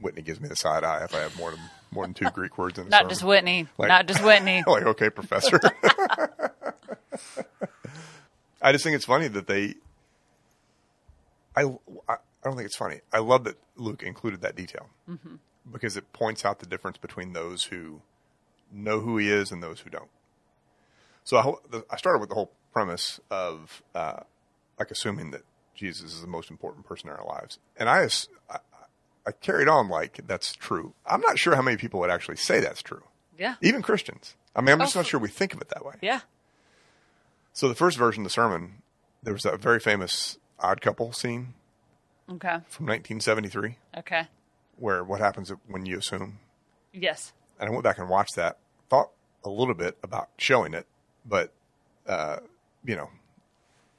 Whitney 0.00 0.22
gives 0.22 0.40
me 0.40 0.48
the 0.48 0.56
side 0.56 0.82
eye 0.82 1.04
if 1.04 1.14
I 1.14 1.20
have 1.20 1.36
more 1.36 1.52
than 1.52 1.60
more 1.92 2.04
than 2.04 2.14
two 2.14 2.28
Greek 2.34 2.58
words 2.58 2.80
in. 2.80 2.88
Not 2.88 3.08
just 3.08 3.22
Whitney. 3.22 3.68
Like- 3.78 3.86
not 3.88 4.06
just 4.08 4.24
Whitney. 4.24 4.64
like, 4.66 4.82
okay, 4.84 5.08
professor. 5.10 5.60
I 8.60 8.72
just 8.72 8.82
think 8.84 8.96
it's 8.96 9.04
funny 9.04 9.28
that 9.28 9.46
they. 9.46 9.74
I, 11.56 11.64
I 12.08 12.16
I 12.44 12.48
don't 12.48 12.56
think 12.56 12.66
it's 12.66 12.76
funny. 12.76 13.00
I 13.12 13.18
love 13.18 13.44
that 13.44 13.56
Luke 13.76 14.02
included 14.02 14.40
that 14.42 14.56
detail 14.56 14.88
because 15.70 15.96
it 15.96 16.12
points 16.12 16.44
out 16.44 16.58
the 16.58 16.66
difference 16.66 16.98
between 16.98 17.32
those 17.34 17.64
who 17.64 18.02
know 18.72 19.00
who 19.00 19.16
he 19.18 19.30
is 19.30 19.52
and 19.52 19.62
those 19.62 19.80
who 19.80 19.90
don't. 19.90 20.10
So 21.24 21.36
I, 21.36 21.78
I 21.90 21.96
started 21.96 22.18
with 22.18 22.30
the 22.30 22.34
whole 22.34 22.50
premise 22.72 23.20
of 23.30 23.82
uh, 23.94 24.20
like 24.78 24.90
assuming 24.90 25.30
that 25.30 25.42
Jesus 25.74 26.12
is 26.14 26.20
the 26.20 26.26
most 26.26 26.50
important 26.50 26.84
person 26.84 27.08
in 27.08 27.14
our 27.14 27.24
lives, 27.24 27.58
and 27.76 27.88
I, 27.88 28.08
I 28.50 28.58
I 29.26 29.30
carried 29.32 29.68
on 29.68 29.88
like 29.88 30.20
that's 30.26 30.52
true. 30.52 30.94
I'm 31.06 31.20
not 31.20 31.38
sure 31.38 31.54
how 31.54 31.62
many 31.62 31.76
people 31.76 32.00
would 32.00 32.10
actually 32.10 32.36
say 32.36 32.58
that's 32.60 32.82
true 32.82 33.04
Yeah. 33.38 33.54
even 33.62 33.82
Christians. 33.82 34.34
I 34.56 34.60
mean, 34.62 34.70
I'm 34.72 34.80
just 34.80 34.96
Oh, 34.96 35.00
not 35.00 35.06
sure 35.06 35.20
we 35.20 35.28
think 35.28 35.54
of 35.54 35.60
it 35.60 35.68
that 35.68 35.84
way. 35.84 35.94
Yeah. 36.02 36.20
So 37.52 37.68
the 37.68 37.74
first 37.76 37.96
version 37.98 38.22
of 38.22 38.24
the 38.24 38.30
sermon, 38.30 38.82
there 39.22 39.32
was 39.32 39.42
that 39.44 39.60
very 39.60 39.78
famous 39.78 40.38
odd 40.58 40.80
couple 40.80 41.12
scene 41.12 41.54
Okay. 42.30 42.58
from 42.68 42.86
1973, 42.86 43.76
Okay. 43.98 44.26
where 44.76 45.02
what 45.04 45.20
happens 45.20 45.52
when 45.66 45.86
you 45.86 45.98
assume. 45.98 46.38
Yes. 46.92 47.32
And 47.58 47.68
I 47.68 47.72
went 47.72 47.84
back 47.84 47.98
and 47.98 48.08
watched 48.08 48.36
that, 48.36 48.58
thought 48.88 49.10
a 49.44 49.50
little 49.50 49.74
bit 49.74 49.98
about 50.02 50.28
showing 50.38 50.74
it, 50.74 50.86
but 51.26 51.52
uh, 52.06 52.38
you 52.84 52.96
know, 52.96 53.10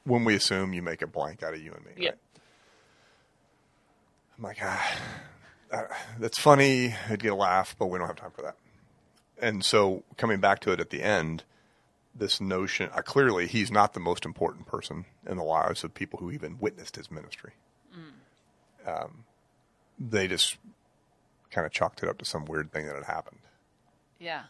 when 0.05 0.25
we 0.25 0.35
assume, 0.35 0.73
you 0.73 0.81
make 0.81 1.01
a 1.01 1.07
blank 1.07 1.43
out 1.43 1.53
of 1.53 1.61
you 1.61 1.71
and 1.73 1.85
me. 1.85 1.91
Yep. 1.97 2.11
Right? 2.13 2.19
I'm 4.37 4.43
like, 4.43 4.57
ah, 4.61 4.97
uh, 5.71 5.83
that's 6.19 6.39
funny. 6.39 6.93
I'd 7.09 7.21
get 7.21 7.31
a 7.31 7.35
laugh, 7.35 7.75
but 7.77 7.87
we 7.87 7.97
don't 7.99 8.07
have 8.07 8.17
time 8.17 8.31
for 8.31 8.41
that. 8.41 8.55
And 9.39 9.63
so 9.63 10.03
coming 10.17 10.39
back 10.39 10.59
to 10.61 10.71
it 10.71 10.79
at 10.79 10.89
the 10.89 11.01
end, 11.01 11.43
this 12.15 12.39
notion, 12.41 12.89
uh, 12.93 13.01
clearly 13.01 13.47
he's 13.47 13.71
not 13.71 13.93
the 13.93 13.99
most 13.99 14.25
important 14.25 14.67
person 14.67 15.05
in 15.27 15.37
the 15.37 15.43
lives 15.43 15.83
of 15.83 15.93
people 15.93 16.19
who 16.19 16.31
even 16.31 16.57
witnessed 16.59 16.95
his 16.95 17.09
ministry. 17.09 17.53
Um, 18.85 19.23
they 19.99 20.27
just 20.27 20.57
kind 21.51 21.65
of 21.65 21.71
chalked 21.71 22.01
it 22.03 22.09
up 22.09 22.17
to 22.17 22.25
some 22.25 22.45
weird 22.45 22.71
thing 22.71 22.85
that 22.87 22.95
had 22.95 23.05
happened 23.05 23.39
Yeah. 24.19 24.43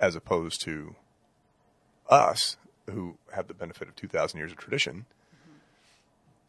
as 0.00 0.16
opposed 0.16 0.62
to 0.62 0.96
us 2.08 2.56
who 2.90 3.18
have 3.34 3.46
the 3.48 3.54
benefit 3.54 3.88
of 3.88 3.96
2000 3.96 4.38
years 4.38 4.52
of 4.52 4.58
tradition 4.58 5.04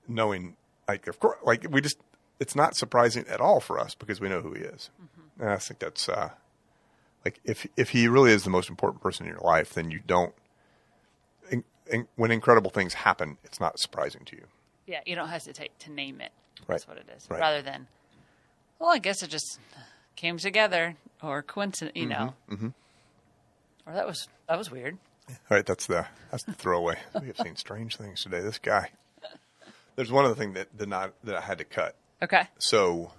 knowing 0.07 0.55
like 0.87 1.07
of 1.07 1.19
course 1.19 1.37
like 1.43 1.65
we 1.69 1.81
just 1.81 1.97
it's 2.39 2.55
not 2.55 2.75
surprising 2.75 3.25
at 3.27 3.41
all 3.41 3.59
for 3.59 3.79
us 3.79 3.95
because 3.95 4.21
we 4.21 4.29
know 4.29 4.41
who 4.41 4.53
he 4.53 4.61
is 4.61 4.89
and 5.39 5.49
i 5.49 5.57
think 5.57 5.79
that's 5.79 6.07
uh 6.07 6.29
like 7.25 7.39
if 7.43 7.67
if 7.75 7.89
he 7.89 8.07
really 8.07 8.31
is 8.31 8.43
the 8.43 8.49
most 8.49 8.69
important 8.69 9.01
person 9.01 9.25
in 9.25 9.31
your 9.31 9.41
life 9.41 9.73
then 9.73 9.91
you 9.91 9.99
don't 10.07 10.33
in, 11.51 11.63
in, 11.91 12.07
when 12.15 12.31
incredible 12.31 12.69
things 12.71 12.93
happen 12.93 13.37
it's 13.43 13.59
not 13.59 13.79
surprising 13.79 14.23
to 14.25 14.35
you 14.37 14.45
Yeah. 14.85 15.01
You 15.05 15.15
don't 15.15 15.27
hesitate 15.29 15.77
to 15.79 15.91
name 15.91 16.21
it. 16.21 16.31
Right. 16.67 16.75
That's 16.75 16.87
what 16.87 16.97
it 16.97 17.07
is. 17.15 17.27
Right. 17.29 17.39
Rather 17.39 17.61
than, 17.61 17.87
well, 18.79 18.89
I 18.89 18.99
guess 18.99 19.23
it 19.23 19.29
just 19.29 19.59
came 20.15 20.37
together 20.37 20.95
or 21.21 21.41
coincidence, 21.41 21.95
you 21.95 22.07
know. 22.07 22.33
Mm-hmm. 22.49 22.69
Or 23.85 23.93
that 23.93 24.05
was 24.05 24.27
that 24.47 24.57
was 24.57 24.69
weird. 24.69 24.97
All 25.29 25.35
right, 25.49 25.65
that's 25.65 25.87
the 25.87 26.05
that's 26.31 26.43
the 26.43 26.53
throwaway. 26.53 26.97
We 27.21 27.27
have 27.27 27.37
seen 27.37 27.55
strange 27.55 27.95
things 27.97 28.21
today. 28.21 28.41
This 28.41 28.59
guy. 28.59 28.91
There's 29.95 30.11
one 30.11 30.25
other 30.25 30.35
thing 30.35 30.53
that 30.53 30.77
did 30.77 30.89
not 30.89 31.13
that 31.23 31.35
I 31.35 31.41
had 31.41 31.57
to 31.57 31.63
cut. 31.63 31.95
Okay. 32.21 32.47
So 32.59 33.11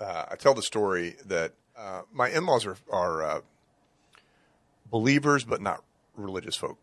uh, 0.00 0.26
I 0.30 0.36
tell 0.36 0.54
the 0.54 0.62
story 0.62 1.16
that 1.26 1.52
uh, 1.76 2.02
my 2.12 2.28
in-laws 2.30 2.66
are 2.66 2.76
are 2.90 3.22
uh, 3.22 3.40
believers, 4.90 5.44
but 5.44 5.60
not 5.60 5.82
religious 6.16 6.56
folk. 6.56 6.78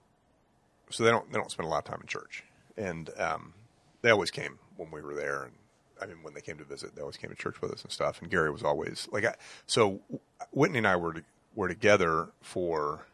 So 0.90 1.04
they 1.04 1.10
don't 1.10 1.32
they 1.32 1.40
don't 1.40 1.52
spend 1.52 1.68
a 1.68 1.70
lot 1.70 1.80
of 1.80 1.86
time 1.86 2.00
in 2.02 2.08
church, 2.08 2.44
and 2.78 3.10
um, 3.18 3.54
they 4.02 4.12
always 4.12 4.32
came 4.32 4.60
when 4.78 4.92
we 4.92 5.02
were 5.02 5.16
there, 5.16 5.44
and 5.44 5.54
I 6.04 6.08
mean 6.08 6.24
when 6.24 6.34
they 6.34 6.42
came 6.42 6.58
to 6.58 6.64
visit, 6.64 6.96
they 6.96 7.02
always 7.02 7.18
came 7.18 7.30
to 7.30 7.36
church 7.36 7.62
with 7.62 7.72
us 7.72 7.84
and 7.84 7.92
stuff. 7.92 8.22
And 8.22 8.30
Gary 8.30 8.52
was 8.52 8.64
always 8.64 9.08
like, 9.12 9.26
I, 9.26 9.36
so 9.66 10.02
Whitney 10.52 10.80
and 10.80 10.88
I 10.88 10.96
were 10.96 11.14
to, 11.14 11.24
were 11.56 11.68
together 11.68 12.30
for 12.42 13.06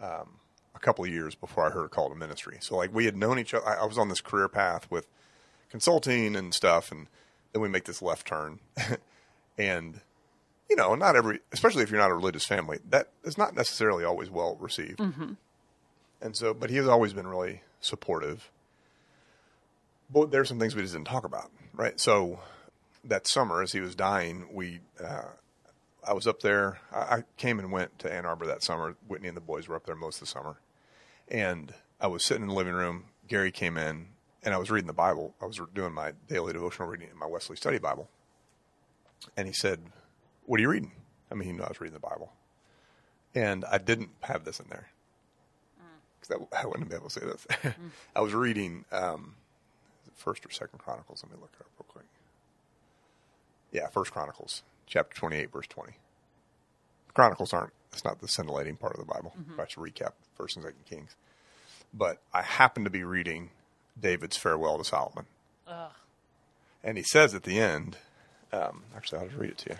um, 0.00 0.38
a 0.74 0.78
couple 0.78 1.04
of 1.04 1.10
years 1.10 1.34
before 1.34 1.66
I 1.66 1.70
heard 1.70 1.84
a 1.84 1.88
call 1.88 2.08
to 2.08 2.14
ministry. 2.14 2.58
So 2.60 2.76
like 2.76 2.94
we 2.94 3.04
had 3.06 3.16
known 3.16 3.38
each 3.38 3.54
other. 3.54 3.66
I, 3.66 3.82
I 3.82 3.84
was 3.84 3.98
on 3.98 4.08
this 4.08 4.20
career 4.20 4.48
path 4.48 4.90
with 4.90 5.06
consulting 5.70 6.36
and 6.36 6.52
stuff, 6.52 6.92
and 6.92 7.06
then 7.52 7.62
we 7.62 7.68
make 7.68 7.84
this 7.84 8.02
left 8.02 8.26
turn, 8.26 8.60
and 9.58 10.00
you 10.68 10.76
know, 10.76 10.94
not 10.94 11.16
every, 11.16 11.40
especially 11.52 11.82
if 11.82 11.90
you're 11.90 12.00
not 12.00 12.10
a 12.10 12.14
religious 12.14 12.46
family, 12.46 12.78
that 12.88 13.10
is 13.24 13.36
not 13.36 13.54
necessarily 13.54 14.04
always 14.04 14.30
well 14.30 14.56
received. 14.58 15.00
And 16.20 16.34
so, 16.36 16.54
but 16.54 16.70
he 16.70 16.76
has 16.76 16.88
always 16.88 17.12
been 17.12 17.26
really 17.26 17.60
supportive. 17.80 18.50
But 20.10 20.30
there's 20.30 20.48
some 20.48 20.58
things 20.58 20.74
we 20.74 20.82
just 20.82 20.94
didn't 20.94 21.08
talk 21.08 21.24
about, 21.24 21.50
right? 21.74 21.98
So 21.98 22.40
that 23.04 23.26
summer, 23.26 23.62
as 23.62 23.72
he 23.72 23.80
was 23.80 23.94
dying, 23.94 24.46
we, 24.52 24.80
uh, 25.02 25.24
I 26.06 26.12
was 26.12 26.26
up 26.26 26.40
there. 26.40 26.78
I, 26.92 26.98
I 26.98 27.24
came 27.36 27.58
and 27.58 27.72
went 27.72 27.98
to 28.00 28.12
Ann 28.12 28.26
Arbor 28.26 28.46
that 28.46 28.62
summer. 28.62 28.96
Whitney 29.06 29.28
and 29.28 29.36
the 29.36 29.40
boys 29.40 29.68
were 29.68 29.76
up 29.76 29.86
there 29.86 29.96
most 29.96 30.16
of 30.16 30.20
the 30.20 30.26
summer, 30.26 30.56
and 31.28 31.74
I 32.00 32.06
was 32.06 32.24
sitting 32.24 32.42
in 32.42 32.48
the 32.48 32.54
living 32.54 32.74
room. 32.74 33.04
Gary 33.28 33.52
came 33.52 33.76
in, 33.76 34.08
and 34.42 34.54
I 34.54 34.58
was 34.58 34.70
reading 34.70 34.86
the 34.86 34.92
Bible. 34.92 35.34
I 35.40 35.46
was 35.46 35.60
doing 35.74 35.92
my 35.92 36.12
daily 36.28 36.52
devotional 36.52 36.88
reading 36.88 37.08
in 37.10 37.18
my 37.18 37.26
Wesley 37.26 37.56
Study 37.56 37.78
Bible, 37.78 38.08
and 39.36 39.46
he 39.46 39.52
said, 39.52 39.80
"What 40.44 40.58
are 40.58 40.62
you 40.62 40.68
reading?" 40.68 40.92
I 41.30 41.34
mean, 41.34 41.48
he 41.48 41.52
knew 41.52 41.62
I 41.62 41.68
was 41.68 41.80
reading 41.80 41.94
the 41.94 42.00
Bible, 42.00 42.32
and 43.34 43.64
I 43.64 43.78
didn't 43.78 44.10
have 44.22 44.44
this 44.44 44.60
in 44.60 44.66
there 44.68 44.88
because 46.20 46.46
I 46.52 46.66
wouldn't 46.66 46.88
be 46.88 46.94
able 46.94 47.08
to 47.08 47.20
say 47.20 47.26
this. 47.26 47.46
I 48.16 48.20
was 48.20 48.34
reading 48.34 48.84
um, 48.92 49.34
First 50.14 50.44
or 50.46 50.50
Second 50.50 50.78
Chronicles. 50.78 51.22
Let 51.24 51.32
me 51.32 51.38
look 51.40 51.52
it 51.58 51.60
up 51.64 51.70
real 51.78 51.86
quick. 51.88 52.06
Yeah, 53.72 53.88
First 53.88 54.12
Chronicles, 54.12 54.62
chapter 54.86 55.16
twenty-eight, 55.16 55.52
verse 55.52 55.66
twenty. 55.66 55.94
Chronicles 57.14 57.52
aren't. 57.52 57.72
It's 57.92 58.04
not 58.04 58.20
the 58.20 58.28
scintillating 58.28 58.76
part 58.76 58.94
of 58.94 59.00
the 59.00 59.12
Bible. 59.12 59.34
If 59.52 59.60
I 59.60 59.66
should 59.66 59.82
recap 59.82 60.12
First 60.34 60.56
and 60.56 60.64
Second 60.64 60.84
Kings, 60.88 61.14
but 61.92 62.18
I 62.32 62.42
happen 62.42 62.84
to 62.84 62.90
be 62.90 63.04
reading 63.04 63.50
David's 64.00 64.36
farewell 64.36 64.78
to 64.78 64.84
Solomon, 64.84 65.26
Ugh. 65.68 65.90
and 66.82 66.96
he 66.96 67.02
says 67.02 67.34
at 67.34 67.42
the 67.42 67.58
end. 67.58 67.96
Um, 68.52 68.84
actually, 68.96 69.20
I'll 69.20 69.26
just 69.28 69.38
read 69.38 69.50
it 69.50 69.58
to 69.58 69.70
you. 69.70 69.76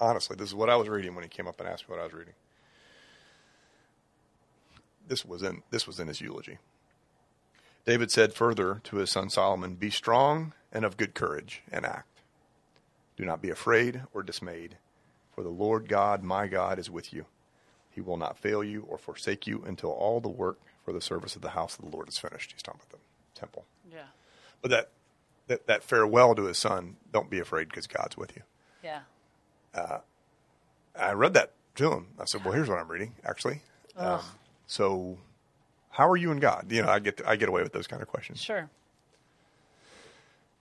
Honestly, 0.00 0.36
this 0.36 0.48
is 0.48 0.54
what 0.54 0.68
I 0.70 0.76
was 0.76 0.88
reading 0.88 1.14
when 1.14 1.24
he 1.24 1.28
came 1.28 1.46
up 1.46 1.58
and 1.60 1.68
asked 1.68 1.88
me 1.88 1.94
what 1.94 2.00
I 2.00 2.04
was 2.04 2.12
reading. 2.12 2.34
This 5.08 5.24
was 5.24 5.42
in 5.42 5.62
this 5.70 5.86
was 5.86 6.00
in 6.00 6.08
his 6.08 6.20
eulogy. 6.20 6.58
David 7.86 8.10
said 8.10 8.34
further 8.34 8.80
to 8.84 8.96
his 8.96 9.10
son 9.10 9.30
Solomon, 9.30 9.76
"Be 9.76 9.90
strong 9.90 10.52
and 10.72 10.84
of 10.84 10.96
good 10.96 11.14
courage, 11.14 11.62
and 11.70 11.86
act. 11.86 12.20
Do 13.16 13.24
not 13.24 13.40
be 13.40 13.48
afraid 13.48 14.02
or 14.12 14.22
dismayed, 14.22 14.76
for 15.34 15.42
the 15.42 15.48
Lord 15.48 15.88
God, 15.88 16.22
my 16.22 16.48
God, 16.48 16.78
is 16.78 16.90
with 16.90 17.12
you. 17.12 17.26
He 17.90 18.00
will 18.00 18.18
not 18.18 18.36
fail 18.36 18.62
you 18.62 18.82
or 18.82 18.98
forsake 18.98 19.46
you 19.46 19.62
until 19.64 19.90
all 19.90 20.20
the 20.20 20.28
work 20.28 20.58
for 20.84 20.92
the 20.92 21.00
service 21.00 21.34
of 21.34 21.42
the 21.42 21.50
house 21.50 21.78
of 21.78 21.84
the 21.84 21.90
Lord 21.96 22.08
is 22.08 22.18
finished." 22.18 22.52
He's 22.52 22.62
talking 22.62 22.80
about 22.86 23.00
the 23.00 23.40
temple. 23.40 23.64
Yeah. 23.90 24.08
But 24.60 24.70
that 24.70 24.90
that, 25.46 25.66
that 25.68 25.84
farewell 25.84 26.34
to 26.34 26.46
his 26.46 26.58
son, 26.58 26.96
don't 27.12 27.30
be 27.30 27.38
afraid 27.38 27.68
because 27.68 27.86
God's 27.86 28.16
with 28.16 28.34
you. 28.34 28.42
Yeah. 28.82 29.00
Uh, 29.72 30.00
I 30.98 31.12
read 31.12 31.34
that 31.34 31.52
to 31.76 31.92
him. 31.92 32.08
I 32.18 32.24
said, 32.24 32.44
"Well, 32.44 32.52
here's 32.52 32.68
what 32.68 32.78
I'm 32.78 32.88
reading, 32.88 33.14
actually. 33.24 33.62
Um, 33.96 34.20
so, 34.66 35.18
how 35.96 36.08
are 36.08 36.16
you 36.16 36.30
and 36.30 36.40
God? 36.40 36.66
You 36.70 36.82
know, 36.82 36.88
I 36.88 36.98
get 36.98 37.20
I 37.26 37.36
get 37.36 37.48
away 37.48 37.62
with 37.62 37.72
those 37.72 37.86
kind 37.86 38.02
of 38.02 38.08
questions, 38.08 38.40
Sure. 38.40 38.68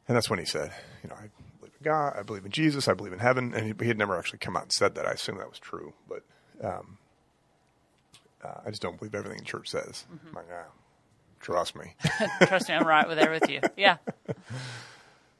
and 0.07 0.15
that's 0.15 0.29
when 0.29 0.39
he 0.39 0.45
said, 0.45 0.71
"You 1.03 1.09
know, 1.09 1.15
I 1.15 1.29
believe 1.59 1.73
in 1.79 1.83
God, 1.83 2.15
I 2.17 2.23
believe 2.23 2.45
in 2.45 2.51
Jesus, 2.51 2.87
I 2.87 2.93
believe 2.93 3.13
in 3.13 3.19
heaven." 3.19 3.53
And 3.53 3.65
he, 3.67 3.73
he 3.83 3.87
had 3.87 3.97
never 3.97 4.17
actually 4.17 4.39
come 4.39 4.55
out 4.55 4.63
and 4.63 4.71
said 4.71 4.95
that. 4.95 5.05
I 5.05 5.11
assume 5.11 5.37
that 5.37 5.49
was 5.49 5.59
true, 5.59 5.93
but 6.07 6.21
um, 6.63 6.97
uh, 8.43 8.61
I 8.65 8.69
just 8.69 8.81
don't 8.81 8.97
believe 8.97 9.15
everything 9.15 9.39
the 9.39 9.45
church 9.45 9.69
says. 9.69 10.05
I'm 10.11 10.33
like, 10.33 10.45
ah, 10.53 10.65
trust 11.41 11.75
me. 11.75 11.95
Trust 12.43 12.69
me, 12.69 12.75
I'm 12.75 12.85
right 12.87 13.07
with 13.07 13.17
there 13.17 13.31
with 13.31 13.49
you. 13.49 13.61
Yeah. 13.77 13.97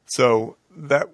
So 0.08 0.56
that 0.78 1.10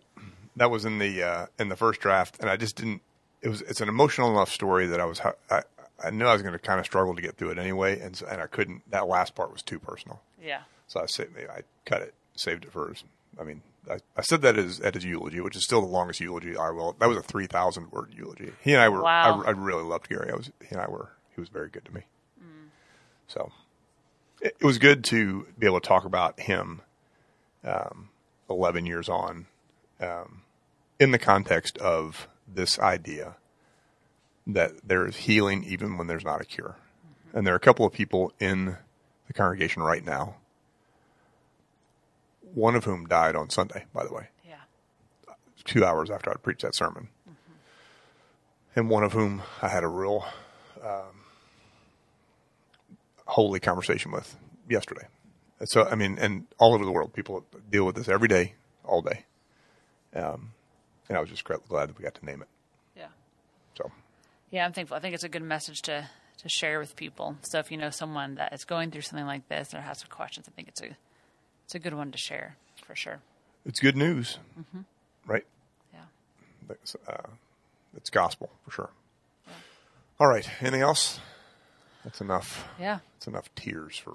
that 0.57 0.69
was 0.69 0.83
in 0.85 0.99
the 0.99 1.23
uh, 1.23 1.45
in 1.57 1.69
the 1.69 1.77
first 1.77 2.01
draft, 2.01 2.37
and 2.41 2.49
I 2.49 2.57
just 2.57 2.75
didn't. 2.75 3.01
It 3.41 3.47
was 3.49 3.61
it's 3.61 3.79
an 3.79 3.87
emotional 3.89 4.29
enough 4.31 4.51
story 4.51 4.85
that 4.87 4.99
I 4.99 5.05
was 5.05 5.21
I, 5.49 5.61
I 6.03 6.09
knew 6.09 6.25
I 6.25 6.33
was 6.33 6.41
going 6.41 6.53
to 6.53 6.59
kind 6.59 6.79
of 6.79 6.85
struggle 6.85 7.15
to 7.15 7.21
get 7.21 7.37
through 7.37 7.51
it 7.51 7.57
anyway, 7.57 7.99
and 7.99 8.15
so, 8.15 8.25
and 8.27 8.41
I 8.41 8.47
couldn't. 8.47 8.89
That 8.91 9.07
last 9.07 9.35
part 9.35 9.51
was 9.51 9.61
too 9.61 9.79
personal, 9.79 10.21
Yeah. 10.41 10.61
so 10.87 11.01
I 11.01 11.05
saved 11.05 11.31
I 11.37 11.61
cut 11.85 12.01
it, 12.01 12.13
saved 12.35 12.65
it 12.65 12.71
for 12.71 12.89
his. 12.89 13.03
I 13.39 13.43
mean, 13.43 13.61
I, 13.89 13.99
I 14.17 14.21
said 14.21 14.41
that 14.41 14.57
as 14.57 14.79
at 14.81 14.93
his 14.95 15.05
eulogy, 15.05 15.39
which 15.39 15.55
is 15.55 15.63
still 15.63 15.81
the 15.81 15.87
longest 15.87 16.19
eulogy 16.19 16.57
I 16.57 16.69
will. 16.71 16.95
That 16.99 17.07
was 17.09 17.17
a 17.17 17.21
three 17.21 17.47
thousand 17.47 17.91
word 17.91 18.13
eulogy. 18.15 18.51
He 18.61 18.73
and 18.73 18.81
I 18.81 18.89
were. 18.89 19.01
Wow. 19.03 19.41
I, 19.43 19.47
I 19.47 19.51
really 19.51 19.83
loved 19.83 20.09
Gary. 20.09 20.29
I 20.31 20.35
was. 20.35 20.51
He 20.59 20.67
and 20.71 20.81
I 20.81 20.87
were. 20.89 21.11
He 21.33 21.39
was 21.41 21.49
very 21.49 21.69
good 21.69 21.85
to 21.85 21.93
me. 21.93 22.01
So 23.27 23.51
it, 24.41 24.55
it 24.59 24.65
was 24.65 24.77
good 24.77 25.03
to 25.05 25.47
be 25.57 25.65
able 25.65 25.79
to 25.79 25.87
talk 25.87 26.03
about 26.05 26.39
him, 26.41 26.81
um, 27.63 28.09
eleven 28.49 28.85
years 28.85 29.07
on, 29.07 29.45
um, 30.01 30.41
in 30.99 31.11
the 31.11 31.19
context 31.19 31.77
of 31.77 32.27
this 32.53 32.77
idea 32.79 33.35
that 34.47 34.71
there 34.83 35.05
is 35.05 35.15
healing 35.15 35.63
even 35.63 35.97
when 35.97 36.07
there's 36.07 36.25
not 36.25 36.41
a 36.41 36.45
cure, 36.45 36.75
and 37.33 37.45
there 37.45 37.53
are 37.53 37.57
a 37.57 37.61
couple 37.61 37.85
of 37.85 37.93
people 37.93 38.33
in 38.39 38.77
the 39.27 39.33
congregation 39.33 39.83
right 39.83 40.03
now. 40.03 40.35
One 42.53 42.75
of 42.75 42.83
whom 42.83 43.05
died 43.05 43.35
on 43.35 43.49
Sunday, 43.49 43.85
by 43.93 44.03
the 44.05 44.13
way 44.13 44.27
Yeah. 44.47 44.55
two 45.63 45.85
hours 45.85 46.09
after 46.09 46.29
I'd 46.31 46.43
preached 46.43 46.63
that 46.63 46.75
sermon. 46.75 47.09
And 48.75 48.89
one 48.89 49.03
of 49.03 49.13
whom 49.13 49.41
I 49.61 49.67
had 49.67 49.83
a 49.83 49.87
real 49.87 50.25
um, 50.81 51.25
holy 53.25 53.59
conversation 53.59 54.11
with 54.11 54.37
yesterday. 54.69 55.07
So, 55.65 55.85
I 55.85 55.95
mean, 55.95 56.17
and 56.19 56.47
all 56.57 56.73
over 56.73 56.83
the 56.85 56.91
world, 56.91 57.13
people 57.13 57.45
deal 57.69 57.85
with 57.85 57.95
this 57.95 58.07
every 58.07 58.27
day, 58.27 58.53
all 58.83 59.01
day. 59.01 59.25
Um, 60.15 60.51
and 61.07 61.17
I 61.17 61.21
was 61.21 61.29
just 61.29 61.43
glad 61.43 61.61
that 61.69 61.97
we 61.97 62.03
got 62.03 62.15
to 62.15 62.25
name 62.25 62.41
it. 62.41 62.47
Yeah. 64.51 64.65
I'm 64.65 64.73
thankful. 64.73 64.95
I 64.97 64.99
think 64.99 65.15
it's 65.15 65.23
a 65.23 65.29
good 65.29 65.43
message 65.43 65.81
to 65.83 66.07
to 66.37 66.49
share 66.49 66.79
with 66.79 66.95
people. 66.95 67.37
So 67.43 67.59
if 67.59 67.71
you 67.71 67.77
know 67.77 67.89
someone 67.91 68.35
that 68.35 68.51
is 68.53 68.63
going 68.65 68.89
through 68.91 69.01
something 69.01 69.27
like 69.27 69.47
this 69.47 69.73
or 69.73 69.81
has 69.81 69.99
some 69.99 70.09
questions, 70.09 70.47
I 70.47 70.51
think 70.55 70.67
it's 70.67 70.81
a 70.81 70.95
it's 71.65 71.75
a 71.75 71.79
good 71.79 71.93
one 71.93 72.11
to 72.11 72.17
share 72.17 72.55
for 72.85 72.95
sure. 72.95 73.19
it's 73.65 73.79
good 73.79 73.95
news, 73.95 74.39
right? 75.25 75.45
Yeah. 75.93 75.99
That's, 76.67 76.95
uh, 77.07 77.27
it's 77.95 78.09
gospel 78.09 78.49
for 78.65 78.71
sure. 78.71 78.89
All 80.19 80.27
right. 80.27 80.47
Anything 80.59 80.81
else? 80.81 81.19
That's 82.03 82.19
enough. 82.21 82.67
Yeah. 82.79 82.99
It's 83.17 83.27
enough 83.27 83.53
tears 83.55 83.97
for 83.97 84.13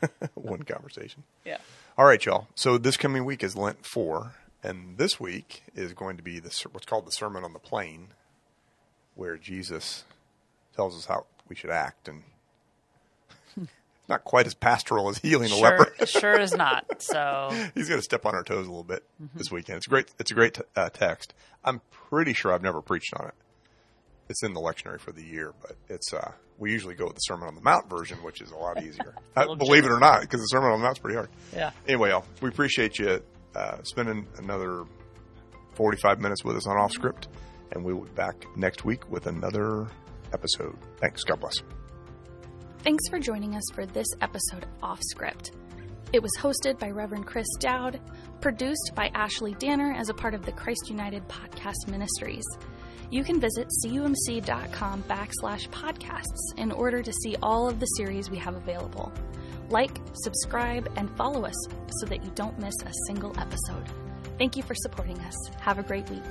one 0.34 0.62
conversation. 0.62 1.22
Yeah. 1.44 1.58
All 1.96 2.04
right, 2.04 2.24
y'all. 2.24 2.48
So 2.54 2.76
this 2.78 2.96
coming 2.96 3.24
week 3.24 3.42
is 3.42 3.56
Lent 3.56 3.86
four, 3.86 4.34
and 4.62 4.98
this 4.98 5.18
week 5.18 5.62
is 5.74 5.94
going 5.94 6.16
to 6.18 6.22
be 6.22 6.38
the 6.40 6.50
what's 6.72 6.86
called 6.86 7.06
the 7.06 7.12
Sermon 7.12 7.42
on 7.44 7.52
the 7.54 7.58
Plain, 7.58 8.08
where 9.14 9.36
Jesus 9.36 10.04
tells 10.76 10.96
us 10.96 11.06
how 11.06 11.26
we 11.48 11.54
should 11.56 11.70
act, 11.70 12.08
and 12.08 12.22
it's 13.56 13.70
not 14.08 14.24
quite 14.24 14.46
as 14.46 14.54
pastoral 14.54 15.08
as 15.08 15.18
healing 15.18 15.50
a 15.52 15.56
leper. 15.56 15.94
sure 16.06 16.38
is 16.38 16.54
not. 16.54 16.84
So 17.00 17.50
He's 17.74 17.88
going 17.88 17.98
to 18.00 18.04
step 18.04 18.24
on 18.26 18.34
our 18.34 18.42
toes 18.42 18.66
a 18.66 18.70
little 18.70 18.82
bit 18.82 19.04
this 19.34 19.50
weekend. 19.50 19.76
It's 19.78 19.86
great. 19.86 20.06
It's 20.18 20.30
a 20.30 20.34
great 20.34 20.54
t- 20.54 20.62
uh, 20.76 20.88
text. 20.90 21.34
I'm 21.64 21.80
pretty 21.90 22.32
sure 22.32 22.52
I've 22.52 22.62
never 22.62 22.80
preached 22.80 23.12
on 23.14 23.26
it. 23.26 23.34
It's 24.28 24.42
in 24.42 24.54
the 24.54 24.60
lectionary 24.60 24.98
for 25.00 25.12
the 25.12 25.22
year, 25.22 25.52
but 25.60 25.76
it's 25.88 26.12
uh, 26.14 26.32
we 26.58 26.72
usually 26.72 26.94
go 26.94 27.04
with 27.06 27.14
the 27.16 27.20
Sermon 27.20 27.46
on 27.46 27.54
the 27.54 27.60
Mount 27.60 27.90
version, 27.90 28.16
which 28.22 28.40
is 28.40 28.50
a 28.52 28.56
lot 28.56 28.82
easier. 28.82 29.14
Uh, 29.36 29.40
little 29.40 29.56
believe 29.56 29.84
it 29.84 29.90
or 29.90 29.98
not, 29.98 30.20
because 30.22 30.40
the 30.40 30.46
Sermon 30.46 30.70
on 30.70 30.78
the 30.78 30.84
Mount's 30.84 30.98
pretty 31.00 31.16
hard. 31.16 31.28
yeah. 31.54 31.72
Anyway, 31.88 32.08
y'all, 32.10 32.24
we 32.40 32.48
appreciate 32.48 32.98
you 32.98 33.20
uh, 33.54 33.82
spending 33.82 34.26
another 34.38 34.84
45 35.74 36.20
minutes 36.20 36.44
with 36.44 36.56
us 36.56 36.66
on 36.68 36.76
Off 36.78 36.92
Script, 36.92 37.26
and 37.74 37.84
we 37.84 37.92
will 37.92 38.04
be 38.04 38.10
back 38.10 38.46
next 38.56 38.84
week 38.84 39.10
with 39.10 39.26
another 39.26 39.88
episode. 40.32 40.76
Thanks. 40.98 41.22
God 41.24 41.40
bless. 41.40 41.56
Thanks 42.78 43.08
for 43.08 43.18
joining 43.18 43.54
us 43.56 43.64
for 43.72 43.86
this 43.86 44.06
episode 44.20 44.64
of 44.64 44.68
Off 44.82 45.00
Script. 45.02 45.52
It 46.12 46.22
was 46.22 46.32
hosted 46.38 46.78
by 46.78 46.90
Reverend 46.90 47.26
Chris 47.26 47.46
Dowd, 47.58 48.00
produced 48.40 48.92
by 48.94 49.10
Ashley 49.14 49.54
Danner 49.54 49.94
as 49.94 50.10
a 50.10 50.14
part 50.14 50.34
of 50.34 50.44
the 50.44 50.52
Christ 50.52 50.88
United 50.88 51.26
Podcast 51.28 51.88
Ministries. 51.88 52.44
You 53.10 53.24
can 53.24 53.40
visit 53.40 53.68
cumc.com 53.84 55.02
backslash 55.04 55.68
podcasts 55.70 56.58
in 56.58 56.72
order 56.72 57.02
to 57.02 57.12
see 57.12 57.36
all 57.42 57.68
of 57.68 57.80
the 57.80 57.86
series 57.86 58.30
we 58.30 58.38
have 58.38 58.54
available. 58.54 59.12
Like, 59.70 59.98
subscribe, 60.12 60.90
and 60.96 61.14
follow 61.16 61.44
us 61.44 61.66
so 62.00 62.06
that 62.06 62.24
you 62.24 62.30
don't 62.34 62.58
miss 62.58 62.74
a 62.84 62.92
single 63.06 63.32
episode. 63.38 63.88
Thank 64.38 64.56
you 64.56 64.62
for 64.62 64.74
supporting 64.74 65.18
us. 65.20 65.34
Have 65.60 65.78
a 65.78 65.82
great 65.82 66.08
week. 66.10 66.22